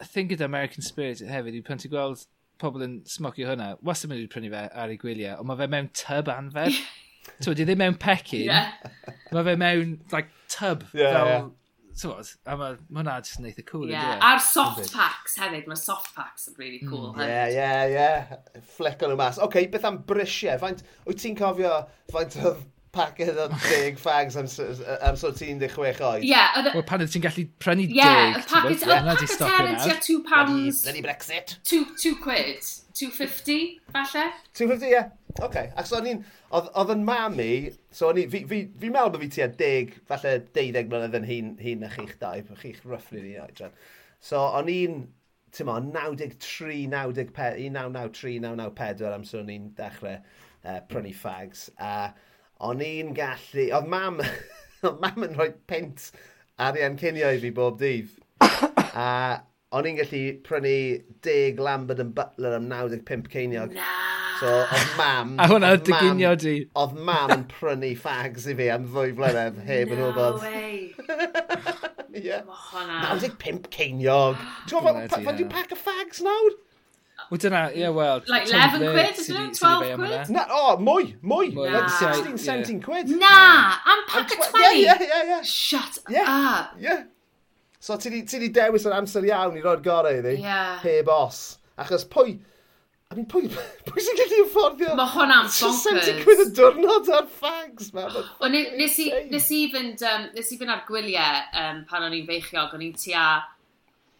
I 0.00 0.04
think, 0.04 0.04
I 0.06 0.12
think 0.12 0.32
gyda 0.32 0.48
American 0.48 0.86
Spirit 0.86 1.22
hefyd, 1.24 1.60
yw 1.60 1.68
pan 1.68 1.84
ti'n 1.84 1.92
gweld 1.92 2.24
pobl 2.58 2.82
yn 2.86 2.98
smocio 3.08 3.52
hwnna, 3.52 3.74
wastad 3.86 4.10
mynd 4.10 4.24
i 4.24 4.32
prynu 4.32 4.50
fe 4.54 4.64
ar 4.72 4.90
ei 4.90 4.98
gwyliau, 4.98 5.36
ond 5.42 5.52
mae 5.52 5.60
fe 5.60 5.68
mewn 5.76 5.92
tub 5.94 6.32
anfer. 6.32 6.72
Tw, 7.42 7.52
di 7.52 7.68
ddim 7.68 7.82
mewn 7.82 8.00
pecyn. 8.00 8.48
Yeah. 8.48 8.72
Mae 9.36 9.44
fe 9.46 9.58
mewn, 9.60 9.98
like, 10.14 10.32
tub. 10.48 10.88
Yeah, 10.96 11.12
fel, 11.12 11.32
yeah 11.34 11.48
tywod, 12.00 12.32
a 12.48 12.56
mae 12.58 12.78
hwnna 12.78 13.18
jyst 13.20 13.40
yn 13.42 13.48
eitha 13.50 13.64
cool. 13.68 13.90
Yeah. 13.90 14.16
A'r 14.24 14.42
soft 14.44 14.92
packs 14.94 15.36
hefyd, 15.40 15.68
mae 15.70 15.78
soft 15.80 16.14
packs 16.16 16.48
yn 16.50 16.58
really 16.60 16.80
hmm. 16.82 16.90
cool. 16.92 17.12
Ie, 17.24 17.44
ie, 17.54 17.98
ie. 17.98 18.64
o'n 19.08 19.14
nhw 19.14 19.20
mas. 19.20 19.38
Oce, 19.38 19.46
okay, 19.48 19.70
beth 19.72 19.86
am 19.88 20.02
brisiau? 20.08 20.58
Faint, 20.62 20.84
wyt 21.08 21.22
ti'n 21.22 21.38
cofio 21.38 21.74
faint 22.12 22.38
oedd 22.42 22.66
packet 22.98 23.38
o 23.38 23.46
deg 23.68 24.02
fags 24.02 24.36
am, 24.40 24.50
am 25.06 25.16
so 25.16 25.30
ti'n 25.30 25.62
16 25.62 26.02
oed. 26.02 26.26
Ie. 26.26 26.32
Yeah, 26.32 26.58
Wel, 26.74 26.84
pan 26.88 27.04
ydych 27.04 27.16
chi'n 27.16 27.24
gallu 27.28 27.46
prynu 27.62 27.86
yeah, 27.86 28.34
deg. 28.34 28.42
Ie, 28.42 28.48
packet, 28.50 28.84
o 28.84 28.98
packet 29.12 29.38
talent, 29.44 29.86
ie, 29.86 29.96
two 30.04 30.20
pounds. 30.26 30.82
Bloody 30.84 31.04
Brexit. 31.06 31.56
Two, 31.64 31.86
two 31.96 32.16
quid. 32.22 32.66
250, 32.98 33.80
falle? 33.92 34.32
250, 34.54 34.86
ie. 34.86 34.90
Yeah. 34.90 35.10
Oce. 35.38 35.44
Okay. 35.46 35.70
Ac 35.78 35.86
so 35.86 36.00
o'n 36.00 36.08
i'n... 36.10 36.24
Oedd 36.58 36.90
yn 36.94 37.04
mami... 37.06 37.50
So 37.94 38.08
o'n 38.10 38.18
i... 38.18 38.24
Fi, 38.32 38.42
fi, 38.50 38.64
fi 38.80 38.90
meddwl 38.90 39.12
bod 39.14 39.22
fi 39.22 39.28
tua 39.36 39.46
10, 39.60 39.92
falle 40.08 40.32
12 40.56 40.90
mlynedd 40.90 41.14
yn 41.20 41.28
hun, 41.28 41.52
hun 41.62 41.84
na 41.84 41.92
chi'ch 41.92 42.16
dau. 42.18 42.42
Chi'ch 42.58 42.82
rufflin 42.88 43.22
ni 43.28 43.36
oed. 43.38 43.62
So 44.18 44.42
o'n 44.58 44.72
i'n... 44.72 45.04
Ti'n 45.54 45.68
mo, 45.68 45.78
93, 45.80 46.88
94, 46.90 47.62
1993, 47.70 48.40
1994 48.42 49.14
am 49.14 49.28
so 49.28 49.38
o'n 49.44 49.54
i'n 49.54 49.70
dechrau 49.78 50.18
uh, 50.18 50.80
prynu 50.90 51.14
fags. 51.22 51.68
A... 51.78 51.92
Uh, 52.08 52.24
o'n 52.64 52.82
i'n 52.82 53.12
gallu... 53.16 53.68
Oedd 53.76 53.90
mam, 53.90 54.18
oedd 54.86 54.98
mam 55.02 55.26
yn 55.28 55.36
rhoi 55.38 55.52
pent 55.70 56.10
arian 56.58 56.98
cinio 56.98 57.30
i 57.34 57.40
fi 57.42 57.52
bob 57.54 57.78
dydd. 57.82 58.10
a 58.98 59.08
o'n 59.78 59.88
i'n 59.90 59.98
gallu 60.00 60.22
prynu 60.46 60.74
10 61.26 61.62
Lambert 61.62 62.02
and 62.02 62.14
Butler 62.16 62.56
am 62.58 62.68
95 62.70 63.30
ceiniog. 63.34 63.74
Na! 63.76 63.88
So, 64.38 64.50
oedd 64.62 64.92
mam... 64.98 65.34
a 65.42 65.48
hwnna 65.50 65.72
oedd 65.74 65.84
dyginio 65.88 66.34
di. 66.38 66.54
Oedd 66.78 66.94
mam 67.08 67.34
yn 67.34 67.44
prynu 67.50 67.90
fags 67.98 68.46
i 68.50 68.54
fi 68.58 68.68
am 68.74 68.86
ddwy 68.90 69.14
flynedd 69.18 69.58
heb 69.66 69.94
yn 69.94 70.04
wybod. 70.06 70.38
No 70.38 70.46
way! 70.46 70.94
yeah. 72.28 72.46
95 72.74 73.68
ceiniog. 73.74 74.38
Ti'n 74.70 74.78
gwybod, 74.78 75.04
pan 75.14 75.38
dwi'n 75.38 75.52
pack 75.52 75.74
o 75.74 75.78
fags 75.78 76.22
nawr? 76.26 76.58
Wel 77.28 77.38
dyna, 77.38 77.70
ie, 77.70 77.78
yeah, 77.78 77.94
wel... 77.94 78.22
Like 78.24 78.48
11 78.48 78.92
quid, 78.92 79.18
isn't 79.18 79.36
it? 79.36 79.58
12 79.58 79.94
quid? 79.94 80.28
Na, 80.28 80.46
o, 80.48 80.60
oh, 80.60 80.78
mwy, 80.80 81.10
mwy. 81.20 81.50
Mwy. 81.52 81.70
Like 81.70 81.90
16, 81.90 82.38
17 82.38 82.80
quid. 82.82 83.08
Na, 83.20 83.76
am 83.84 84.04
pack 84.08 84.32
of 84.32 84.48
20. 84.48 84.80
Yeah, 84.80 84.96
yeah, 85.00 85.22
yeah. 85.24 85.42
Shut 85.42 85.98
yeah, 86.08 86.24
up. 86.24 86.76
Yeah. 86.80 87.02
So 87.80 87.96
ti 87.96 88.22
di 88.24 88.48
dewis 88.48 88.86
yr 88.88 88.96
amser 88.96 89.28
iawn 89.28 89.58
i 89.60 89.64
roi'r 89.64 89.84
gorau 89.84 90.16
iddi. 90.22 90.38
Yeah. 90.40 90.80
Heb 90.80 91.12
os. 91.12 91.58
Achos 91.76 92.08
pwy... 92.08 92.38
I 93.10 93.14
mean, 93.16 93.28
pwy, 93.28 93.46
pwy 93.88 94.04
sy'n 94.04 94.18
gallu 94.22 94.40
afforddio? 94.46 94.96
Mae 94.96 95.12
hwnna'n 95.12 95.52
bonkers. 95.52 95.84
70 95.84 96.24
quid 96.24 96.42
y 96.46 96.48
diwrnod 96.56 97.12
ar 97.12 97.28
fags, 97.28 97.92
man. 97.96 98.16
O, 98.40 98.48
nes 98.48 98.98
i 99.04 99.62
fynd 99.76 100.08
um, 100.08 100.26
ar 100.72 100.82
gwyliau 100.88 101.44
um, 101.60 101.84
pan 101.88 102.08
o'n 102.08 102.16
i'n 102.16 102.26
feichiog, 102.28 102.72
o'n 102.72 102.88
i'n 102.88 102.96
tua 102.96 103.28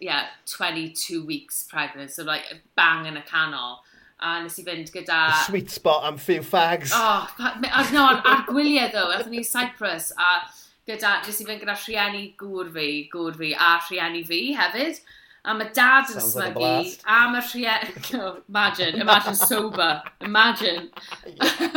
yeah, 0.01 0.27
22 0.47 1.25
weeks 1.25 1.65
pregnant, 1.69 2.11
so 2.11 2.25
like 2.25 2.45
bang 2.77 3.07
yn 3.07 3.19
y 3.19 3.25
canol. 3.27 3.79
A 4.19 4.41
nes 4.43 4.59
i 4.59 4.65
fynd 4.67 4.91
gyda... 4.91 5.19
The 5.31 5.45
sweet 5.47 5.71
spot 5.71 6.05
am 6.05 6.17
few 6.19 6.43
fags. 6.43 6.91
Oh, 6.95 7.29
ar, 7.39 7.61
oh, 7.63 7.91
no, 7.95 8.07
ar 8.19 8.43
gwyliau 8.49 8.91
ddo, 8.91 9.05
ethyn 9.15 9.37
ni 9.37 9.45
Cyprus, 9.47 10.11
a 10.19 10.41
gyda, 10.89 11.21
nes 11.23 11.39
i 11.39 11.47
fynd 11.47 11.63
gyda 11.63 11.77
rhieni 11.79 12.25
gŵr 12.41 12.73
fi, 12.75 12.89
gŵr 13.13 13.39
fi, 13.39 13.53
a 13.55 13.77
rhieni 13.87 14.25
fi 14.27 14.43
hefyd. 14.59 15.01
A 15.49 15.55
mae 15.55 15.71
dad 15.73 16.11
yn 16.11 16.21
smygu, 16.21 16.65
like 16.67 17.07
a 17.07 17.21
mae 17.31 17.47
rhieni... 17.47 17.95
No, 18.19 18.33
imagine, 18.51 19.03
imagine 19.07 19.39
sober, 19.39 20.03
imagine. 20.27 20.89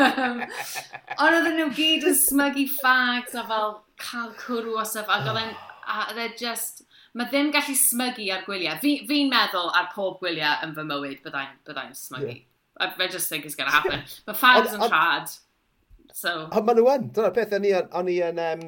Ond 1.22 1.38
oedden 1.38 1.60
nhw 1.60 1.70
gyd 1.78 2.10
yn 2.10 2.18
smygu 2.18 2.66
fags 2.80 3.38
a 3.38 3.46
fel 3.50 3.76
cael 4.02 4.34
cwrw 4.42 4.82
o 4.82 4.86
stuff, 4.86 5.10
a 5.10 5.22
oh. 5.22 5.30
oedd 5.30 5.44
e'n... 5.46 5.60
A 5.92 6.08
oedd 6.08 6.22
e 6.24 6.28
just 6.40 6.86
mae 7.18 7.28
ddim 7.32 7.52
gallu 7.54 7.76
smygu 7.78 8.28
ar 8.34 8.46
gwyliau. 8.48 8.80
Fi'n 8.84 9.08
fi, 9.10 9.24
meddwl 9.32 9.72
ar 9.78 9.90
pob 9.96 10.20
gwyliau 10.22 10.66
yn 10.66 10.76
fy 10.78 10.86
mywyd 10.88 11.24
byddai'n 11.26 11.58
bydda 11.68 11.88
smygu. 11.98 12.36
Yeah. 12.36 12.48
I, 12.82 12.92
I 12.98 13.08
just 13.08 13.30
think 13.30 13.46
it's 13.46 13.56
going 13.56 13.70
to 13.70 13.76
happen. 13.76 14.04
Mae 14.28 14.38
fags 14.38 14.76
yn 14.78 14.86
rhad. 14.86 15.34
So. 16.14 16.48
Ond 16.50 16.68
maen 16.68 16.80
nhw 16.80 16.88
yn. 16.94 17.10
Dyna'r 17.16 17.36
peth, 17.36 17.58
o'n 17.58 17.68
i, 17.68 17.74
on 18.00 18.12
i 18.12 18.18
yn, 18.28 18.40
um, 18.46 18.64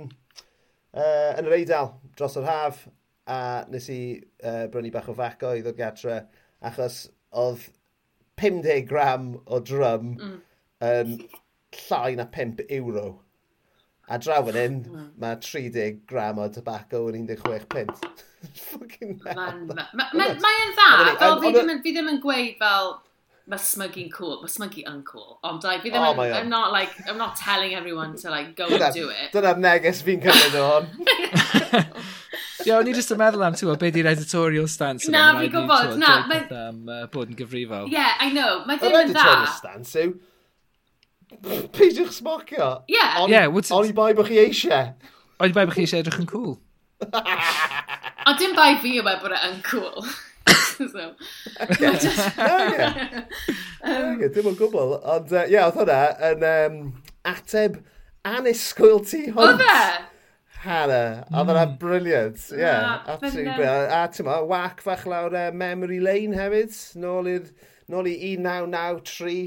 uh, 0.93 1.31
yn 1.39 1.47
yr 1.47 1.57
eidal 1.59 1.95
dros 2.17 2.37
yr 2.39 2.47
haf 2.47 2.83
a 3.31 3.39
nes 3.71 3.87
i 3.91 4.01
uh, 4.43 4.65
brynu 4.71 4.91
bach 4.91 5.07
o 5.11 5.15
faco 5.15 5.53
i 5.55 5.63
ddod 5.63 5.77
gatra 5.79 6.19
achos 6.67 7.05
oedd 7.43 7.69
50 8.41 8.83
gram 8.89 9.29
o 9.45 9.59
drum 9.63 10.13
mm. 10.17 10.39
yn 10.89 11.13
llai 11.85 12.17
na 12.19 12.27
5 12.35 12.65
euro. 12.67 13.05
A 14.11 14.19
draw 14.19 14.43
fan 14.43 14.59
hyn, 14.59 14.77
mm. 14.83 15.09
mae 15.23 15.39
30 15.39 16.03
gram 16.09 16.41
o 16.43 16.49
tobacco 16.51 17.05
yn 17.07 17.27
16 17.29 17.69
pint. 17.71 18.23
Fucking 18.71 19.21
hell. 19.25 19.65
Mae'n 19.95 20.75
dda. 20.75 20.91
Fel 21.19 21.41
fi 21.43 21.91
ddim 21.91 22.11
yn 22.11 22.21
gweud 22.23 22.55
fel, 22.61 22.93
mae 23.49 23.59
smygu'n 23.59 24.09
cool, 24.13 24.37
mae 24.41 24.51
smygu 24.51 24.85
yn 24.89 25.01
cool. 25.07 25.37
Ond 25.47 25.65
like, 25.67 25.83
fi 25.83 25.91
ddim 25.91 26.03
oh, 26.03 26.13
yn, 26.15 26.33
I'm 26.37 26.49
not 26.51 26.71
like, 26.75 26.95
I'm 27.07 27.17
not 27.17 27.35
telling 27.35 27.75
everyone 27.75 28.15
to 28.17 28.29
like 28.31 28.55
go 28.55 28.67
and 28.67 28.93
do 28.95 29.09
it. 29.09 29.31
Dyna'r 29.35 29.59
neges 29.63 30.03
fi'n 30.05 30.23
cymryd 30.23 30.59
o 30.59 30.67
hon. 30.69 30.91
Ie, 32.63 32.71
o'n 32.71 32.87
i 32.87 32.93
jyst 32.95 33.11
yn 33.11 33.19
meddwl 33.19 33.43
am, 33.43 33.55
ti'n 33.59 33.73
be 33.79 33.89
di'r 33.91 34.07
editorial 34.13 34.69
stance 34.71 35.09
yma. 35.09 35.17
Na, 35.17 35.23
fi'n 35.41 35.51
gwybod, 35.51 35.97
na. 35.99 36.13
Am 36.63 36.85
bod 37.11 37.33
yn 37.33 37.39
gyfrifol. 37.39 37.89
Yeah, 37.91 38.13
I 38.23 38.31
know. 38.31 38.61
Mae 38.69 38.79
ddim 38.79 38.95
yn 39.01 39.11
dda. 39.11 39.25
Editorial 39.25 39.49
stance 39.57 40.05
yw, 40.05 40.13
peidiwch 41.75 42.13
smocio. 42.21 42.69
Yeah. 42.87 43.25
Ie, 43.25 43.33
yeah, 43.33 43.49
O'n 43.51 43.89
i 43.89 43.95
bai 43.97 44.13
bod 44.15 44.29
chi 44.29 44.39
eisiau. 44.45 44.93
O'n 45.43 45.51
i 45.51 45.57
bai 45.57 45.67
bod 45.67 45.75
chi 45.75 45.83
eisiau 45.83 46.05
edrych 46.05 46.21
yn 46.23 46.29
cool. 46.31 46.55
A 48.25 48.33
dim 48.39 48.53
bai 48.55 48.77
fi 48.81 48.97
yw 48.99 49.07
e 49.09 49.15
bod 49.21 49.33
e 49.35 49.39
yn 49.49 49.57
cool. 49.67 50.05
so, 50.77 50.85
um, 53.87 54.21
Dim 54.35 54.49
o'n 54.49 54.57
gwbl, 54.59 54.95
ond 55.15 55.31
ie, 55.31 55.59
oedd 55.59 55.77
hwnna 55.79 55.99
yn 56.29 56.45
um, 56.49 56.77
ateb 57.27 57.73
anusgwyl 58.27 59.01
ti 59.07 59.21
hwnt. 59.29 59.43
Oedd 59.43 59.63
e? 59.65 59.81
Hannah, 60.63 61.23
oedd 61.27 61.49
hwnna'n 61.49 61.73
hmm. 61.73 61.79
briliant. 61.81 62.39
Ie, 62.55 62.71
absolutely 62.71 63.51
brilliant. 63.57 63.91
A 63.91 64.05
ti'n 64.11 64.27
ma, 64.29 64.39
wac 64.47 64.83
fach 64.85 65.03
lawr 65.09 65.35
uh, 65.35 65.49
Memory 65.55 65.99
Lane 66.03 66.39
hefyd, 66.39 66.71
nôl 67.03 67.27
i'r 67.33 67.51
nôl 67.91 68.07
i 68.07 68.15
1993. 68.37 69.37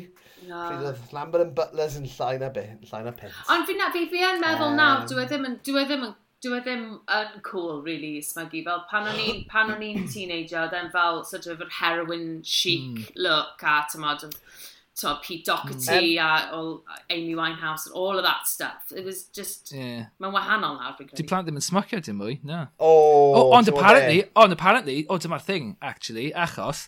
No. 0.47 0.61
Pryd 0.69 1.13
Lambert 1.17 1.43
and 1.43 1.57
Butlers 1.57 1.97
yn 1.99 2.07
llain 2.13 2.45
a 2.45 2.53
bit, 2.55 2.85
llain 2.93 3.09
a 3.09 3.15
pint. 3.17 3.35
Ond 3.51 3.67
fi, 3.67 3.75
fi, 3.95 4.05
fi 4.13 4.23
yn 4.29 4.39
meddwl 4.45 4.71
um, 4.71 4.79
nawr, 4.79 5.09
dwi 5.11 5.25
ddim 5.27 5.49
yn, 5.49 5.57
dwi 5.67 5.81
e 5.83 5.89
ddim 5.89 6.05
yn 6.07 6.15
dyw 6.47 6.57
e 6.57 6.63
ddim 6.63 6.85
yn 7.11 7.43
cool, 7.47 7.83
really, 7.83 8.21
smygu. 8.23 8.63
Fel 8.67 8.85
pan 8.91 9.11
o'n 9.11 9.21
i'n 9.21 9.43
pan 9.51 9.73
o'n 9.75 9.83
i'n 9.83 10.07
teenager, 10.13 10.63
oedd 10.63 10.77
e'n 10.79 10.93
fel 10.95 11.23
sort 11.27 11.49
of 11.51 11.65
yr 11.65 11.73
heroin 11.81 12.41
chic 12.47 12.87
mm. 12.87 13.11
look 13.27 13.63
a 13.67 13.81
tymod, 13.91 14.23
tymod, 14.23 15.23
Pete 15.25 15.45
Doherty 15.45 16.17
mm. 16.17 16.23
a 16.25 16.53
all, 16.55 16.85
Amy 17.11 17.35
Winehouse 17.35 17.87
and 17.87 17.95
all 17.95 18.17
of 18.17 18.25
that 18.25 18.47
stuff. 18.47 18.93
It 18.95 19.05
was 19.05 19.25
just, 19.25 19.73
yeah. 19.73 20.07
mae'n 20.23 20.33
wahanol 20.37 20.79
nawr, 20.79 20.95
fi'n 20.97 21.11
credu. 21.11 21.21
Di 21.21 21.29
plant 21.29 21.49
ddim 21.49 21.61
yn 21.61 21.67
smacio 21.67 22.01
dim 22.05 22.23
mwy, 22.23 22.39
na. 22.47 22.63
Oh, 22.79 23.35
oh 23.43 23.53
ond 23.59 23.69
apparently, 23.73 24.23
e. 24.23 24.31
ond 24.37 24.57
apparently, 24.57 25.03
oh, 25.11 25.19
dyma'r 25.21 25.45
thing, 25.45 25.75
actually, 25.83 26.31
achos, 26.47 26.87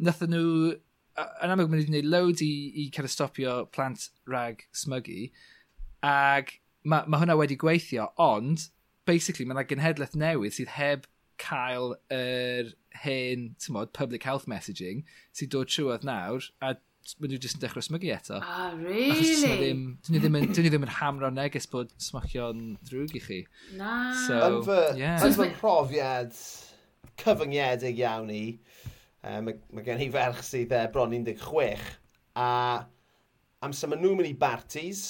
nathon 0.00 0.34
nhw, 0.34 0.74
yn 1.14 1.54
amlwg, 1.54 1.70
maen 1.70 1.84
nhw 1.84 1.84
wedi 1.84 1.90
gwneud 1.92 2.10
load 2.10 2.42
i, 2.42 2.52
i 2.82 2.90
cael 2.94 3.10
stopio 3.12 3.58
plant 3.76 4.08
rag 4.30 4.66
smygu, 4.74 5.28
ag 6.04 6.56
mae 6.84 7.06
ma 7.08 7.20
hwnna 7.20 7.36
wedi 7.38 7.56
gweithio, 7.60 8.10
ond 8.20 8.66
basically 9.08 9.46
mae 9.46 9.58
yna 9.58 9.66
genhedlaeth 9.68 10.16
newydd 10.18 10.56
sydd 10.56 10.74
heb 10.76 11.08
cael 11.40 11.94
yr 12.14 12.72
hen, 13.02 13.54
tymod, 13.62 13.92
public 13.96 14.26
health 14.28 14.48
messaging 14.50 15.02
sydd 15.34 15.52
dod 15.54 15.72
trwad 15.72 16.06
nawr 16.06 16.50
a 16.62 16.76
maen 17.20 17.34
nhw 17.34 17.40
jyst 17.42 17.58
yn 17.58 17.62
dechrau 17.62 17.84
smygu 17.84 18.10
eto. 18.14 18.38
Ah, 18.40 18.72
really? 18.78 19.10
Achos 19.12 19.42
dyn 19.44 19.50
nhw 20.14 20.20
ddim, 20.22 20.38
yn, 20.38 20.46
dyn 20.48 20.64
nhw 20.64 20.70
ddim 20.72 20.86
yn 20.86 20.94
hamro 20.98 21.30
neges 21.34 21.68
bod 21.70 21.92
smocio'n 22.00 22.62
ddrwg 22.86 23.18
i 23.18 23.22
chi. 23.24 23.40
Na. 23.76 23.96
So, 24.24 24.38
yn 24.38 24.56
fy, 24.64 24.78
yeah. 25.02 25.20
yn 25.26 25.36
fy 25.36 25.50
profiad 25.58 26.32
cyfyngiedig 27.20 28.00
iawn 28.00 28.32
i, 28.32 28.44
um, 29.28 29.52
mae 29.52 29.84
gen 29.86 30.00
i 30.00 30.08
ferch 30.14 30.40
sydd 30.46 30.72
uh, 30.74 30.86
bron 30.94 31.12
16, 31.12 31.92
a 32.40 32.48
amser 33.64 33.92
maen 33.92 34.04
nhw'n 34.04 34.22
mynd 34.22 34.32
i 34.32 34.38
bartis, 34.40 35.04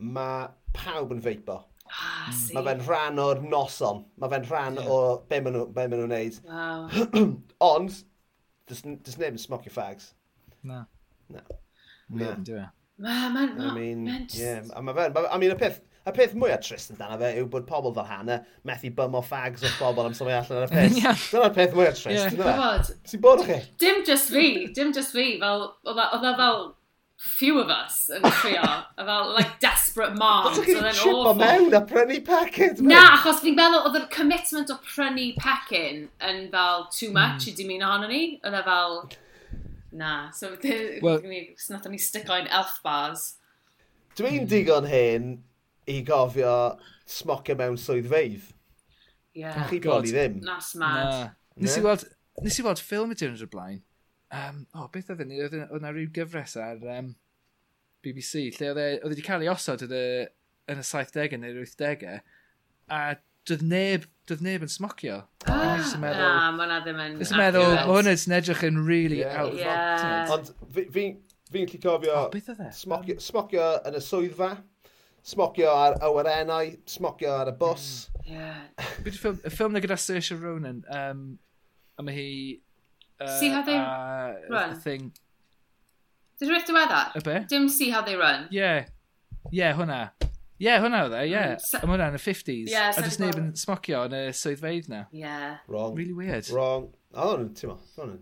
mae 0.00 0.48
pawb 0.76 1.12
yn 1.16 1.22
feipo. 1.24 1.60
Ah, 1.90 2.30
hmm. 2.30 2.54
Mae 2.54 2.66
fe'n 2.68 2.82
rhan 2.86 3.20
o'r 3.22 3.42
noson. 3.42 4.04
Mae 4.22 4.32
fe'n 4.32 4.46
rhan 4.48 4.78
yeah. 4.78 4.90
o 4.94 4.98
be 5.28 5.40
maen 5.42 5.56
nhw'n 5.58 5.74
ma 5.74 5.86
nhw 5.90 6.08
neud. 6.10 6.40
Wow. 6.46 7.30
Ond, 7.70 8.00
does, 8.70 8.82
does 8.86 9.18
neb 9.18 9.34
yn 9.34 9.42
smocio 9.42 9.74
fags. 9.74 10.12
Na. 10.62 10.84
Na. 11.32 11.42
Na. 12.08 12.34
Na. 12.38 12.66
Mae'n 13.00 13.32
ma, 13.32 13.46
ma, 13.46 13.70
I 13.70 13.74
mean, 13.74 14.04
ma, 14.04 14.18
just... 14.28 14.42
yeah. 14.42 14.60
I 14.76 15.38
mean, 15.38 15.50
y 15.50 15.56
peth, 15.58 15.80
y 16.04 16.12
peth 16.16 16.34
mwyaf 16.36 16.60
trist 16.66 16.92
yn 16.92 16.98
dan 17.00 17.14
fe 17.20 17.30
yw 17.40 17.46
bod 17.52 17.64
pobl 17.68 17.94
fel 17.96 18.04
Hannah 18.08 18.42
methu 18.68 18.90
bym 18.96 19.16
o 19.16 19.22
fags 19.24 19.64
o'r 19.64 19.78
bobl 19.78 20.10
am 20.10 20.16
symud 20.16 20.36
allan 20.36 20.60
ar 20.60 20.68
y 20.68 20.72
peth. 20.74 21.24
Dyna'r 21.32 21.54
peth 21.56 21.78
mwyaf 21.78 21.96
trist. 21.96 22.36
Yeah. 22.36 22.90
Sy'n 23.08 23.24
bod 23.24 23.46
chi? 23.48 23.56
Dim 23.80 24.04
just 24.08 24.28
fi, 24.34 24.68
dim 24.76 24.92
just 24.96 25.16
fi. 25.16 25.32
Fel, 25.40 25.66
oedd 25.88 26.28
fel 26.42 26.60
few 27.20 27.58
of 27.60 27.68
us 27.68 28.08
yn 28.08 28.22
trio, 28.40 28.62
a 28.64 29.04
fel, 29.04 29.32
like, 29.34 29.60
desperate 29.60 30.16
moms. 30.16 30.56
Os 30.56 30.64
ydych 30.64 30.78
chi'n 30.80 30.94
tripo 30.96 31.34
mewn 31.36 31.74
a 31.76 31.82
prynu 31.84 32.16
pecyn? 32.24 32.78
Na, 32.88 33.02
achos 33.18 33.42
fi'n 33.44 33.58
meddwl, 33.58 33.82
oedd 33.90 33.98
y 33.98 34.06
commitment 34.14 34.72
o 34.72 34.78
prynu 34.86 35.26
pecyn 35.36 36.06
yn 36.30 36.46
fel 36.54 36.86
too 36.88 37.10
hmm. 37.10 37.18
much 37.18 37.44
mm. 37.44 37.50
i 37.50 37.54
dimin 37.58 37.84
ohono 37.84 38.08
ni. 38.08 38.22
Oedd 38.40 38.56
e 38.56 38.62
fel, 38.64 38.96
na. 40.00 40.14
So, 40.32 40.54
well, 41.04 41.20
nath 41.20 41.90
ni 41.92 42.00
stick 42.00 42.32
o'n 42.32 42.48
elf 42.48 42.80
bars. 42.86 43.34
Dwi'n 44.16 44.48
digon 44.48 44.88
hyn 44.88 45.28
i 45.90 46.00
gofio 46.06 46.54
smocio 47.04 47.58
mewn 47.60 47.76
swyddfeidd. 47.80 48.48
Ie. 49.36 49.44
Yeah. 49.44 49.60
Chi 49.68 49.82
bron 49.84 50.08
i 50.08 50.16
ddim. 50.16 50.40
That's 50.46 50.72
mad. 50.80 51.04
Na. 51.04 51.30
Nes 51.60 51.76
i 51.76 51.84
weld, 51.84 52.08
nes 52.40 52.56
i 52.56 52.64
weld 52.64 52.80
ffilm 52.80 53.12
i 53.12 53.20
Tyrnes 53.20 53.44
o'r 53.44 53.52
blaen, 53.52 53.84
Um, 54.30 54.62
oh, 54.78 54.86
beth 54.94 55.10
oedd 55.10 55.24
ni? 55.26 55.40
Oedd 55.42 55.56
yna 55.58 55.90
rhyw 55.90 56.10
gyfres 56.14 56.54
ar 56.60 56.82
um, 56.98 57.14
BBC, 58.04 58.46
lle 58.56 58.70
oedd 58.70 58.82
e 58.82 58.90
wedi 59.08 59.24
e 59.24 59.26
cael 59.26 59.42
ei 59.44 59.50
osod 59.50 59.82
yn 59.88 59.96
y, 59.96 60.04
yn 60.70 60.82
y 60.82 60.86
70au 60.86 61.40
neu'r 61.42 61.64
80au, 61.64 62.20
a 62.94 63.00
doedd 63.48 63.64
neb, 63.66 64.06
doedd 64.28 64.44
neb 64.46 64.66
yn 64.66 64.72
smocio. 64.72 65.22
Ah, 65.80 65.80
meddwl, 65.96 66.20
na, 66.20 66.50
mae 66.52 66.66
hwnna 66.66 66.78
ddim 66.84 66.98
yn... 67.00 67.18
Ys 67.24 67.30
meddwl, 67.34 67.72
mae 67.72 67.86
hwnna 67.88 68.12
yn 68.12 68.34
edrych 68.36 68.62
yn 68.66 68.80
really 68.84 69.20
yeah. 69.22 69.38
out 69.40 69.54
of 69.54 69.58
yeah. 69.58 70.32
Ond 70.34 70.50
fi'n 70.76 71.14
fi 71.50 71.62
lli 71.64 71.80
cofio... 71.82 72.14
Oh, 72.14 72.26
beth 72.32 72.50
oedd 72.52 72.60
e? 72.66 72.70
Smocio, 72.76 73.16
smocio 73.22 73.68
yn 73.88 73.96
y 73.96 74.02
swyddfa, 74.04 74.50
smocio 75.32 75.72
ar 75.72 75.96
awyrennau, 76.06 76.74
smocio 76.90 77.32
ar 77.38 77.50
y 77.50 77.54
bus. 77.60 77.86
Mm. 78.20 78.34
Yeah. 78.34 78.60
Beth 79.06 79.14
y 79.14 79.16
ffilm, 79.16 79.40
y 79.40 79.54
ffilm 79.54 79.74
na 79.74 79.82
gyda 79.82 79.98
Saoirse 79.98 80.36
Ronan, 80.38 80.82
um, 81.00 81.24
a 81.96 82.06
mae 82.06 82.18
hi 82.18 82.28
See 83.28 83.48
how 83.48 83.62
they 83.62 83.76
uh, 83.76 84.48
run. 84.48 84.74
The 84.74 84.80
Thing. 84.80 85.12
Did 86.38 86.48
you 86.48 86.54
rhywbeth 86.54 86.66
diweddar? 86.66 87.16
Y 87.16 87.20
be? 87.20 87.44
Dim 87.46 87.68
see 87.68 87.90
how 87.90 88.00
they 88.02 88.16
run. 88.16 88.48
Yeah. 88.50 88.86
Yeah, 89.52 89.74
hwnna. 89.76 90.10
Yeah, 90.60 90.80
hwnna 90.80 91.02
oedd 91.04 91.14
e, 91.16 91.26
yeah. 91.28 91.54
Mm, 91.54 91.60
so, 91.60 91.78
Am 91.82 91.92
hwnna 91.92 92.10
yn 92.12 92.16
y 92.16 92.20
50s. 92.20 92.70
Yeah, 92.72 92.90
so 92.92 93.02
a 93.02 93.04
jyst 93.04 93.20
neb 93.20 93.36
yn 93.40 93.50
smocio 93.60 94.02
yn 94.08 94.16
y 94.16 94.22
swyddfeidd 94.36 94.88
na. 94.92 95.06
Yeah. 95.12 95.58
Wrong. 95.68 95.94
Really 95.96 96.16
weird. 96.16 96.48
Wrong. 96.52 96.90
O, 97.12 97.26
hwn, 97.34 97.50
ti'n 97.56 97.72
mo, 97.72 97.76
yn 98.04 98.14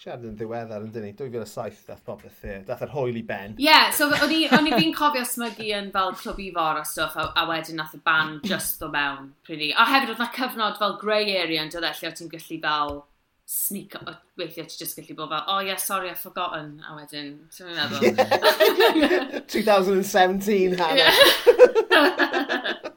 siarad 0.00 0.26
yn 0.28 0.36
ddiweddar 0.36 0.84
yn 0.84 0.92
dyn 0.92 1.06
ni. 1.08 1.14
2007 1.16 1.88
dath 1.88 2.04
popeth 2.04 2.44
e, 2.44 2.58
dath 2.68 2.84
yr 2.84 2.92
hwyl 2.92 3.16
i 3.16 3.24
ben. 3.24 3.56
Yeah, 3.60 3.88
so 3.96 4.10
o'n 4.12 4.32
i 4.34 4.76
fi'n 4.76 4.92
cofio 4.96 5.24
smygu 5.28 5.70
yn 5.78 5.88
fel 5.94 6.12
clwb 6.20 6.44
i 6.44 6.50
ifor 6.50 6.82
a 6.82 6.84
stwff, 6.88 7.16
a, 7.20 7.30
a 7.40 7.46
wedyn 7.48 7.80
nath 7.80 7.96
y 7.96 8.00
band 8.04 8.44
just 8.48 8.84
o 8.84 8.92
mewn, 8.92 9.32
pretty. 9.46 9.72
A 9.72 9.88
hefyd 9.88 10.12
oedd 10.12 10.20
na 10.24 10.28
cyfnod 10.36 10.80
fel 10.80 10.98
grey 11.00 11.36
area 11.36 11.64
yn 11.64 11.72
dod 11.72 11.88
e, 11.88 11.96
lle 11.96 12.12
o 12.12 12.16
ti'n 12.16 12.32
gallu 12.32 12.60
fel 12.68 12.96
sneak 13.44 13.94
up, 13.94 14.22
weithio 14.38 14.64
ti 14.68 14.76
just 14.78 14.96
gallu 14.96 15.16
bod 15.16 15.28
fel, 15.28 15.44
oh 15.46 15.60
yeah, 15.60 15.76
sorry, 15.76 16.10
I've 16.10 16.18
forgotten, 16.18 16.80
a 16.88 16.94
wedyn, 16.96 17.34
sy'n 17.52 17.66
mynd 17.68 17.78
meddwl? 17.92 19.44
2017, 19.54 20.78
Hannah. 20.80 21.12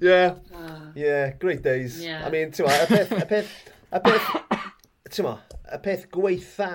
Yeah. 0.00 0.36
yeah. 0.50 0.56
Uh, 0.56 0.92
yeah, 0.94 1.32
great 1.32 1.60
days. 1.60 2.02
Yeah. 2.02 2.24
I 2.24 2.30
mean, 2.30 2.52
ti'n 2.56 2.64
ma, 2.64 2.72
y 2.72 2.86
peth, 2.88 3.10
y 3.12 3.26
peth, 3.28 3.50
y 3.92 4.00
peth, 4.06 4.30
ti'n 5.12 5.26
ma, 5.26 5.34
y 5.68 5.78
peth 5.84 6.06
gweitha 6.14 6.70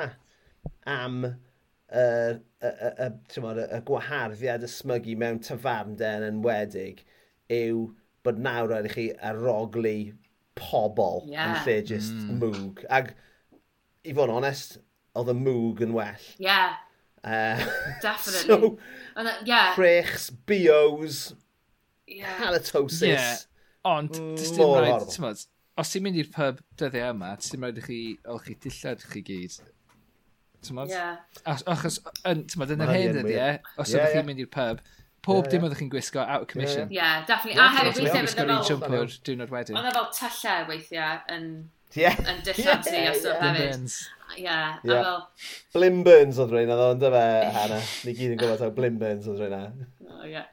am 0.86 1.24
y, 1.26 2.04
y, 2.04 2.70
y, 2.70 3.08
y, 3.08 3.66
y 3.66 3.82
gwaharddiad 3.88 4.68
ysmygu 4.68 5.02
smygu 5.08 5.18
mewn 5.24 5.42
tyfarnden 5.48 6.28
yn 6.28 6.44
wedig 6.46 7.02
yw 7.58 7.88
bod 8.26 8.42
nawr 8.46 8.70
rhaid 8.70 8.90
i 8.90 8.94
chi 8.94 9.08
aroglu 9.32 9.96
pobl 10.56 11.24
yeah. 11.30 11.62
lle 11.66 11.82
just 11.86 12.14
mm. 12.14 12.40
mwg. 12.42 12.84
Ag, 12.90 13.14
i 14.06 14.14
fod 14.16 14.30
yn 14.30 14.38
onest, 14.40 14.80
oedd 15.16 15.32
y 15.32 15.38
mwg 15.38 15.84
yn 15.86 15.96
well. 15.96 16.30
Yeah. 16.42 16.78
Eh, 17.26 17.58
uh, 17.58 17.66
Definitely. 18.02 18.48
so, 18.48 18.78
And, 19.16 19.28
uh, 19.28 19.34
yeah. 19.46 19.74
Crechs, 19.76 20.30
bios, 20.46 21.34
yeah. 22.08 22.38
halitosis. 22.40 23.02
Yeah. 23.02 23.38
Ond, 23.86 24.12
dys 24.38 24.52
dim 24.56 24.74
rhaid, 24.74 25.08
ti'n 25.14 25.24
modd, 25.26 25.46
os 25.78 25.94
ti'n 25.94 26.06
mynd 26.06 26.20
i'r 26.22 26.30
pub 26.34 26.60
dyddiau 26.80 27.14
yma, 27.14 27.32
ti'n 27.42 27.62
rhaid 27.62 27.82
i 27.82 27.86
chi, 27.86 28.02
o 28.30 28.38
chi 28.42 28.58
dillad 28.62 29.04
chi 29.12 29.22
gyd. 29.26 29.58
Ti'n 30.66 30.80
modd? 30.80 30.94
Yeah. 30.94 31.20
Achos, 31.46 32.00
yn, 32.26 32.46
ti'n 32.50 32.62
modd, 32.62 32.74
yn 32.76 32.86
yr 32.86 32.94
hen 32.94 33.18
dyddiau, 33.20 33.60
os 33.78 33.94
yeah, 33.94 34.00
ydych 34.00 34.02
yeah. 34.02 34.16
chi'n 34.16 34.30
mynd 34.30 34.44
i'r 34.46 34.52
pub, 34.58 34.82
Pob 35.26 35.40
yeah, 35.40 35.52
dim 35.52 35.58
yeah. 35.58 35.68
oeddech 35.68 35.80
chi'n 35.82 35.94
gwisgo 35.94 36.22
out 36.22 36.44
of 36.44 36.50
commission. 36.52 36.90
Ie, 36.92 37.00
yeah, 37.00 37.24
definitely. 37.26 37.58
Yeah, 37.58 37.72
a 37.72 37.78
hefyd 37.80 38.02
weithiau 38.04 38.28
fydd 38.30 38.42
e 38.44 38.58
yn 38.58 38.68
siwmpwr 38.68 39.16
diwrnod 39.26 39.54
wedyn. 39.56 39.80
Ond 39.80 39.90
e 39.90 39.94
fel 39.96 40.12
tyllau 40.20 40.60
e 40.60 40.68
weithiau 40.70 41.24
yn, 41.34 41.48
yeah. 41.98 42.20
yn 42.30 42.44
dillad 42.50 42.86
si 42.86 42.94
yeah, 43.00 43.10
os 43.10 43.26
yeah. 43.26 43.48
hefyd. 43.48 43.96
Yeah, 44.36 44.78
yeah. 44.84 45.04
fel... 45.08 45.18
Blim 45.74 46.04
Burns 46.06 46.42
oedd 46.42 46.54
rhaid 46.54 46.70
oedd 46.74 46.84
o'n 46.90 47.02
dyfa, 47.02 47.24
Hannah. 47.58 47.90
Ni 48.06 48.14
gyd 48.18 48.36
yn 48.36 48.42
gwybod 48.44 48.62
taw 48.62 48.74
Blim 48.78 49.02
Burns 49.02 49.30
oedd 49.32 49.42
rhaid 49.42 49.56
O, 50.06 50.22
ie. 50.30 50.44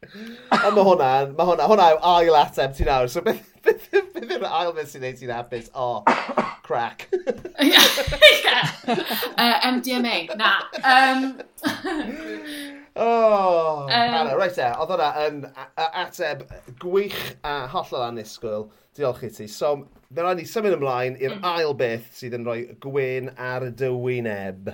Ond 0.00 0.74
mae 0.74 0.84
hwnna, 0.86 1.08
mae 1.36 1.46
hwnna, 1.46 1.66
hwnna 1.70 1.88
yw 1.94 2.02
ail 2.14 2.38
ateb 2.40 2.74
ti 2.74 2.86
nawr, 2.88 3.10
so 3.12 3.22
beth 3.22 3.46
yw'r 4.24 4.46
ail 4.48 4.72
beth 4.74 4.90
sy'n 4.94 5.04
neud 5.04 5.18
ti'n 5.20 5.34
hapus? 5.34 5.70
O, 5.74 5.88
oh, 6.00 6.50
crack. 6.66 7.06
yeah. 7.60 7.86
Uh, 9.36 9.56
MDMA, 9.70 10.16
na. 10.40 10.52
Um, 10.80 12.78
Oh, 12.96 13.86
um, 13.86 13.90
Anna, 13.90 14.34
reit 14.34 14.58
e, 14.58 14.66
oedd 14.82 14.90
hwnna 14.90 15.08
yn 15.26 15.40
ateb 15.78 16.42
gwych 16.82 17.18
a 17.46 17.54
hollol 17.70 18.08
anusgwyl. 18.08 18.66
Diolch 18.98 19.22
i 19.26 19.30
ti. 19.34 19.46
So, 19.48 19.76
fe 20.10 20.24
rhaid 20.24 20.40
ni 20.40 20.46
symud 20.50 20.74
ymlaen 20.74 21.18
i'r 21.20 21.36
mm. 21.36 21.46
ail 21.52 21.76
beth 21.78 22.08
sydd 22.18 22.34
yn 22.40 22.46
rhoi 22.48 22.64
gwyn 22.82 23.30
ar 23.38 23.68
dy 23.78 23.92
wyneb. 23.94 24.72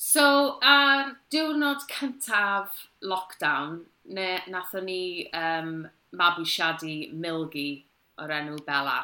So, 0.00 0.24
ar 0.64 1.14
diwrnod 1.30 1.86
cyntaf 1.92 2.88
lockdown, 3.06 3.84
ne, 4.16 4.32
nathon 4.50 4.88
ni 4.90 5.28
um, 5.36 5.84
mabwysiadu 6.18 7.12
Milgi 7.14 7.70
o'r 8.18 8.34
enw 8.40 8.58
Bella. 8.66 8.98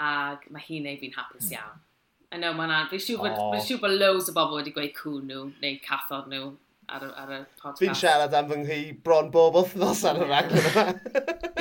Ac 0.00 0.48
mae 0.48 0.64
hi'n 0.64 0.88
ei 0.88 0.96
fi'n 1.02 1.16
hapus 1.18 1.50
hmm. 1.50 1.56
iawn. 1.58 1.86
I 2.30 2.38
know, 2.38 2.52
mae'n 2.54 2.70
an. 2.70 2.88
Fi'n 2.90 3.02
siŵr 3.02 3.22
bod, 3.24 3.38
oh. 3.42 3.62
siŵr 3.66 3.80
bod 3.82 3.94
loads 3.98 4.30
o 4.30 4.34
bobl 4.36 4.60
wedi 4.60 4.72
gweud 4.74 4.92
cwn 4.94 5.24
nhw, 5.26 5.46
neu 5.62 5.78
cathod 5.82 6.28
nhw, 6.30 6.52
ar, 6.86 7.06
ar 7.18 7.32
y 7.34 7.40
podcast. 7.58 7.80
Fi'n 7.82 7.96
siarad 7.98 8.34
am 8.38 8.48
fy 8.50 8.58
nghi 8.62 8.80
bron 9.04 9.30
bob 9.34 9.58
wythnos 9.58 10.02
ar 10.06 10.20
y 10.20 10.28
rhaid 10.28 10.54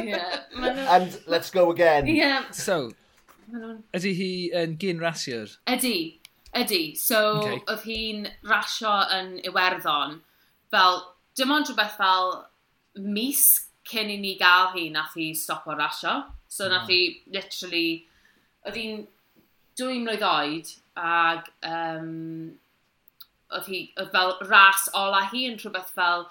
yeah, 0.06 0.40
And 0.96 1.20
let's 1.28 1.50
go 1.50 1.70
again. 1.72 2.08
Yeah. 2.08 2.50
So, 2.52 2.92
ydy 3.98 4.14
hi 4.20 4.32
yn 4.62 4.78
gyn 4.82 5.02
rasiwr? 5.04 5.58
Ydy, 5.74 5.96
ydy. 6.62 6.84
So, 7.02 7.22
okay. 7.40 7.62
oedd 7.66 7.86
hi'n 7.90 8.28
rasio 8.50 8.94
yn 9.18 9.38
Iwerddon. 9.50 10.20
Fel, 10.74 11.02
dim 11.38 11.54
ond 11.56 11.70
rhywbeth 11.70 11.98
fel 11.98 12.36
mis 13.18 13.46
cyn 13.90 14.12
i 14.14 14.20
ni 14.22 14.36
gael 14.38 14.70
hi, 14.76 14.90
nath 14.94 15.18
hi 15.18 15.32
stop 15.38 15.66
o 15.70 15.78
rasio. 15.78 16.20
So, 16.50 16.70
nath 16.70 16.90
oh. 16.90 16.94
hi 16.94 17.34
literally, 17.34 17.88
oedd 18.66 18.78
hi'n 18.78 19.08
dwy 19.80 20.00
mlynedd 20.00 20.26
oed 20.30 20.74
ac 21.00 21.52
um, 21.68 22.10
oedd 23.56 23.70
hi, 23.72 23.84
oedd 23.98 24.12
fel 24.14 24.36
ras 24.50 24.88
ola 24.98 25.26
hi 25.32 25.46
yn 25.50 25.60
rhywbeth 25.60 25.94
fel 25.96 26.28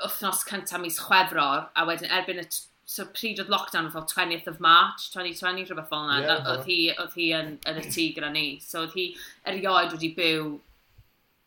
wythnos 0.00 0.44
cyntaf 0.48 0.80
mis 0.82 1.00
chwefror 1.02 1.68
a 1.76 1.86
wedyn 1.88 2.12
erbyn 2.18 2.42
y 2.42 2.46
so 2.90 3.06
pryd 3.14 3.38
oedd 3.42 3.52
lockdown 3.52 3.90
fel 3.94 4.06
20th 4.10 4.48
of 4.50 4.58
March 4.64 5.10
2020, 5.14 5.68
rhywbeth 5.68 5.90
fel 5.92 6.06
yna, 6.08 6.18
yeah, 6.24 6.48
oedd 6.52 6.66
hi, 6.66 6.78
oedd 6.96 7.14
hi 7.14 7.28
yn, 7.38 7.52
yn 7.70 7.78
y 7.78 7.84
tŷ 7.86 8.06
gyda 8.16 8.30
ni. 8.34 8.44
So 8.64 8.82
oedd 8.82 8.96
hi 8.98 9.06
erioed 9.46 9.94
wedi 9.94 10.10
byw 10.16 10.48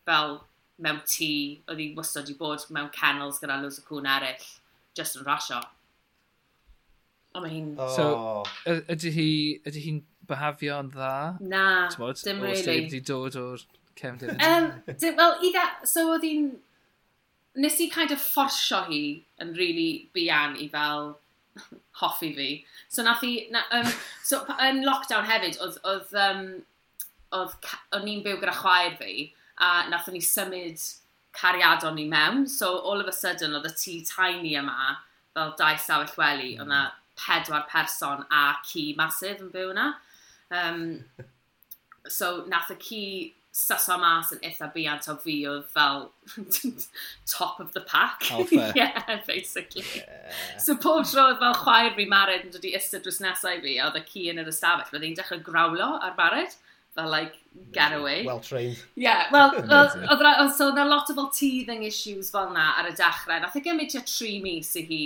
fel 0.08 0.38
mewn 0.84 1.02
tŷ, 1.04 1.32
oedd 1.68 1.82
hi 1.84 1.90
wastad 1.98 2.30
wedi 2.30 2.38
bod 2.40 2.64
mewn 2.76 2.92
kennels 2.96 3.42
gyda 3.44 3.60
loads 3.60 3.82
o 3.82 3.88
cwn 3.90 4.08
eraill, 4.16 4.48
just 4.96 5.20
yn 5.20 5.28
rasio. 5.28 5.60
O, 7.34 7.42
mae 7.42 7.52
hi'n... 7.52 7.70
Oh. 7.82 7.92
So, 7.98 8.74
ydy 8.96 9.12
hi, 9.12 9.30
ydy 9.68 9.84
hi'n 9.84 10.02
byhafio'n 10.30 10.92
dda? 10.94 11.16
Na, 11.54 11.66
Tmod, 11.94 12.22
dim 12.24 12.42
really. 12.42 12.60
Os 12.60 12.68
ti'n 12.68 12.86
wedi 12.86 13.02
dod 13.08 13.40
o'r 13.40 13.66
cefndir? 14.00 14.36
Um, 14.44 14.70
Wel, 14.88 15.36
i 15.44 15.52
dda, 15.56 15.66
so 15.90 16.08
oedd 16.14 16.28
hi'n... 16.28 16.52
Nes 17.64 17.78
i 17.84 17.90
kind 17.94 18.10
of 18.10 18.22
fforsio 18.22 18.80
hi 18.88 19.04
yn 19.44 19.54
really 19.54 20.08
bian 20.16 20.56
i 20.58 20.66
fel 20.74 21.12
hoffi 22.02 22.32
fi. 22.38 22.50
So 22.90 23.06
nath 23.06 23.26
i... 23.28 23.36
Na, 23.54 23.66
um, 23.78 23.90
so 24.26 24.42
yn 24.58 24.84
lockdown 24.88 25.28
hefyd, 25.30 25.60
oedd... 25.62 25.82
oedd 25.88 26.16
um, 26.28 26.46
oedd 27.34 27.72
o'n 27.98 28.10
i'n 28.10 28.26
byw 28.26 28.40
gyda 28.42 28.54
chwaer 28.58 28.98
fi, 29.00 29.32
a 29.58 29.88
nath 29.90 30.10
o'n 30.10 30.18
i 30.20 30.24
symud 30.26 30.82
cariadon 31.34 31.98
ni 31.98 32.06
mewn, 32.10 32.48
so 32.48 32.78
all 32.80 33.02
of 33.02 33.10
a 33.10 33.16
sudden 33.16 33.56
oedd 33.58 33.70
y 33.70 33.74
tŷ 33.74 33.96
tiny 34.10 34.54
yma, 34.60 34.98
fel 35.34 35.56
dau 35.58 35.80
sawell 35.82 36.14
wely, 36.20 36.54
mm. 36.58 36.70
oedd 36.70 37.00
pedwar 37.18 37.66
person 37.70 38.26
a 38.30 38.44
ci 38.66 38.92
masif 38.98 39.42
yn 39.42 39.52
byw 39.54 39.74
yna. 39.74 39.92
Um, 40.52 41.06
so 42.08 42.46
nath 42.48 42.72
y 42.74 42.78
ci 42.82 43.06
saso 43.54 44.00
mas 44.02 44.32
yn 44.34 44.42
eitha 44.48 44.68
biant 44.74 45.06
o 45.12 45.14
fi 45.22 45.36
oedd 45.46 45.68
fel 45.70 46.08
top 47.30 47.60
of 47.60 47.72
the 47.74 47.82
pack. 47.82 48.26
Alpha. 48.32 48.74
yeah, 48.76 49.20
basically. 49.28 49.86
Yeah. 49.96 50.34
So 50.58 50.76
pob 50.76 51.06
tro 51.06 51.28
oedd 51.30 51.42
fel 51.42 51.58
chwaer 51.62 51.94
fi 51.96 52.08
mared 52.10 52.48
yn 52.48 52.54
dod 52.56 52.66
i 52.66 52.74
ystod 52.80 53.06
drws 53.06 53.22
nesau 53.22 53.54
i 53.54 53.62
fi, 53.62 53.76
oedd 53.86 54.00
y 54.00 54.04
ci 54.10 54.28
yn 54.32 54.42
yr 54.42 54.50
ystafell, 54.50 54.90
roedd 54.90 55.06
hi'n 55.06 55.18
dechrau 55.20 55.44
grawlo 55.46 55.90
ar 56.00 56.16
bared 56.18 56.56
fel 56.96 57.10
like 57.10 57.38
get 57.72 57.94
away. 57.94 58.26
Well 58.26 58.40
trained. 58.40 58.82
Yeah, 58.96 59.30
well, 59.32 59.54
well 59.70 59.94
oedd 60.10 60.26
ra, 60.26 60.34
so 60.50 60.72
na 60.74 60.86
lot 60.90 61.10
o 61.14 61.18
fel 61.20 61.30
teething 61.34 61.86
issues 61.86 62.32
fel 62.34 62.50
na 62.54 62.72
ar 62.82 62.90
y 62.90 62.96
dechrau. 62.98 63.38
Nath 63.42 63.60
i 63.60 63.62
gymryd 63.66 63.94
tua 63.94 64.02
tri 64.10 64.40
mis 64.42 64.74
i 64.82 64.88
hi 64.90 65.04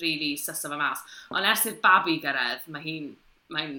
really 0.00 0.32
syso 0.40 0.72
fe 0.72 0.80
mas. 0.80 1.04
Ond 1.32 1.52
ers 1.52 1.68
i'r 1.68 1.76
babi 1.84 2.16
gyrraedd, 2.24 2.64
mae 2.72 2.88
hi'n 2.88 3.12
mae 3.52 3.76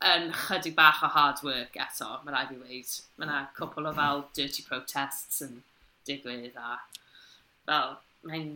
yn 0.00 0.30
chydig 0.46 0.74
bach 0.76 1.02
o 1.04 1.10
hard 1.12 1.42
work 1.44 1.76
eto, 1.76 2.08
mae 2.24 2.34
rhaid 2.34 2.54
i 2.54 2.58
weid. 2.62 2.94
Mae 3.18 3.28
yna 3.28 3.40
cwpl 3.56 3.90
o 3.90 3.94
fel 3.96 4.24
dirty 4.36 4.64
protests 4.66 5.42
yn 5.44 5.60
digwydd 6.08 6.56
a 6.56 6.78
fel, 7.68 7.96
mae'n 8.26 8.50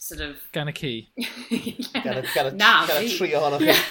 sort 0.00 0.24
of... 0.24 0.36
Gan 0.56 0.72
y 0.72 0.76
ci. 0.78 0.92
gan 1.92 2.22
y, 2.22 2.24
gan 2.32 2.52
y, 2.52 2.54
na, 2.56 2.72
gan 2.88 3.04
y 3.04 3.12
tri 3.12 3.34
ohono 3.36 3.60
chi. 3.62 3.74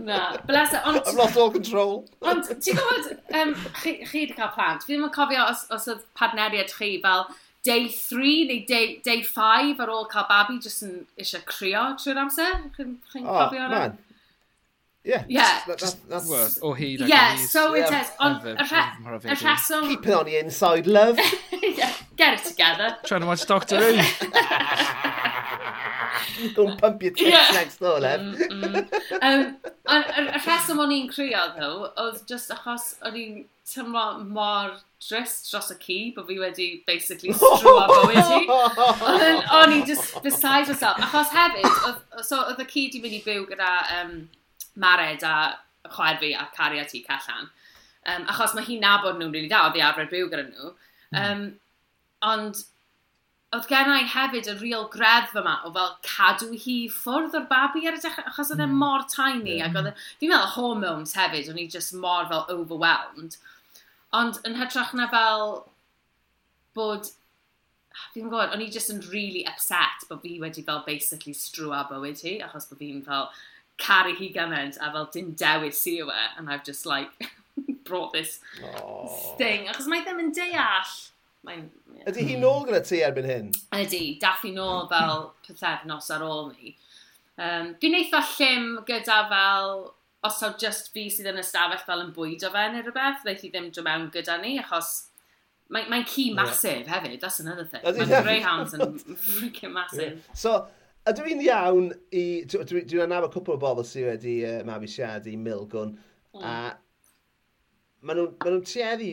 Na, 0.00 0.38
bless 0.46 0.72
it. 0.72 0.80
Ond, 0.86 1.02
I've 1.06 1.14
lost 1.14 1.36
all 1.36 1.50
control. 1.52 2.06
ond 2.24 2.46
ti'n 2.48 2.76
gwybod, 2.78 3.10
um, 3.36 3.52
chi, 3.82 3.98
chi 4.00 4.22
wedi 4.24 4.36
cael 4.36 4.52
plant, 4.54 4.84
fi 4.86 4.94
ddim 4.94 5.06
yn 5.08 5.12
cofio 5.14 5.44
os, 5.50 5.66
os 5.74 5.88
oedd 5.92 6.06
partneriad 6.16 6.72
chi 6.72 6.94
fel 7.04 7.26
day 7.66 7.88
3 7.92 8.46
neu 8.48 8.62
day, 8.68 8.94
day 9.04 9.20
5 9.26 9.82
ar 9.84 9.92
ôl 9.92 10.08
cael 10.12 10.24
babi 10.30 10.56
jyst 10.64 10.86
yn 10.86 10.94
eisiau 11.20 11.44
crio 11.48 11.84
trwy'r 12.00 12.22
amser. 12.24 12.62
Chi'n 12.78 12.96
chi 13.12 13.24
oh, 13.26 13.34
cofio 13.34 13.66
hwnna? 13.66 13.82
Yeah. 15.04 15.24
Yeah. 15.28 15.60
That, 15.66 15.78
that, 15.78 15.96
that's... 16.08 16.28
Well, 16.28 16.48
or 16.62 16.76
he. 16.76 16.98
Like, 16.98 17.08
yeah, 17.08 17.36
so 17.36 17.74
it 17.74 17.84
intense. 17.84 18.08
Ond 18.20 18.44
y 18.44 18.54
rheswm... 19.34 19.88
Keep 19.88 20.06
it 20.06 20.12
on 20.12 20.26
the 20.26 20.36
inside, 20.36 20.86
love. 20.86 21.18
yeah, 21.62 21.92
get 22.16 22.40
it 22.40 22.46
together. 22.46 22.96
Trying 23.04 23.22
to 23.22 23.26
watch 23.26 23.46
Doctor 23.46 23.80
Who. 23.80 24.02
Don't 26.54 26.80
pump 26.80 27.02
your 27.02 27.12
tits 27.12 27.30
yeah. 27.30 27.50
next 27.52 27.78
door, 27.78 28.00
Lev. 28.00 28.20
Mm, 28.20 28.50
mm. 28.50 28.86
um, 29.22 29.56
y 29.88 30.02
rheswm 30.44 30.80
o'n 30.84 30.92
i'n 30.94 31.08
crio, 31.12 31.42
though, 31.56 31.88
oedd 32.00 32.18
just 32.28 32.50
achos 32.54 32.84
o'n 33.04 33.16
i'n 33.18 33.34
tymlo 33.68 34.04
mor 34.24 34.68
drist 35.04 35.50
dros 35.50 35.70
y 35.74 35.76
ci, 35.82 35.98
bod 36.16 36.26
fi 36.28 36.36
wedi 36.40 36.68
basically 36.86 37.32
strwa 37.36 37.86
bywyd 37.90 38.20
hi. 38.20 38.40
O'n 39.60 39.72
i'n 39.76 39.86
just 39.88 40.06
beside 40.24 40.66
myself. 40.68 40.96
Achos 41.08 41.30
hefyd, 41.36 41.66
oedd, 41.70 41.98
so, 42.24 42.36
oedd 42.44 42.60
y 42.64 42.66
ci 42.72 42.82
di 42.92 42.98
mynd 43.04 43.16
i 43.20 43.22
byw 43.26 43.42
gyda 43.50 43.72
um, 43.98 44.12
Mared 44.80 45.24
a 45.26 45.36
chwaer 45.90 46.18
fi 46.20 46.32
a 46.34 46.48
Cari 46.56 46.84
ti 46.88 47.04
callan. 47.06 47.50
Um, 48.08 48.26
achos 48.32 48.54
mae 48.56 48.64
hi'n 48.64 48.80
nabod 48.84 49.18
nhw'n 49.18 49.32
rili 49.32 49.44
really 49.44 49.52
da, 49.52 49.66
oedd 49.68 49.76
hi 49.76 49.84
arfer 49.84 50.08
byw 50.10 50.28
gyda 50.32 50.46
nhw. 50.48 50.74
Um, 51.20 51.46
ond 52.24 52.62
oedd 53.50 53.66
gennau 53.66 54.04
hefyd 54.06 54.48
y 54.52 54.54
real 54.60 54.84
greddf 54.92 55.34
yma 55.40 55.56
o 55.66 55.72
fel 55.74 55.94
cadw 56.06 56.50
hi 56.64 56.76
ffwrdd 56.94 57.34
o'r 57.34 57.48
babi 57.50 57.82
ar 57.90 57.96
y 57.98 58.02
dechrau, 58.02 58.28
achos 58.30 58.52
oedd 58.54 58.62
e 58.62 58.66
hmm. 58.68 58.82
mor 58.82 59.06
tiny, 59.10 59.56
yeah. 59.56 59.66
ac 59.66 59.78
oedd, 59.80 59.90
e, 59.90 60.08
fi'n 60.20 60.30
meddwl 60.30 60.52
hormones 60.54 61.16
hefyd, 61.18 61.50
o'n 61.50 61.58
i 61.58 61.66
just 61.72 61.96
mor 62.04 62.28
fel 62.30 62.44
overwhelmed. 62.54 63.38
Ond 64.16 64.38
yn 64.46 64.54
hytrach 64.60 64.94
na 64.94 65.08
fel 65.10 65.56
bod, 66.78 67.10
fi'n 68.14 68.28
gwybod, 68.28 68.54
o'n 68.54 68.62
i 68.62 68.70
just 68.70 68.94
yn 68.94 69.02
really 69.10 69.42
upset 69.50 70.06
bod 70.08 70.22
fi 70.22 70.36
wedi 70.42 70.62
fel 70.66 70.84
basically 70.86 71.34
strwa 71.34 71.82
bywyd 71.90 72.22
hi, 72.22 72.36
achos 72.46 72.70
bod 72.70 72.78
fi'n 72.84 73.02
fel 73.06 73.32
caru 73.82 74.14
hi 74.18 74.30
gymaint 74.34 74.78
a 74.80 74.90
fel 74.94 75.08
dim 75.14 75.34
dewis 75.38 75.82
i 75.90 75.96
yw 76.02 76.10
e, 76.12 76.24
and 76.38 76.50
I've 76.50 76.64
just 76.64 76.86
like 76.86 77.30
brought 77.88 78.12
this 78.12 78.40
Aww. 78.62 79.08
sting. 79.34 79.68
Achos 79.72 79.88
mae 79.90 80.04
ddim 80.04 80.22
yn 80.26 80.34
deall. 80.36 80.96
Mae'n... 81.46 81.68
Yeah. 81.96 82.10
Ydy 82.10 82.26
hi 82.28 82.36
nôl 82.40 82.66
gyda 82.68 82.82
ti 82.84 83.00
erbyn 83.04 83.28
hyn? 83.28 83.50
Ydy, 83.76 84.02
dath 84.22 84.44
hi 84.44 84.52
nôl 84.56 84.86
fel 84.92 85.30
pethefnos 85.46 86.10
ar 86.14 86.24
ôl 86.26 86.50
ni. 86.52 86.74
Um, 87.40 87.74
dwi'n 87.80 87.96
eitha 88.02 88.20
llym 88.34 88.72
gyda 88.88 89.22
fel, 89.30 89.86
os 90.28 90.42
oedd 90.44 90.58
just 90.60 90.90
fi 90.92 91.06
sydd 91.12 91.30
yn 91.32 91.40
ystafell 91.40 91.80
fel 91.86 92.02
yn 92.04 92.10
bwydo 92.16 92.50
fe 92.52 92.66
neu 92.72 92.84
rhywbeth, 92.84 93.22
ddeith 93.24 93.46
hi 93.46 93.52
ddim 93.54 93.70
dod 93.72 93.86
mewn 93.86 94.10
gyda 94.12 94.36
ni, 94.42 94.58
achos 94.60 94.90
mae'n 95.70 95.86
mae, 95.88 96.02
mae 96.02 96.08
ci 96.10 96.26
masif 96.36 96.82
yeah. 96.82 96.92
hefyd, 96.92 97.20
that's 97.22 97.40
another 97.40 97.64
thing. 97.64 97.84
Mae 97.84 98.22
Greyhounds 98.26 98.76
yn 98.76 98.98
freaking 98.98 99.72
massive 99.72 100.18
Yeah. 100.18 100.34
So, 100.34 100.54
ydw 101.08 101.32
i'n 101.32 101.42
iawn 101.46 101.88
i... 102.12 102.24
Dwi'n 102.50 102.68
dwi, 102.68 102.84
dwi 102.88 103.02
anabod 103.04 103.32
cwpl 103.34 103.56
o 103.56 103.58
bobl 103.62 103.86
sydd 103.86 104.08
wedi 104.10 104.36
uh, 104.44 104.60
mabwysiadu 104.68 105.34
Milgwn, 105.40 105.96
mm. 106.36 106.44
a 106.44 106.54
maen 108.04 108.20
nhw'n 108.20 108.32
ma 108.36 108.54
nhw 108.54 108.62
tueddu... 108.68 109.10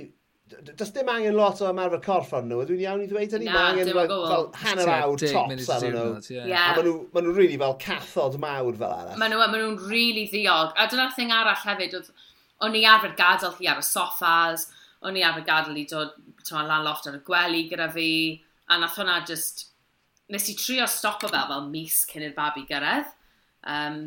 Does 0.47 0.93
dim 0.95 1.09
angen 1.11 1.35
lot 1.35 1.59
o 1.59 1.67
ymarfer 1.67 1.99
corff 2.05 2.29
arnyn 2.37 2.53
nhw, 2.53 2.63
dwi'n 2.69 2.83
iawn 2.85 3.01
i 3.03 3.07
ddweud 3.09 3.33
hynny? 3.35 3.49
Na, 3.49 3.65
angen 3.73 3.89
fel, 3.91 4.13
fel 4.31 4.45
hanner 4.61 4.91
awr 4.93 5.19
tops 5.19 5.71
arnyn 5.75 5.97
nhw. 5.97 6.21
Yeah. 6.31 6.69
A 6.69 6.77
maen 6.77 6.87
nhw'n 6.87 7.01
ma 7.11 7.23
nhw 7.25 7.35
really 7.35 7.59
fel 7.59 7.75
cathod 7.83 8.37
mawr 8.39 8.79
fel 8.79 8.93
arall. 8.95 9.19
Maen 9.19 9.35
nhw'n 9.35 9.43
ma 9.43 9.59
nhw 9.59 9.91
really 9.91 10.23
ddiog. 10.31 10.71
A 10.79 10.87
dyna'r 10.87 11.11
thing 11.17 11.35
arall 11.35 11.59
hefyd, 11.65 11.97
o'n 12.63 12.79
i 12.79 12.85
arfer 12.87 13.15
gadael 13.19 13.57
hi 13.59 13.67
ar 13.73 13.81
y 13.83 13.85
soffas, 13.85 14.69
o'n 15.03 15.19
i 15.19 15.25
arfer 15.27 15.43
gadael 15.47 15.81
i 15.83 15.87
dod 15.91 16.15
lan 16.55 16.85
loft 16.87 17.11
ar 17.11 17.19
y 17.19 17.23
gwely 17.27 17.65
gyda 17.67 17.89
fi, 17.91 18.11
a 18.71 18.79
nath 18.79 18.95
hwnna 19.01 19.19
just 19.27 19.67
nes 20.33 20.47
i 20.51 20.55
trio 20.59 20.87
stopo 20.91 21.29
fel 21.31 21.47
fel 21.49 21.67
mis 21.71 22.01
cyn 22.09 22.25
i'r 22.27 22.35
babi 22.35 22.65
gyrraedd. 22.69 23.13
Um, 23.67 23.99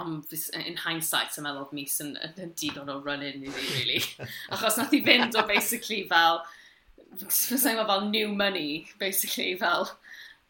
ond 0.00 0.32
in 0.56 0.78
hindsight, 0.80 1.36
yn 1.38 1.44
meddwl 1.46 1.70
mis 1.76 1.98
yn, 2.02 2.14
yn 2.24 2.42
yn 2.46 2.52
digon 2.58 2.90
o 2.90 2.98
run-in 3.04 3.44
i 3.44 3.54
fi, 3.54 3.66
really. 3.74 4.00
Achos 4.54 4.78
nath 4.80 4.94
i 4.96 5.02
fynd 5.06 5.36
o 5.36 5.44
basically 5.48 6.02
fel, 6.10 6.40
fysa'n 7.20 7.76
fel, 7.76 7.86
fel 7.88 8.06
new 8.08 8.30
money, 8.32 8.86
basically, 8.98 9.56
fel, 9.60 9.90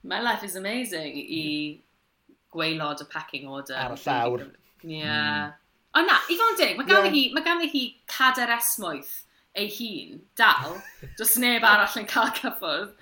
my 0.02 0.20
life 0.20 0.44
is 0.46 0.56
amazing, 0.56 1.16
i 1.20 1.40
hmm. 1.40 2.36
gweilod 2.54 3.02
y 3.02 3.08
packing 3.10 3.48
order. 3.48 3.78
Ar 3.80 3.96
y 3.96 4.04
llawr. 4.04 4.46
Ie. 4.84 5.00
Yeah. 5.00 5.50
Mm. 5.50 5.56
O 5.90 6.02
na, 6.06 6.20
i 6.30 6.36
fod 6.38 6.54
yn 6.54 6.60
dig, 6.60 6.76
mae 6.78 6.86
ganddi 6.86 7.10
yeah. 7.10 7.16
hi, 7.34 7.54
ma 7.58 7.70
hi 7.72 7.82
cader 8.08 8.52
esmwyth 8.54 9.16
ei 9.58 9.68
hun, 9.74 10.20
dal, 10.38 10.76
does 11.18 11.34
neb 11.42 11.64
arall 11.66 11.98
yn 11.98 12.06
cael 12.10 12.30
cyffwrdd. 12.36 12.92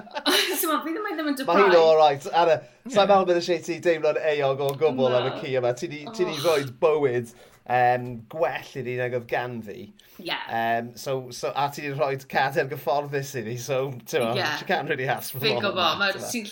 so, 0.60 0.78
fi 0.80 0.94
ddim 0.94 1.08
yn 1.10 1.18
ddim 1.18 1.28
yn 1.32 1.36
deprived. 1.36 1.50
Mae 1.50 1.66
hi'n 1.66 1.76
all 1.76 1.98
right. 1.98 2.28
Anna, 2.32 2.56
sa'n 2.86 3.10
meddwl 3.10 3.28
bydd 3.28 3.40
y 3.42 3.58
ti 3.66 3.78
deimlo'n 3.84 4.20
eog 4.32 4.64
o 4.64 4.70
gwbl 4.80 5.18
am 5.18 5.28
y 5.28 5.34
ci 5.42 5.54
yma. 5.60 5.74
Ti 5.76 5.90
ni, 5.92 6.04
oh. 6.08 6.14
ti 6.16 6.24
ni 6.24 6.38
oh. 6.38 6.46
roed 6.46 6.72
bywyd 6.80 7.34
um, 7.70 8.06
gwell 8.32 8.72
i 8.80 8.84
ni 8.86 8.96
nag 9.00 9.18
oedd 9.18 9.28
gan 9.28 9.60
fi. 9.66 9.90
Yeah. 10.20 10.48
Um, 10.48 10.94
so, 10.96 11.18
so, 11.36 11.52
a 11.52 11.68
ti 11.72 11.84
wedi 11.84 11.98
rhoi 11.98 12.16
cader 12.32 12.72
gyfforddus 12.72 13.34
i 13.36 13.44
ni, 13.50 13.58
so, 13.60 13.82
ti'n 14.00 14.24
meddwl, 14.24 14.40
yeah. 14.40 14.56
she 14.56 14.70
can't 14.72 14.88
really 14.88 15.08
ask 15.08 15.34
for 15.34 15.44
Fi'n 15.44 15.60
gwybod, 15.60 16.00
ti'n 16.32 16.48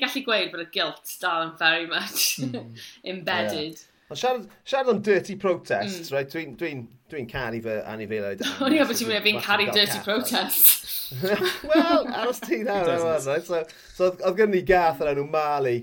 gallu 0.00 0.24
gweud 0.24 0.50
bod 0.54 0.64
y 0.64 0.68
guilt 0.72 1.14
dal 1.20 1.50
yn 1.50 1.54
very 1.60 1.86
much 1.92 2.40
hmm. 2.40 2.72
embedded. 3.12 3.76
Yeah. 3.76 3.94
Ond 4.08 4.16
siarad, 4.16 4.46
siarad 4.64 4.88
am 4.94 5.02
dirty 5.04 5.36
protests, 5.36 6.08
mm. 6.08 6.14
right, 6.16 6.30
dwi'n 6.32 6.54
dwi 6.56 6.70
dwi, 6.70 6.70
n, 6.78 6.84
dwi 7.12 7.22
n 7.24 7.28
caru 7.28 7.60
fy 7.64 7.74
anifaelod. 7.92 8.44
O'n 8.64 8.76
i'n 8.76 8.84
obviously 8.84 9.08
mynd 9.10 9.26
fi'n 9.26 9.40
caru 9.44 9.66
dirty 9.68 10.00
protest. 10.06 11.12
Wel, 11.68 12.08
aros 12.16 12.40
ti 12.44 12.62
nawr, 12.64 12.88
right? 12.88 13.44
So, 13.44 13.60
so 13.96 14.10
oedd 14.14 14.38
gen 14.40 14.54
ni 14.54 14.62
gath 14.68 15.02
ar 15.04 15.12
enw 15.12 15.26
Mali, 15.28 15.82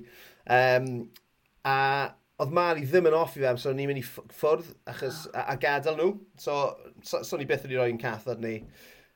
um, 0.57 0.89
a 1.69 1.77
oedd 2.41 2.57
Mali 2.57 2.87
ddim 2.89 3.11
yn 3.11 3.17
offi 3.19 3.43
fe, 3.43 3.53
so 3.61 3.75
ni'n 3.77 3.91
mynd 3.91 4.01
i 4.01 4.07
ffwrdd 4.07 4.73
achos, 4.89 5.21
ah. 5.29 5.45
a, 5.45 5.53
a 5.53 5.61
gadael 5.61 6.01
nhw. 6.01 6.09
So, 6.41 6.57
so, 7.05 7.21
so 7.21 7.37
ni 7.37 7.45
beth 7.49 7.67
wedi 7.67 7.77
roi'n 7.77 8.01
cath 8.01 8.25
ar 8.33 8.41
ni 8.41 8.57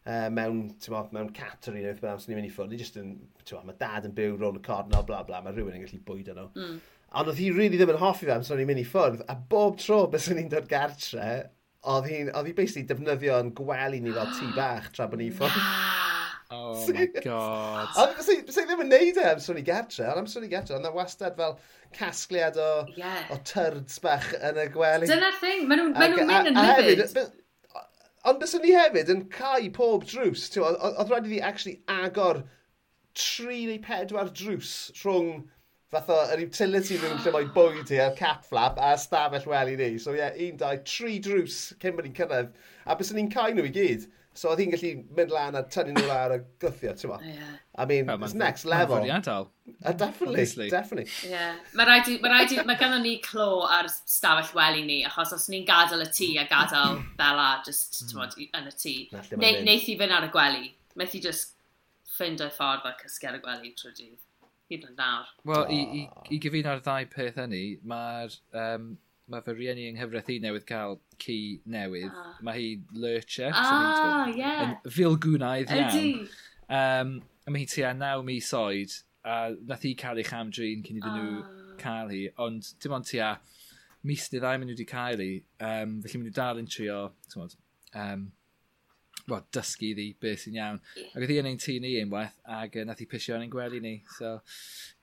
uh, 0.06 0.30
mewn, 0.30 0.68
mo, 0.94 1.04
mewn 1.18 1.34
catering 1.34 1.82
neu 1.82 1.90
beth 1.90 2.06
bynnag, 2.06 2.22
so 2.22 2.30
ni'n 2.30 2.44
mynd 2.44 2.52
i 2.52 2.54
ffwrdd. 2.54 2.78
Ni 2.78 2.82
just 2.86 3.02
yn, 3.02 3.18
ti'n 3.42 3.66
mae 3.66 3.82
dad 3.82 4.06
yn 4.06 4.14
byw 4.22 4.38
rôl 4.38 4.62
y 4.62 4.64
cornel, 4.70 5.02
bla 5.10 5.26
bla, 5.26 5.42
mae 5.42 5.58
rhywun 5.58 5.82
yn 5.82 5.86
gallu 5.88 6.02
bwydo 6.06 6.38
nhw. 6.38 6.48
Mm. 6.62 6.80
Ond 7.18 7.30
oedd 7.32 7.40
hi 7.42 7.48
really 7.56 7.78
ddim 7.80 7.90
yn 7.96 8.02
hoffi 8.02 8.28
fe 8.28 8.36
amser 8.36 8.54
o'n 8.54 8.62
i'n 8.62 8.70
mynd 8.70 8.84
i 8.84 8.86
ffwrdd, 8.86 9.24
a 9.32 9.36
bob 9.52 9.80
tro 9.82 10.04
bys 10.12 10.28
o'n 10.30 10.42
i'n 10.44 10.52
dod 10.52 10.68
gartre, 10.70 11.30
oedd 11.90 12.10
hi'n 12.10 12.30
oedd 12.36 12.52
hi 12.52 12.54
basically 12.58 12.86
defnyddio 12.90 13.40
yn 13.42 13.50
gwely 13.58 14.02
ni 14.04 14.14
fel 14.14 14.30
tŷ 14.36 14.50
bach 14.58 14.92
tra 14.94 15.08
bod 15.10 15.24
ni'n 15.24 15.36
ffwrdd. 15.40 15.64
Oh 16.52 16.74
my 16.96 17.06
god. 17.22 17.90
Ond 18.02 18.16
bys 18.18 18.58
i 18.58 18.64
ddim 18.66 18.80
yn 18.82 18.88
neud 18.90 19.18
e 19.22 19.26
amser 19.30 19.58
i 19.60 19.62
gartre, 19.62 20.08
ond 20.10 20.24
amser 20.24 20.48
i 20.48 20.48
gartre, 20.50 20.80
ond 20.80 20.88
na 20.88 20.90
wastad 20.96 21.36
fel 21.38 21.52
casgliad 21.94 22.58
o, 22.58 22.70
yeah. 22.98 23.28
o 23.30 23.38
tyrds 23.46 24.00
bach 24.02 24.26
yn 24.34 24.58
y 24.58 24.66
gwely. 24.74 25.06
Dyna'r 25.12 25.38
thing, 25.38 25.68
maen 25.70 25.84
nhw'n 25.94 26.26
mynd 26.26 26.50
yn 26.50 26.58
lyfyd. 26.58 27.22
Ond 28.26 28.42
bys 28.42 28.56
ni 28.64 28.74
hefyd 28.74 29.14
yn 29.14 29.22
cael 29.36 29.70
pob 29.78 30.08
drws, 30.10 30.48
oedd 30.58 31.14
rhaid 31.14 31.30
i 31.30 31.36
fi 31.36 31.44
actually 31.52 31.78
agor 32.00 32.42
tri 33.14 33.62
neu 33.70 33.78
pedwar 33.86 34.34
drws 34.34 34.74
rhwng 35.04 35.46
fath 35.90 36.12
o 36.14 36.20
yr 36.36 36.44
utility 36.46 37.00
room 37.02 37.18
lle 37.24 37.34
mae 37.34 37.50
bwyd 37.56 37.90
hi, 37.90 38.00
a'r 38.04 38.16
cat 38.18 38.46
flap, 38.46 38.78
a 38.78 38.94
stafell 39.02 39.50
weli 39.50 39.76
ni. 39.80 39.90
So 40.02 40.14
ie, 40.14 40.22
yeah, 40.22 40.38
un, 40.46 40.62
dau, 40.62 40.78
tri 40.86 41.18
drws 41.26 41.60
cyn 41.82 41.98
bod 41.98 42.06
ni'n 42.06 42.16
cyrraedd. 42.18 42.56
A 42.86 42.98
bys 43.00 43.14
ni'n 43.18 43.32
cael 43.34 43.58
nhw 43.58 43.66
i 43.70 43.74
gyd. 43.74 44.06
So 44.38 44.52
oedd 44.52 44.62
hi'n 44.62 44.72
gallu 44.72 44.92
mynd 45.18 45.34
lan 45.34 45.58
a 45.58 45.64
tynnu 45.74 45.96
nhw 45.96 46.06
lawr 46.08 46.36
a 46.36 46.38
gythio, 46.62 46.94
ti'n 46.96 47.26
yeah. 47.26 47.56
I 47.76 47.86
mean, 47.90 48.10
oh, 48.10 48.20
it's 48.22 48.38
next 48.38 48.64
level. 48.70 49.00
Mae'n 49.00 49.10
fwriadol. 49.10 49.50
Uh, 49.84 49.92
definitely, 49.92 50.36
Obviously. 50.36 50.70
definitely. 50.70 51.32
Yeah. 51.32 51.58
Mae 51.74 51.90
rhaid 51.90 52.12
i, 52.14 52.20
mae 52.22 52.32
rhaid 52.36 52.54
i, 52.54 52.62
mae 52.70 52.78
ganddo 52.80 53.02
ni 53.02 53.18
clo 53.26 53.50
ar 53.66 53.90
stafell 53.90 54.54
weli 54.56 54.86
ni, 54.86 55.02
achos 55.10 55.34
os 55.36 55.50
ni'n 55.50 55.66
gadael 55.68 56.06
y 56.06 56.10
tŷ 56.14 56.30
a 56.44 56.48
gadael 56.54 57.02
Bella 57.20 57.50
just, 57.66 58.04
ti'n 58.06 58.22
bod, 58.22 58.38
yn 58.46 58.70
y 58.70 58.76
tŷ. 58.86 58.96
Ne, 59.42 59.54
neith 59.66 59.90
i 59.90 59.98
fynd 60.00 60.16
ar 60.16 60.30
y 60.30 60.32
gwely. 60.38 60.72
Methu 61.02 61.24
just 61.26 61.58
ffind 62.14 62.46
o'i 62.46 62.54
ffordd 62.54 62.86
a 62.86 62.96
cysgu 63.02 63.32
ar 63.34 63.42
y 63.42 63.44
gwely 63.44 63.74
trwy 63.80 63.96
dydd 63.98 64.20
hyd 64.70 64.88
yn 64.88 64.98
nawr. 64.98 65.30
Wel, 65.50 65.70
i, 65.74 65.80
i, 66.00 66.02
ah. 66.08 66.26
i 66.30 66.40
gyfun 66.44 66.70
ar 66.70 66.82
ddau 66.86 67.08
peth 67.14 67.40
hynny, 67.42 67.64
mae'r 67.90 68.36
um, 68.64 68.92
mae 69.30 69.46
fy 69.46 69.56
rieni 69.58 69.88
yng 69.90 69.98
nghyfraith 69.98 70.32
i 70.34 70.40
newydd 70.44 70.66
cael 70.70 70.98
ci 71.22 71.38
newydd. 71.70 72.10
Ah. 72.14 72.32
Mae 72.46 72.58
hi 72.58 72.70
Lurcher. 72.98 73.54
Ah, 73.54 74.30
ie. 74.30 74.40
Yeah. 74.40 74.64
Yn 74.66 74.96
filgwnaidd 74.96 75.74
iawn. 75.76 75.94
Ydy. 75.94 76.42
Um, 76.80 77.16
a 77.46 77.54
mae 77.54 77.64
hi 77.64 77.70
tua 77.70 77.94
naw 77.98 78.26
mis 78.26 78.50
oed, 78.58 78.98
a 79.26 79.40
nath 79.70 79.86
hi 79.86 79.96
cael 80.00 80.22
ei 80.22 80.28
chamdrin 80.28 80.86
cyn 80.86 81.02
iddyn 81.02 81.16
ah. 81.16 81.22
nhw 81.22 81.78
cael 81.82 82.14
hi, 82.14 82.26
ond 82.42 82.74
dim 82.82 82.98
ond 82.98 83.10
tua 83.10 83.36
mis 84.10 84.28
neu 84.32 84.42
ddau 84.42 84.60
maen 84.60 84.70
nhw 84.70 84.78
wedi 84.78 84.90
cael 84.90 85.24
hi, 85.24 85.32
um, 85.60 85.98
felly 86.04 86.22
maen 86.22 86.30
nhw 86.30 86.36
dal 86.38 86.62
yn 86.62 86.70
trio, 86.72 87.00
ti'n 87.28 87.42
modd, 87.42 87.58
um, 88.06 88.30
well, 89.30 89.46
dysgu 89.56 89.92
iddi 89.94 90.08
beth 90.22 90.44
sy'n 90.44 90.58
iawn. 90.58 90.80
Ac 91.12 91.22
oedd 91.22 91.34
hi 91.34 91.40
yn 91.42 91.50
ein 91.52 91.62
tŷ 91.62 91.78
ni 91.84 91.94
unwaith, 92.02 92.36
ac 92.60 92.78
uh, 92.80 92.86
nath 92.88 93.04
hi 93.04 93.08
pisio 93.10 93.38
yn 93.38 93.46
ein 93.46 93.54
gwely 93.54 93.82
ni. 93.84 93.96
So, 94.18 94.40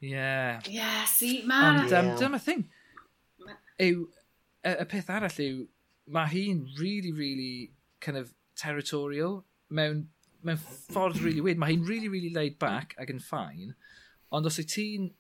yeah. 0.01 0.61
Yeah, 0.71 1.05
see, 1.11 1.43
man. 1.47 1.85
Ond 1.85 1.93
um, 1.93 2.11
yeah. 2.13 2.21
dyma 2.23 2.41
thing. 2.43 2.67
Yw, 3.83 4.07
y, 4.63 4.73
y 4.73 4.89
peth 4.93 5.13
arall 5.13 5.43
yw, 5.47 5.67
mae 6.17 6.33
hi'n 6.33 6.65
really, 6.81 7.13
really 7.13 7.71
kind 8.01 8.19
of 8.19 8.33
territorial 8.57 9.45
mewn, 9.69 10.07
mewn 10.47 10.61
ffordd 10.63 11.23
really 11.23 11.45
weird. 11.45 11.61
Mae 11.61 11.75
hi'n 11.75 11.87
really, 11.87 12.09
really 12.13 12.33
laid 12.35 12.59
back 12.63 12.97
ac 13.03 13.13
yn 13.13 13.23
ffain. 13.23 13.77
Ond 14.35 14.49
os 14.49 14.59
wyt 14.61 14.73
ti'n 14.75 15.13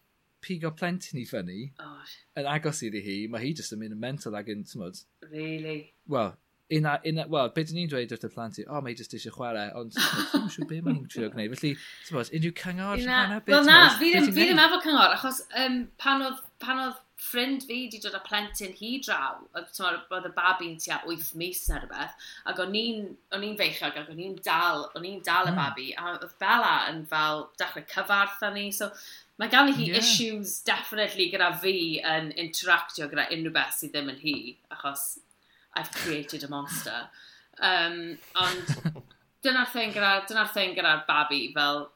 pigo 0.47 0.71
plentyn 0.79 1.19
i 1.19 1.25
fyny, 1.27 1.71
oh. 1.83 2.17
yn 2.39 2.49
agos 2.51 2.83
iddi 2.87 3.03
hi, 3.03 3.15
mae 3.31 3.43
hi 3.43 3.53
just 3.57 3.75
yn 3.75 3.81
mynd 3.83 3.97
yn 3.97 4.03
mental 4.03 4.37
ac 4.39 4.51
yn, 4.53 4.63
ti'n 4.69 4.85
Really? 5.31 5.79
Wel, 6.13 6.35
un 6.69 6.87
a, 6.91 7.01
un 7.07 7.19
a, 7.23 7.27
wel, 7.31 7.51
beth 7.55 7.73
ni'n 7.75 7.91
dweud 7.91 8.12
wrth 8.14 8.27
y 8.27 8.31
plant 8.33 8.59
i, 8.59 8.67
o, 8.67 8.75
oh, 8.75 8.83
mae 8.83 8.97
jyst 8.99 9.14
eisiau 9.14 9.35
chwarae, 9.37 9.71
ond 9.79 9.95
ddim 9.95 10.43
yn 10.43 10.53
siŵr 10.55 10.69
beth 10.73 10.85
mae'n 10.87 11.03
trio 11.12 11.31
gwneud. 11.33 11.55
Felly, 11.55 11.73
ti'n 12.09 12.19
unrhyw 12.19 12.55
cyngor? 12.61 13.03
Una, 13.05 13.41
wel 13.47 13.67
na, 13.69 13.81
fi 14.01 14.12
ddim 14.17 14.62
efo 14.64 14.81
cyngor, 14.83 15.14
achos 15.19 15.45
um, 15.62 15.83
pan 16.03 16.25
oedd, 16.27 16.41
pan 16.62 16.83
oedd 16.89 17.03
ffrind 17.27 17.64
fi 17.64 17.77
wedi 17.85 18.01
dod 18.03 18.17
â 18.19 18.21
plentyn 18.27 18.75
hi 18.77 18.97
draw, 19.05 19.39
oedd 19.57 20.27
y 20.29 20.33
babi'n 20.37 20.75
tua 20.83 20.99
8 21.07 21.31
mis 21.41 21.62
neu 21.71 21.79
rhywbeth, 21.81 22.27
ac 22.51 22.62
o'n 22.64 22.75
i'n 22.77 23.57
feichiog 23.61 24.01
ac 24.03 24.11
o'n 24.12 24.25
i'n 24.27 24.35
dal, 24.45 24.85
o'n 24.99 25.07
i'n 25.07 25.23
dal 25.25 25.49
y 25.49 25.55
mm. 25.55 25.61
babi, 25.61 25.93
a 25.97 26.17
oedd 26.17 26.35
Bella 26.43 26.75
yn 26.91 27.05
fel 27.11 27.47
dechrau 27.61 27.87
cyfarth 27.95 28.43
â 28.45 28.51
ni, 28.53 28.69
so 28.75 28.91
mae 29.41 29.53
gan 29.53 29.73
hi 29.73 29.89
yeah. 29.89 30.03
issues 30.03 30.59
definitely 30.67 31.31
gyda 31.33 31.53
fi 31.62 31.77
yn 32.17 32.33
interactio 32.45 33.09
gyda 33.11 33.29
unrhyw 33.33 33.55
beth 33.55 33.79
sydd 33.79 33.95
ddim 33.97 34.12
yn 34.12 34.21
hi, 34.21 34.37
achos 34.77 35.09
I've 35.77 35.93
created 35.93 36.45
a 36.45 36.49
monster. 36.49 37.07
Um, 37.61 38.18
ond 38.37 38.74
dyna'r 39.45 39.70
thing 39.72 39.95
gyda, 39.95 40.12
dyna'r 40.29 40.53
thing 40.53 40.74
gyda'r 40.77 41.05
babi, 41.09 41.51
fel 41.55 41.87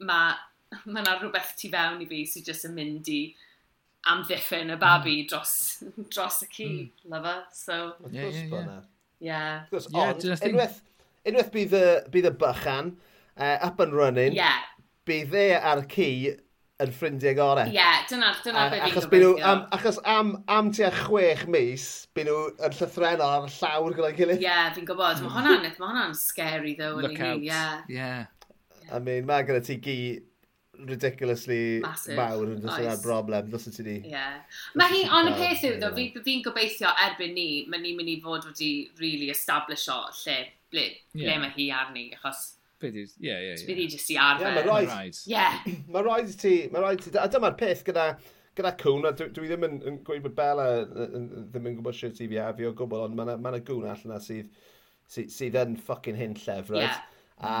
mae 0.00 0.34
ma 0.90 1.02
yna 1.02 1.18
rhywbeth 1.20 1.54
tu 1.60 1.70
fewn 1.72 2.02
i 2.02 2.08
fi 2.10 2.24
sydd 2.26 2.50
jyst 2.50 2.68
yn 2.68 2.74
mynd 2.78 3.10
i 3.12 3.20
amddiffyn 4.10 4.72
y 4.74 4.78
babi 4.80 5.18
mm. 5.20 5.28
dros, 5.30 5.54
dros 6.14 6.40
y 6.46 6.50
ci, 6.50 6.68
mm. 6.70 7.12
lyfa. 7.12 7.36
So, 7.54 7.78
yeah, 8.10 8.28
yeah, 8.28 8.50
yeah. 8.50 8.80
Yeah. 9.20 9.60
Gwrs, 9.70 9.88
yeah, 9.90 10.10
ond, 10.10 10.24
think... 10.24 10.44
unwaith, 10.50 10.80
unwaith 11.24 11.52
bydd, 11.54 11.76
y, 11.78 11.84
bydd 12.12 12.30
y 12.30 12.34
bychan 12.42 12.94
uh, 13.36 13.58
up 13.68 13.80
and 13.80 13.96
running, 13.96 14.34
yeah. 14.36 14.64
bydd 15.08 15.36
e 15.38 15.46
ar 15.56 15.84
y 15.84 15.86
ci 15.94 16.08
yn 16.82 16.90
ffrindiau 16.90 17.36
gorau. 17.38 17.70
Ie, 17.70 17.76
yeah, 17.76 18.02
dyna, 18.10 18.32
dyna 18.42 18.66
beth 18.72 18.80
fi'n 18.80 18.88
achos, 18.88 19.06
gobeithio. 19.06 19.32
Am, 19.46 19.62
achos 19.76 19.98
am, 20.10 20.32
am 20.50 20.70
tua 20.74 20.90
chwech 20.96 21.44
mis, 21.54 21.86
byd 22.16 22.28
nhw 22.30 22.38
yn 22.66 22.76
llythrenol 22.80 23.24
ar 23.28 23.46
y 23.46 23.52
llawr 23.54 23.96
gyda'i 23.98 24.18
gilydd. 24.18 24.42
Ie, 24.42 24.48
yeah, 24.48 24.70
fi'n 24.74 24.88
gwybod. 24.88 25.22
Mae 25.22 25.34
hwnna'n 25.36 25.68
ma 25.80 25.90
hwnna 25.92 26.06
scary, 26.18 26.74
ddo. 26.78 26.96
Look 27.04 27.20
out. 27.20 27.38
Ie. 27.38 27.50
Yeah. 27.50 27.84
yeah. 27.88 28.24
I 28.90 28.98
mean, 28.98 29.28
mae 29.28 29.46
gyda 29.46 29.62
ti 29.64 29.78
gi 29.84 29.98
ridiculously 30.74 31.78
Massive. 31.84 32.16
mawr 32.18 32.50
yn 32.56 32.58
dweud 32.64 32.82
yna'r 32.82 32.98
broblem, 33.04 33.46
dros 33.52 33.68
ti 33.70 33.86
ni. 33.86 33.96
Yeah. 34.10 34.42
Mae 34.74 34.90
hi, 34.90 35.04
ond 35.14 35.30
y 35.30 35.36
peth 35.38 35.62
yw, 35.68 35.78
ddo, 35.78 35.92
fi'n 35.94 36.26
fi 36.26 36.36
gobeithio 36.42 36.90
erbyn 37.06 37.38
ni, 37.38 37.48
mae 37.70 37.82
ni'n 37.84 38.00
mynd 38.00 38.16
i 38.16 38.18
fod 38.24 38.50
wedi 38.50 38.72
really 38.98 39.30
establisho 39.30 40.00
lle, 40.24 40.40
ble, 40.74 40.88
yeah. 41.14 41.22
ble 41.22 41.38
mae 41.44 41.54
hi 41.54 41.70
arni, 41.78 42.08
achos 42.18 42.48
beth 42.84 43.00
yw... 43.00 43.10
Ie, 43.24 43.32
ie, 43.32 43.50
ie. 43.54 43.66
Bydd 43.68 43.82
i 43.82 43.88
jyst 43.92 44.12
i 44.14 44.18
arfer. 44.20 44.50
Ie, 44.50 44.54
mae 44.70 44.86
rhaid. 44.88 45.20
Ie. 45.32 45.46
Mae 45.94 46.06
rhaid 46.06 46.30
i 46.30 46.38
ti, 46.40 46.54
mae 46.72 46.84
rhaid 46.84 47.02
i 47.02 47.08
ti. 47.08 47.18
A 47.20 47.26
dyma'r 47.32 47.56
peth 47.60 47.82
gyda, 47.88 48.06
gyda 48.58 48.74
cwn, 48.80 49.08
a 49.08 49.14
dwi, 49.18 49.30
dwi 49.34 49.50
ddim 49.50 49.66
yn, 49.68 49.80
yn 49.90 49.98
gweud 50.06 50.22
bod 50.26 50.36
Bella 50.38 50.68
ddim 50.84 51.70
yn 51.70 51.80
gwybod 51.80 51.98
sydd 51.98 52.22
i 52.22 52.30
fi 52.30 52.40
afio 52.42 52.70
o 52.70 52.76
gwbl, 52.78 53.08
ond 53.08 53.18
mae 53.18 53.34
yna 53.34 53.62
gwn 53.66 53.88
allan 53.90 54.14
na 54.14 54.20
sydd, 54.22 54.52
sydd, 55.10 55.32
sydd 55.34 55.58
yn 55.64 55.74
ffucking 55.80 56.20
hyn 56.20 56.38
llef, 56.38 56.70
right? 56.70 56.86
Yeah. 56.86 57.10
A, 57.34 57.54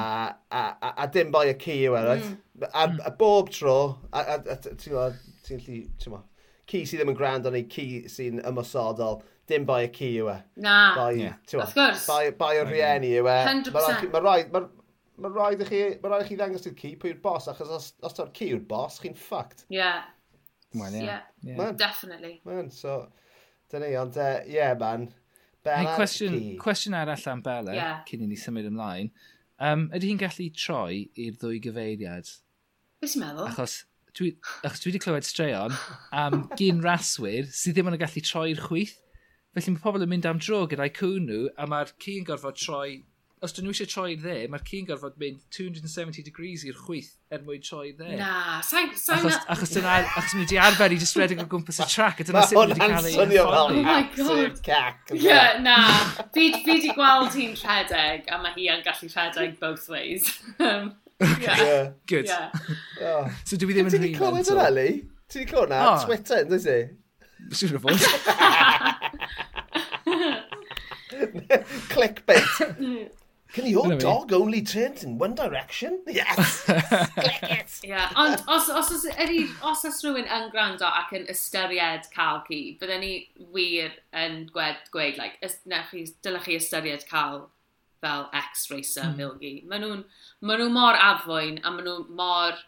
a, 0.54 0.62
a, 0.78 0.92
a 1.02 1.06
dim 1.10 1.32
bai 1.34 1.48
y 1.50 1.56
ci 1.58 1.80
yw 1.88 1.96
e, 1.98 2.04
right? 2.06 2.28
Mm. 2.30 2.68
A, 2.70 2.84
a, 3.10 3.12
bob 3.18 3.50
tro, 3.50 3.78
a, 4.12 4.22
a, 4.22 4.38
a 4.38 4.58
ti'n 4.62 4.92
gwybod, 4.92 5.18
ti'n 5.48 5.58
gallu, 5.58 5.80
ti'n 5.98 6.12
gwybod, 6.12 6.28
ci 6.70 6.84
sydd 6.86 7.02
ddim 7.02 7.12
yn 7.12 7.18
grand 7.18 7.48
ond 7.50 7.58
ei 7.58 7.66
ci 7.70 7.86
sy'n 8.08 8.38
ymosodol, 8.46 9.18
dim 9.50 9.66
bai 9.68 9.82
y 9.88 9.90
ci 9.92 10.12
yw 10.20 10.30
e. 10.32 10.38
Na, 10.64 10.76
bai, 10.96 11.10
yeah. 11.18 11.36
wrth 11.58 11.74
gwrs. 11.76 12.06
Bai, 12.08 12.30
bai 12.38 12.54
o 12.62 12.64
rieni 12.68 13.12
yw 13.18 13.28
e. 13.28 13.38
100%. 13.50 14.08
Mae 14.14 14.24
rhaid, 14.24 14.54
ma, 14.54 14.62
mae 15.20 15.32
rhaid 15.32 15.62
i 15.62 15.68
chi, 15.68 15.82
mae 16.02 16.12
rhaid 16.12 16.24
i 16.24 16.28
chi 16.30 16.38
ddangos 16.38 16.66
i'r 16.68 16.76
ci 16.78 16.94
pwy 17.00 17.12
yw'r 17.14 17.20
bos, 17.24 17.48
achos 17.52 17.72
os, 17.76 17.90
os 18.06 18.16
ta'r 18.16 18.32
ci 18.36 18.50
yw'r 18.52 18.64
bos, 18.70 19.00
chi'n 19.02 19.18
ffact. 19.18 19.66
Ie. 19.68 19.78
Yeah. 19.78 20.06
Mae'n, 20.74 20.96
ie. 20.98 21.04
Yeah. 21.06 21.28
yeah. 21.42 21.58
Man. 21.60 21.76
Definitely. 21.80 22.40
Man, 22.48 22.70
so, 22.74 22.96
dyna 23.70 23.86
ni, 23.86 23.98
ond, 24.00 24.18
ie, 24.18 24.26
uh, 24.26 24.50
yeah, 24.50 24.74
man. 24.80 25.08
Bella, 25.64 25.80
hey, 25.80 25.96
cwestiwn, 25.96 26.38
cwestiwn 26.60 26.98
arall 26.98 27.30
am 27.32 27.42
Bella, 27.44 27.76
yeah. 27.76 28.02
cyn 28.08 28.26
i 28.26 28.28
ni 28.28 28.36
symud 28.40 28.68
ymlaen. 28.68 29.12
Um, 29.64 29.86
ydy 29.94 30.10
hi'n 30.10 30.20
gallu 30.20 30.50
troi 30.58 31.04
i'r 31.14 31.38
ddwy 31.40 31.60
gyfeiriad? 31.64 32.30
Beth 33.00 33.14
ti'n 33.14 33.22
meddwl? 33.22 33.46
Achos 33.48 33.78
dwi, 34.18 34.34
achos 34.66 34.82
dwi 34.82 34.90
wedi 34.90 35.00
clywed 35.02 35.26
straeon 35.26 35.74
am 36.14 36.44
gyn 36.58 36.82
raswyr 36.84 37.48
sydd 37.54 37.78
ddim 37.78 37.92
yn 37.92 37.98
gallu 38.02 38.22
troi'r 38.26 38.62
chwyth. 38.66 38.98
Felly 39.54 39.76
mae 39.76 39.84
pobl 39.86 40.04
yn 40.04 40.10
mynd 40.10 40.26
am 40.26 40.42
dro 40.42 40.64
gyda'i 40.70 40.90
cwn 40.94 41.28
nhw 41.30 41.40
a 41.54 41.68
mae'r 41.70 41.94
ci 42.02 42.18
yn 42.20 42.26
gorfod 42.28 42.58
troi 42.58 42.98
os 43.44 43.52
dyn 43.52 43.66
nhw 43.66 43.74
eisiau 43.74 43.88
troi 43.90 44.14
dde, 44.16 44.34
mae'r 44.50 44.62
cyn 44.64 44.86
gorfod 44.88 45.16
mynd 45.20 45.40
270 45.52 46.24
degrees 46.24 46.64
i'r 46.64 46.78
chwyth 46.78 47.10
er 47.34 47.42
mwyn 47.44 47.62
troi 47.64 47.90
dde. 47.96 48.14
Na, 48.16 48.60
sa'n... 48.64 48.90
Sa 48.96 49.18
achos, 49.18 49.36
achos, 49.52 49.74
dyna, 49.76 49.96
achos 50.06 50.32
nhw 50.34 50.44
wedi 50.46 50.58
arfer 50.64 50.94
i 50.94 50.98
just 51.02 51.18
redeg 51.20 51.42
o 51.42 51.46
gwmpas 51.50 51.82
y 51.84 51.88
trac, 51.90 52.22
a 52.22 52.26
dyna 52.28 52.44
sut 52.48 52.56
nhw 52.56 52.64
wedi 52.72 52.80
cael 52.80 53.08
ei... 53.10 53.16
Mae 53.18 53.26
hwnna'n 53.28 53.34
swnio 53.34 53.44
fel 54.14 54.32
oh 54.34 54.60
cac. 54.64 55.12
Ie, 55.12 55.20
Yeah, 55.24 55.60
na, 55.64 55.76
fi, 56.36 56.50
fi 56.56 56.70
wedi 56.72 56.92
gweld 56.96 57.36
hi'n 57.36 57.56
rhedeg, 57.60 58.28
a 58.32 58.40
mae 58.40 58.56
hi 58.56 58.68
yn 58.74 58.84
gallu 58.86 59.08
rhedeg 59.12 59.58
both 59.60 59.86
ways. 59.92 60.30
um, 60.64 60.94
yeah. 61.20 61.64
yeah. 61.64 61.84
Good. 62.08 62.30
Yeah. 62.32 62.48
Oh. 63.02 63.24
So 63.44 63.60
dwi 63.60 63.76
ddim 63.76 63.90
yn 63.90 63.98
rhywun. 63.98 64.08
Ti'n 64.08 64.20
clywed 64.20 64.52
hwnna, 64.54 64.68
Lee? 64.72 65.00
Ti'n 65.32 65.50
clywed 65.50 65.68
hwnna? 65.68 65.80
Oh. 65.90 66.00
Twitter, 66.06 66.46
dwi 66.48 66.60
ti? 66.64 66.78
Siwr 67.60 67.76
o 67.76 67.84
fod. 67.84 68.00
Clickbait. 71.92 73.12
Can 73.54 73.66
your 73.66 73.84
Dyna 73.84 73.98
dog 73.98 74.30
mi. 74.32 74.36
only 74.36 74.62
turn 74.62 74.94
in 75.00 75.16
one 75.16 75.36
direction? 75.36 76.00
Yes! 76.08 76.62
Click 76.62 77.42
it! 77.42 77.80
Yeah. 77.84 78.10
Ond 78.16 78.42
os, 78.48 78.68
os, 78.68 78.90
os, 78.90 79.04
ydy, 79.14 79.44
os 79.62 79.84
oes 79.86 80.00
rhywun 80.02 80.26
yn 80.26 80.48
gwrando 80.50 80.88
ac 80.88 81.12
yn 81.14 81.28
ystyried 81.30 82.08
cael 82.10 82.40
ci, 82.48 82.58
byddwn 82.80 83.04
ni 83.04 83.12
wir 83.54 83.92
yn 84.24 84.40
gweud, 84.50 84.80
gweud 84.90 85.20
like, 85.20 85.38
chi, 85.38 86.02
dylech 86.26 86.48
chi 86.48 86.56
ystyried 86.58 87.06
cael 87.06 87.44
fel 88.02 88.26
ex-racer 88.40 89.06
mm. 89.12 89.20
milgi. 89.22 89.52
Maen 89.70 89.86
nhw'n 89.86 90.02
ma 90.42 90.56
nhw 90.58 90.72
mor 90.74 90.98
afwyn 90.98 91.60
a 91.62 91.70
maen 91.76 91.86
nhw 91.86 92.08
mor... 92.22 92.58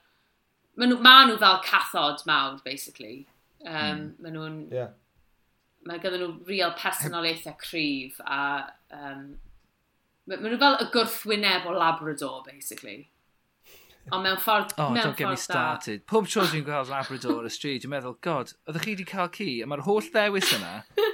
Maen 0.78 0.92
nhw, 0.92 1.00
ma 1.02 1.16
nhw 1.26 1.40
fel 1.42 1.58
cathod 1.66 2.22
mawr, 2.30 2.60
basically. 2.62 3.24
Um, 3.64 3.74
mm. 3.74 4.06
Maen 4.22 4.38
nhw'n... 4.38 4.62
Yeah. 4.76 4.94
Mae 5.86 5.98
gyda 6.02 6.22
nhw 6.22 6.30
real 6.46 6.78
personolaethau 6.78 7.58
cryf 7.58 8.22
a 8.22 8.40
um, 8.94 9.34
Maen 10.26 10.42
nhw 10.42 10.58
fel 10.58 10.80
y 10.82 10.86
gwrthwyneb 10.94 11.68
o 11.70 11.74
Labrador, 11.76 12.40
basically. 12.46 13.04
Ond 14.10 14.22
mewn 14.22 14.38
ffordd... 14.42 14.72
Oh, 14.78 14.90
mewn 14.90 15.04
don't 15.04 15.18
get 15.18 15.30
me 15.30 15.38
started. 15.38 16.02
Da. 16.02 16.06
Pob 16.10 16.26
tro 16.30 16.46
dwi'n 16.46 16.64
gweld 16.66 16.90
Labrador 16.90 17.44
ar 17.44 17.46
y 17.46 17.52
stryd, 17.54 17.84
dwi'n 17.84 17.92
meddwl, 17.94 18.16
god, 18.26 18.50
oeddech 18.66 18.86
chi 18.86 18.94
wedi 18.96 19.06
cael 19.06 19.30
ci, 19.34 19.48
a 19.62 19.68
mae'r 19.70 19.84
holl 19.86 20.10
ddewis 20.14 20.50
yna, 20.58 20.72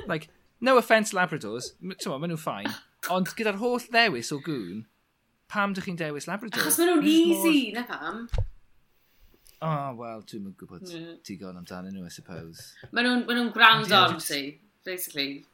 like, 0.08 0.32
no 0.64 0.78
offence 0.80 1.16
Labradors, 1.16 1.74
ti'n 1.80 2.14
maen 2.14 2.32
nhw'n 2.32 2.40
ffain, 2.40 2.72
ond 3.12 3.32
gyda'r 3.36 3.60
holl 3.60 3.84
ddewis 3.84 4.32
o 4.32 4.40
gŵn, 4.44 4.82
pam 5.52 5.76
dych 5.76 5.88
chi'n 5.88 6.00
dewis 6.00 6.28
Labrador? 6.28 6.64
Achos 6.64 6.80
maen 6.80 6.94
nhw'n 6.94 7.12
easy, 7.12 7.62
na 7.76 7.84
pam? 7.88 8.26
Oh, 9.62 9.94
wel, 10.00 10.24
dwi'n 10.26 10.48
mynd 10.48 10.56
gwybod 10.58 10.88
yeah. 10.88 11.04
Mm. 11.12 11.22
digon 11.28 11.60
amdanyn 11.60 11.94
nhw, 11.94 12.08
I 12.08 12.12
suppose. 12.12 12.72
Maen 12.90 13.08
nhw'n 13.08 13.26
ma 13.28 13.36
nhw 13.36 13.48
gwrando 13.54 14.04
am 14.08 14.20
ti, 14.20 14.44
basically. 14.88 15.44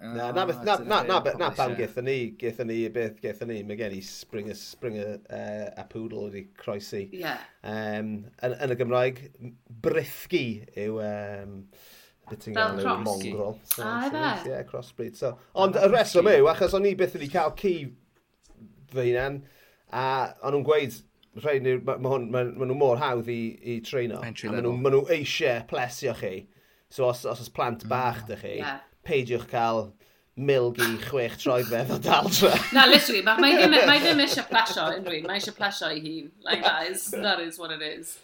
Na, 0.00 0.32
na, 0.32 0.44
na, 0.44 0.62
na, 0.62 0.76
na, 0.78 1.02
na, 1.02 1.32
na, 1.38 1.50
pam 1.50 1.74
gaethon 1.78 2.04
ni, 2.04 2.34
gaethon 2.38 2.66
ni, 2.66 2.88
beth 2.92 3.20
gaethon 3.22 3.48
ni, 3.48 3.62
mae 3.64 3.76
gen 3.78 3.94
i 3.94 4.00
Springer, 4.04 4.56
Springer 4.58 5.20
uh, 5.30 5.70
a 5.80 5.84
Poodle 5.88 6.26
wedi 6.26 6.48
croesi. 6.58 7.06
Yeah. 7.14 7.38
Um, 7.62 8.10
yn, 8.42 8.56
yn, 8.58 8.74
y 8.74 8.78
Gymraeg, 8.80 9.20
brithgi 9.84 10.44
yw 10.84 10.98
um, 11.04 11.56
beth 12.28 12.48
yn 12.50 12.58
gael 12.58 12.82
yw 12.82 12.96
mongrol. 13.06 13.58
So, 13.70 13.86
ah, 13.86 14.08
so, 14.10 14.24
so, 14.42 14.50
yeah, 14.50 14.64
crossbreed. 14.68 15.16
So, 15.20 15.34
ond 15.62 15.78
y 15.78 15.88
reswm 15.94 16.32
yw, 16.34 16.50
achos 16.52 16.74
o'n 16.76 16.90
i 16.90 16.96
beth 16.98 17.14
wedi 17.16 17.30
cael 17.32 17.54
ci 17.60 17.74
fy 18.92 19.08
hunan, 19.08 19.44
a 19.94 20.06
o'n 20.42 20.58
nhw'n 20.58 20.66
gweud, 20.66 20.98
rhaid 21.44 21.64
ni, 21.64 21.76
mae 21.78 22.02
ma, 22.02 22.18
ma, 22.18 22.42
ma 22.50 22.66
nhw 22.66 22.76
mor 22.78 22.98
hawdd 23.00 23.30
i, 23.32 23.42
i 23.62 23.78
treino. 23.86 24.18
Entry 24.26 24.50
level. 24.50 24.74
Mae 24.74 24.94
nhw 24.94 25.06
eisiau 25.16 25.64
plesio 25.70 26.18
chi. 26.18 26.34
So 26.94 27.08
os, 27.08 27.24
os 27.26 27.40
oes 27.42 27.50
plant 27.50 27.86
mm. 27.86 27.90
bach 27.90 28.26
dych 28.28 28.44
chi, 28.44 28.58
yeah 28.60 28.82
peidiwch 29.06 29.46
cael 29.50 29.86
milg 30.34 30.80
i 30.82 30.88
chwech 31.04 31.36
troedfedd 31.38 31.92
o 31.94 31.98
daldra. 32.02 32.52
Na, 32.76 32.88
literally, 32.90 33.22
mae 33.22 33.38
ma 33.38 33.50
ddim, 33.54 33.76
e- 33.78 33.86
ma 33.86 33.96
ddim 34.02 34.22
eisiau 34.24 34.46
plesio 34.50 34.86
unrhyw 34.96 35.20
un, 35.20 35.28
mae 35.30 35.38
eisiau 35.38 35.54
plesio 35.56 35.90
i 35.94 36.00
hun. 36.02 36.30
Like, 36.46 36.64
that 36.66 36.90
is, 36.90 37.06
that 37.12 37.42
is 37.44 37.58
what 37.60 37.74
it 37.74 37.84
is. 37.86 38.16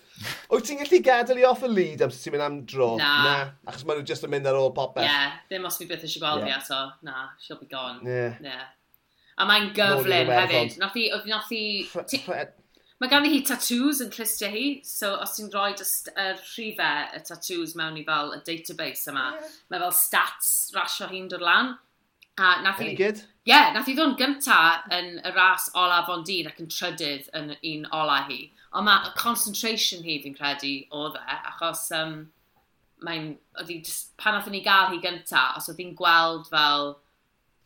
Wyt 0.51 0.67
ti'n 0.67 0.83
gallu 0.83 1.01
gadael 1.07 1.39
i 1.41 1.47
off 1.49 1.63
y 1.65 1.71
lead 1.71 2.03
am 2.05 2.11
ti'n 2.13 2.35
mynd 2.35 2.45
am 2.45 2.59
dro? 2.69 2.91
Na. 3.01 3.13
na. 3.25 3.37
Achos 3.71 3.87
maen 3.89 4.03
nhw 4.03 4.11
jyst 4.11 4.27
yn 4.27 4.35
mynd 4.35 4.51
ar 4.51 4.59
ôl 4.59 4.75
popeth. 4.77 5.07
Ie, 5.07 5.09
yeah, 5.09 5.39
ddim 5.49 5.69
os 5.71 5.79
fi 5.81 5.87
byth 5.89 6.05
eisiau 6.09 6.27
gweld 6.27 6.45
yeah. 6.45 6.59
fi 6.59 6.75
ato. 6.75 6.83
Na, 7.07 7.29
she'll 7.41 7.61
be 7.63 7.71
gone. 7.71 8.03
Ie. 8.03 8.11
Yeah. 8.11 8.43
yeah. 8.51 8.67
A 9.41 9.47
mae'n 9.49 9.71
gyflym 9.77 10.35
hefyd. 10.35 10.75
Nath 10.83 10.99
i, 11.01 11.07
nath 11.31 11.55
i... 11.57 11.63
Mae 13.01 13.09
ganddi 13.09 13.31
hi 13.33 13.41
tattoos 13.49 14.03
yn 14.05 14.11
clustiau 14.13 14.53
hi, 14.53 14.65
so 14.85 15.15
os 15.25 15.33
ti'n 15.33 15.47
rhoi 15.55 15.71
y 15.73 16.25
rhifau 16.37 17.05
y 17.17 17.21
tattoos 17.25 17.73
mewn 17.79 17.95
i 17.97 18.03
fel 18.05 18.35
y 18.37 18.41
database 18.45 19.09
yma, 19.09 19.31
yeah. 19.39 19.53
mae 19.73 19.81
fel 19.81 19.95
stats 19.97 20.51
rasio 20.75 21.09
hi'n 21.09 21.31
dod 21.33 21.41
lan. 21.41 21.71
A 22.37 22.51
nath 22.61 22.83
Any 22.85 22.93
i... 22.93 22.97
good? 22.99 23.23
Ie, 23.47 23.55
yeah, 23.55 23.71
nath 23.73 23.89
i 23.89 23.95
ddod 23.97 24.19
gynta 24.21 24.59
yn 24.93 25.15
y 25.17 25.33
ras 25.33 25.71
ola 25.81 26.03
fo'n 26.05 26.27
dyn 26.29 26.51
ac 26.51 26.61
yn 26.61 26.69
trydydd 26.73 27.31
yn 27.41 27.55
un 27.57 27.87
ola 27.97 28.19
hi. 28.27 28.43
Ond 28.77 28.87
mae 28.87 29.09
y 29.09 29.13
concentration 29.17 30.05
hi 30.05 30.19
fi'n 30.21 30.37
credu 30.37 30.75
o 30.93 31.07
dde, 31.15 31.39
achos 31.53 31.87
um, 31.97 32.19
mae'n... 33.07 33.31
Pan 34.21 34.37
oedd 34.39 34.51
ni 34.53 34.61
gael 34.67 34.93
hi 34.93 35.01
gynta, 35.01 35.47
os 35.57 35.71
oedd 35.73 35.81
hi'n 35.81 35.97
gweld 35.97 36.53
fel 36.53 36.93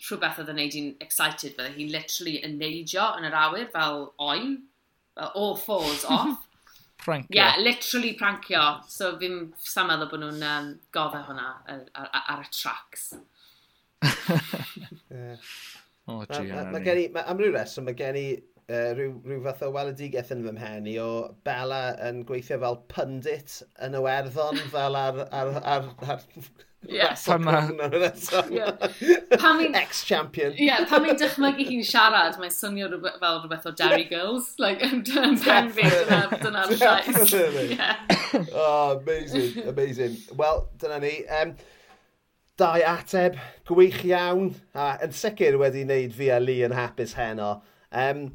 rhywbeth 0.04 0.38
oedd 0.44 0.54
yn 0.54 0.60
neud 0.62 0.78
hi'n 0.78 0.94
excited, 1.02 1.58
fydde 1.58 1.74
hi'n 1.74 1.90
literally 1.90 2.36
yn 2.46 2.54
neidio 2.62 3.08
yn 3.18 3.26
yr 3.26 3.36
awyr 3.42 3.66
fel 3.74 4.08
oen. 4.22 4.56
Uh, 5.16 5.30
all 5.34 5.56
fours 5.56 6.04
off. 6.08 6.46
Prancio. 6.98 7.26
Yeah, 7.28 7.56
literally 7.58 8.16
prancio. 8.16 8.82
So 8.88 9.12
fi'n 9.20 9.52
sam 9.60 9.90
meddwl 9.92 10.10
bod 10.10 10.24
nhw'n 10.24 10.46
um, 10.48 10.70
gofio 10.94 11.20
hwnna 11.28 11.48
ar, 11.68 11.84
ar, 12.00 12.10
ar, 12.22 12.42
y 12.46 12.50
tracks. 12.54 13.12
yeah. 15.10 15.36
oh, 16.08 16.24
gee, 16.24 16.48
ma, 16.48 16.64
ma, 16.64 16.70
ma 16.72 16.82
gen 16.84 17.02
i, 17.02 17.06
ma, 17.12 17.26
am 17.28 17.40
ryw 17.40 17.52
reswm, 17.54 17.88
mae 17.88 17.98
gen 17.98 18.18
i 18.20 18.26
uh, 18.68 18.92
rhyw, 18.96 19.16
rhyw 19.24 19.40
fath 19.46 19.64
o 19.66 19.70
weledigaeth 19.74 20.32
yn 20.34 20.44
fy 20.46 20.54
mhen 20.56 20.90
i 20.90 20.98
o 21.02 21.08
Bella 21.46 21.82
yn 22.08 22.22
gweithio 22.28 22.60
fel 22.62 22.78
pundit 22.92 23.60
yn 23.84 23.98
Iwerddon 24.00 24.62
fel 24.74 25.00
ar... 25.00 25.26
ar, 25.30 25.58
ar, 25.64 25.90
ar 26.08 26.30
Yeah. 26.86 27.14
Pan 27.14 27.42
ma... 27.42 27.68
yeah. 28.50 28.76
Ex-champion. 29.74 30.52
yeah, 30.56 30.84
pan 30.84 31.02
mae'n 31.04 31.16
dychmygu 31.16 31.64
hi'n 31.68 31.84
siarad, 31.86 32.36
mae'n 32.40 32.52
swnio 32.52 32.90
rhywbeth, 32.90 33.16
fel 33.22 33.38
rhywbeth 33.40 33.68
o 33.70 33.72
Derry 33.78 34.04
Girls. 34.10 34.50
Like, 34.60 34.84
yn 34.84 35.00
pen 35.06 35.70
fi, 35.72 35.86
dyna'r 36.42 36.74
llais. 36.76 37.32
Oh, 38.52 38.98
amazing, 38.98 39.62
amazing. 39.68 40.18
Wel, 40.36 40.66
dyna 40.82 41.00
ni. 41.00 41.14
Um, 41.40 41.54
dau 42.60 42.82
ateb, 42.86 43.38
gwych 43.70 44.02
iawn, 44.06 44.52
a 44.76 44.94
yn 45.04 45.14
sicr 45.16 45.56
wedi 45.60 45.86
wneud 45.86 46.12
fi 46.18 46.30
a 46.34 46.40
Lee 46.42 46.66
yn 46.66 46.74
hapus 46.76 47.16
heno. 47.18 47.56
Um, 47.90 48.28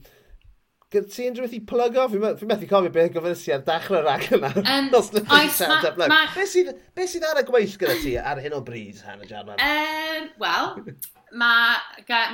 Gyd 0.89 1.05
ti 1.13 1.27
unrhyw 1.29 1.45
beth 1.45 1.51
i 1.53 1.59
plygo? 1.69 2.03
Fi 2.09 2.17
methu 2.17 2.47
fi 2.57 2.67
cofio 2.69 2.89
beth 2.93 3.11
gofyn 3.13 3.35
si 3.37 3.51
ar 3.53 3.61
dechrau'r 3.65 4.07
rag 4.07 4.23
yna. 4.33 4.49
Um, 4.63 4.87
Beth 4.95 5.11
sydd 7.11 7.25
ar 7.29 7.37
y 7.37 7.43
gweill 7.45 7.75
gyda 7.77 7.97
ti 8.01 8.15
ar 8.17 8.41
hyn 8.41 8.55
o 8.57 8.61
bryd, 8.65 8.97
Hannah 9.05 9.29
Jarman? 9.29 9.61
Um, 9.61 10.31
Wel, 10.41 10.65
mae 11.37 11.77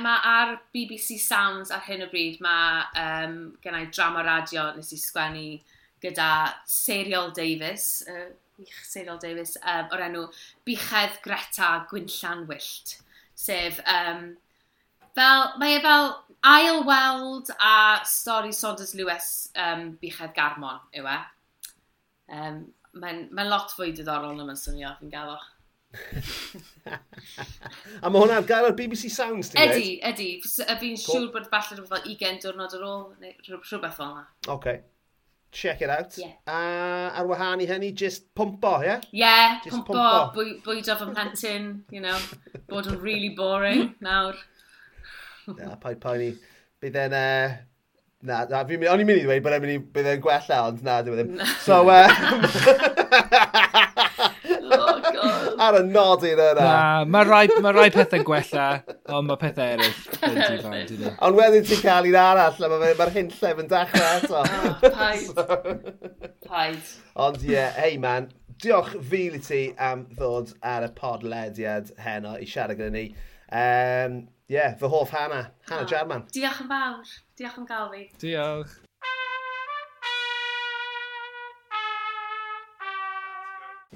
ma 0.00 0.14
ar 0.24 0.54
BBC 0.72 1.20
Sounds 1.20 1.68
ar 1.74 1.84
hyn 1.84 2.06
o 2.06 2.08
bryd, 2.08 2.40
mae 2.40 2.80
um, 3.02 3.52
gen 3.60 3.76
i 3.76 3.90
drama 3.90 4.24
radio 4.24 4.72
nes 4.78 4.88
i 4.96 4.98
sgwennu 5.02 5.60
gyda 6.00 6.56
Serial 6.64 7.28
Davis, 7.36 8.08
uh, 8.08 8.32
ich 8.64 8.72
Serial 8.88 9.20
Davis, 9.20 9.60
um, 9.60 9.92
o'r 9.92 10.06
enw 10.08 10.24
Bichedd 10.64 11.20
Greta 11.26 11.84
Gwynllan 11.92 12.48
Wyllt. 12.48 13.04
Sef, 13.36 13.84
um, 13.84 14.32
fel, 15.12 15.52
mae 15.60 15.76
e 15.76 15.84
fel 15.84 16.14
ail 16.52 16.82
weld 16.86 17.50
a 17.58 17.74
stori 18.06 18.52
Saunders 18.54 18.94
Lewis 18.98 19.28
um, 19.58 19.90
Bichedd 20.02 20.34
Garmon 20.36 20.80
yw 20.96 21.06
e. 21.10 21.18
Um, 22.32 22.64
Mae'n 22.96 23.26
mae 23.36 23.44
lot 23.44 23.68
fwy 23.76 23.90
diddorol 23.92 24.32
na 24.38 24.46
mae'n 24.48 24.56
swnio 24.56 24.94
fi'n 24.96 25.10
gael 25.12 25.34
o. 25.34 25.38
a 28.02 28.08
mae 28.10 28.20
hwnna'n 28.22 28.46
gael 28.48 28.68
ar 28.70 28.74
BBC 28.78 29.10
Sounds, 29.12 29.50
ti'n 29.52 29.62
Ydy, 29.74 29.90
ydy. 30.10 30.28
Fi'n 30.46 30.96
cool. 30.96 31.02
siŵr 31.02 31.30
bod 31.34 31.48
falle 31.52 31.76
rhywbeth 31.76 31.92
fel 31.92 32.04
20 32.08 32.40
diwrnod 32.44 32.76
ar 32.78 32.84
ôl, 32.88 33.02
neu 33.20 33.34
rhywbeth 33.50 33.98
fel 33.98 34.12
yna. 34.14 34.24
Okay. 34.56 34.80
Check 35.56 35.80
it 35.84 35.92
out. 35.92 36.16
Yeah. 36.20 36.32
A 36.52 36.56
ar 37.20 37.28
wahân 37.30 37.62
i 37.64 37.68
hynny, 37.68 37.92
just 37.96 38.26
pwmpo, 38.36 38.72
ie? 38.82 38.88
Yeah? 38.88 39.04
Ie, 39.12 39.20
Yeah, 39.22 39.60
just 39.64 39.76
pwmpo, 39.76 40.08
pwmpo. 40.34 40.58
bwydo 40.66 40.96
fy 41.00 41.06
mhlentyn, 41.12 41.68
you 41.94 42.02
know, 42.04 42.16
bod 42.72 42.88
yn 42.90 42.98
really 43.04 43.30
boring 43.38 43.94
nawr 44.04 44.36
na, 45.54 45.76
paid 45.82 46.02
poeni. 46.02 46.34
Bydd 46.82 47.00
e'n... 47.06 47.16
Uh, 47.16 47.56
na, 48.26 48.44
na, 48.50 48.62
fi, 48.66 48.78
o'n 48.80 49.02
i'n 49.02 49.06
mynd 49.06 49.20
i 49.20 49.24
ddweud 49.24 49.44
bod 49.44 49.54
e'n 49.56 49.62
mynd 49.62 49.74
i, 49.74 49.78
bydd 49.96 50.08
e'n 50.10 50.22
gwella, 50.24 50.56
e, 50.56 50.60
ond 50.70 50.80
na, 50.86 51.00
dwi'n 51.04 51.20
e 51.20 51.24
ddim. 51.24 51.32
So, 51.62 51.76
um, 51.84 51.90
oh, 54.72 54.94
God. 55.04 55.60
ar 55.66 55.78
y 55.78 55.82
nodyn 55.86 56.40
yna. 56.40 56.54
Na, 56.58 57.04
mae 57.12 57.28
rai, 57.28 57.44
ma 57.62 57.72
rai 57.76 57.88
pethau 57.94 58.24
gwella, 58.26 58.66
ond 59.14 59.30
mae 59.30 59.40
pethau 59.40 59.76
eraill. 59.76 61.06
ond 61.28 61.38
wedyn 61.38 61.68
ti'n 61.68 61.82
cael 61.84 62.10
un 62.10 62.18
arall, 62.22 62.58
a 62.58 62.72
mae'r 62.72 62.98
ma 62.98 63.10
hyn 63.14 63.30
llef 63.36 63.62
yn 63.62 63.70
dechrau 63.72 64.08
eto. 64.16 64.42
oh, 64.42 64.90
paid. 64.98 65.36
paid. 66.50 66.94
Ond 67.26 67.44
ie, 67.44 67.52
yeah, 67.54 67.76
hey 67.78 68.00
man, 68.02 68.30
diolch 68.62 68.94
fil 69.10 69.36
i 69.36 69.42
ti 69.44 69.62
am 69.90 70.06
ddod 70.16 70.54
ar 70.64 70.88
y 70.88 70.94
podlediad 70.96 71.92
heno 72.02 72.38
i 72.40 72.48
siarad 72.48 72.80
gyda 72.80 72.94
ni. 72.94 73.10
Um, 73.46 74.24
ie, 74.48 74.54
yeah, 74.54 74.74
fy 74.78 74.86
hoff 74.86 75.10
Hannah, 75.10 75.50
Hannah 75.68 75.82
oh, 75.82 75.86
Jarman. 75.90 76.20
Diolch 76.30 76.60
yn 76.62 76.68
fawr, 76.70 77.14
diolch 77.34 77.56
am 77.58 77.64
gael 77.66 77.88
fi. 77.90 78.02
Diolch. 78.22 78.74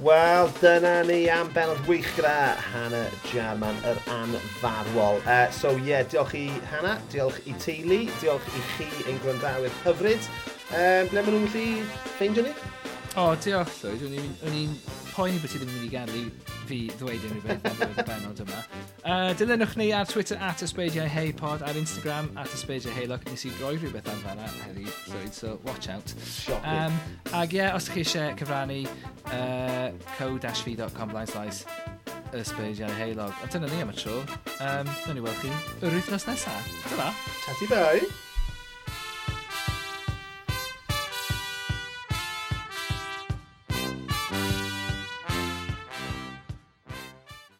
Wel, 0.00 0.50
dyna 0.58 1.04
ni 1.06 1.20
am 1.30 1.52
benod 1.54 1.78
wych 1.86 2.08
gyda 2.16 2.56
Hannah 2.72 3.14
Jarman, 3.30 3.78
yr 3.86 4.02
anfarwol. 4.16 5.22
Uh, 5.22 5.46
so 5.54 5.76
ie, 5.76 5.92
yeah, 5.92 6.02
diolch 6.10 6.34
i 6.34 6.48
Hannah, 6.72 6.98
diolch 7.14 7.38
i 7.46 7.54
teulu, 7.62 8.02
diolch 8.18 8.50
i 8.50 8.66
chi 8.72 8.90
ein 9.06 9.22
gwrandawyr 9.22 9.78
hyfryd. 9.84 10.30
Um, 10.74 11.14
ble 11.14 11.22
maen 11.22 11.38
nhw'n 11.38 11.50
gallu 11.54 11.88
ffeindio 12.16 12.48
ni? 12.50 12.58
O, 13.18 13.34
diolch 13.42 13.72
Llwyd, 13.82 14.04
O'n 14.46 14.54
i'n 14.54 14.74
poeni 15.10 15.40
bod 15.42 15.50
ti 15.50 15.58
ddim 15.58 15.66
yn 15.66 15.74
mynd 15.74 15.82
wedi 15.82 15.88
gadw 15.90 16.20
fi 16.68 16.76
ddweud 16.94 17.24
unrhyw 17.26 17.42
beth 17.42 17.66
am 17.66 17.80
y 17.82 18.04
benod 18.10 18.42
yma. 18.44 18.60
Uh, 19.00 19.32
dilynwch 19.40 19.74
ni 19.80 19.88
ar 19.96 20.06
Twitter 20.06 20.38
at 20.46 20.62
ysbeidiau 20.62 21.08
heipod, 21.10 21.64
ar 21.66 21.80
Instagram 21.80 22.30
at 22.38 22.54
ysbeidiau 22.54 22.94
heilog. 22.94 23.26
Nes 23.26 23.44
i 23.48 23.52
roi 23.58 23.74
rhywbeth 23.80 24.06
am 24.12 24.22
fanna 24.22 24.46
heddi, 24.60 24.86
Llwyd, 25.10 25.34
so 25.34 25.56
watch 25.66 25.90
out. 25.90 26.14
Um, 26.62 26.94
ag 27.34 27.50
ie, 27.56 27.64
yeah, 27.64 27.74
os 27.74 27.90
ydych 27.90 27.98
chi 27.98 28.06
eisiau 28.06 28.38
cyfrannu 28.38 28.80
uh, 29.34 29.90
co-fi.com 30.14 31.10
blaen 31.16 31.30
slais 31.34 31.64
ysbeidiau 32.30 32.94
heilog. 33.02 33.34
A 33.42 33.50
dyna 33.50 33.74
ni 33.74 33.82
am 33.82 33.90
y 33.90 33.98
tro. 33.98 34.22
Um, 34.62 34.86
Nw'n 35.02 35.18
ni 35.18 35.26
weld 35.26 35.42
chi 35.42 35.50
yr 35.82 35.98
wythnos 35.98 36.30
nesaf. 36.30 36.74
Dyna. 36.86 37.10
Tati 37.42 37.74
bai. 37.74 38.29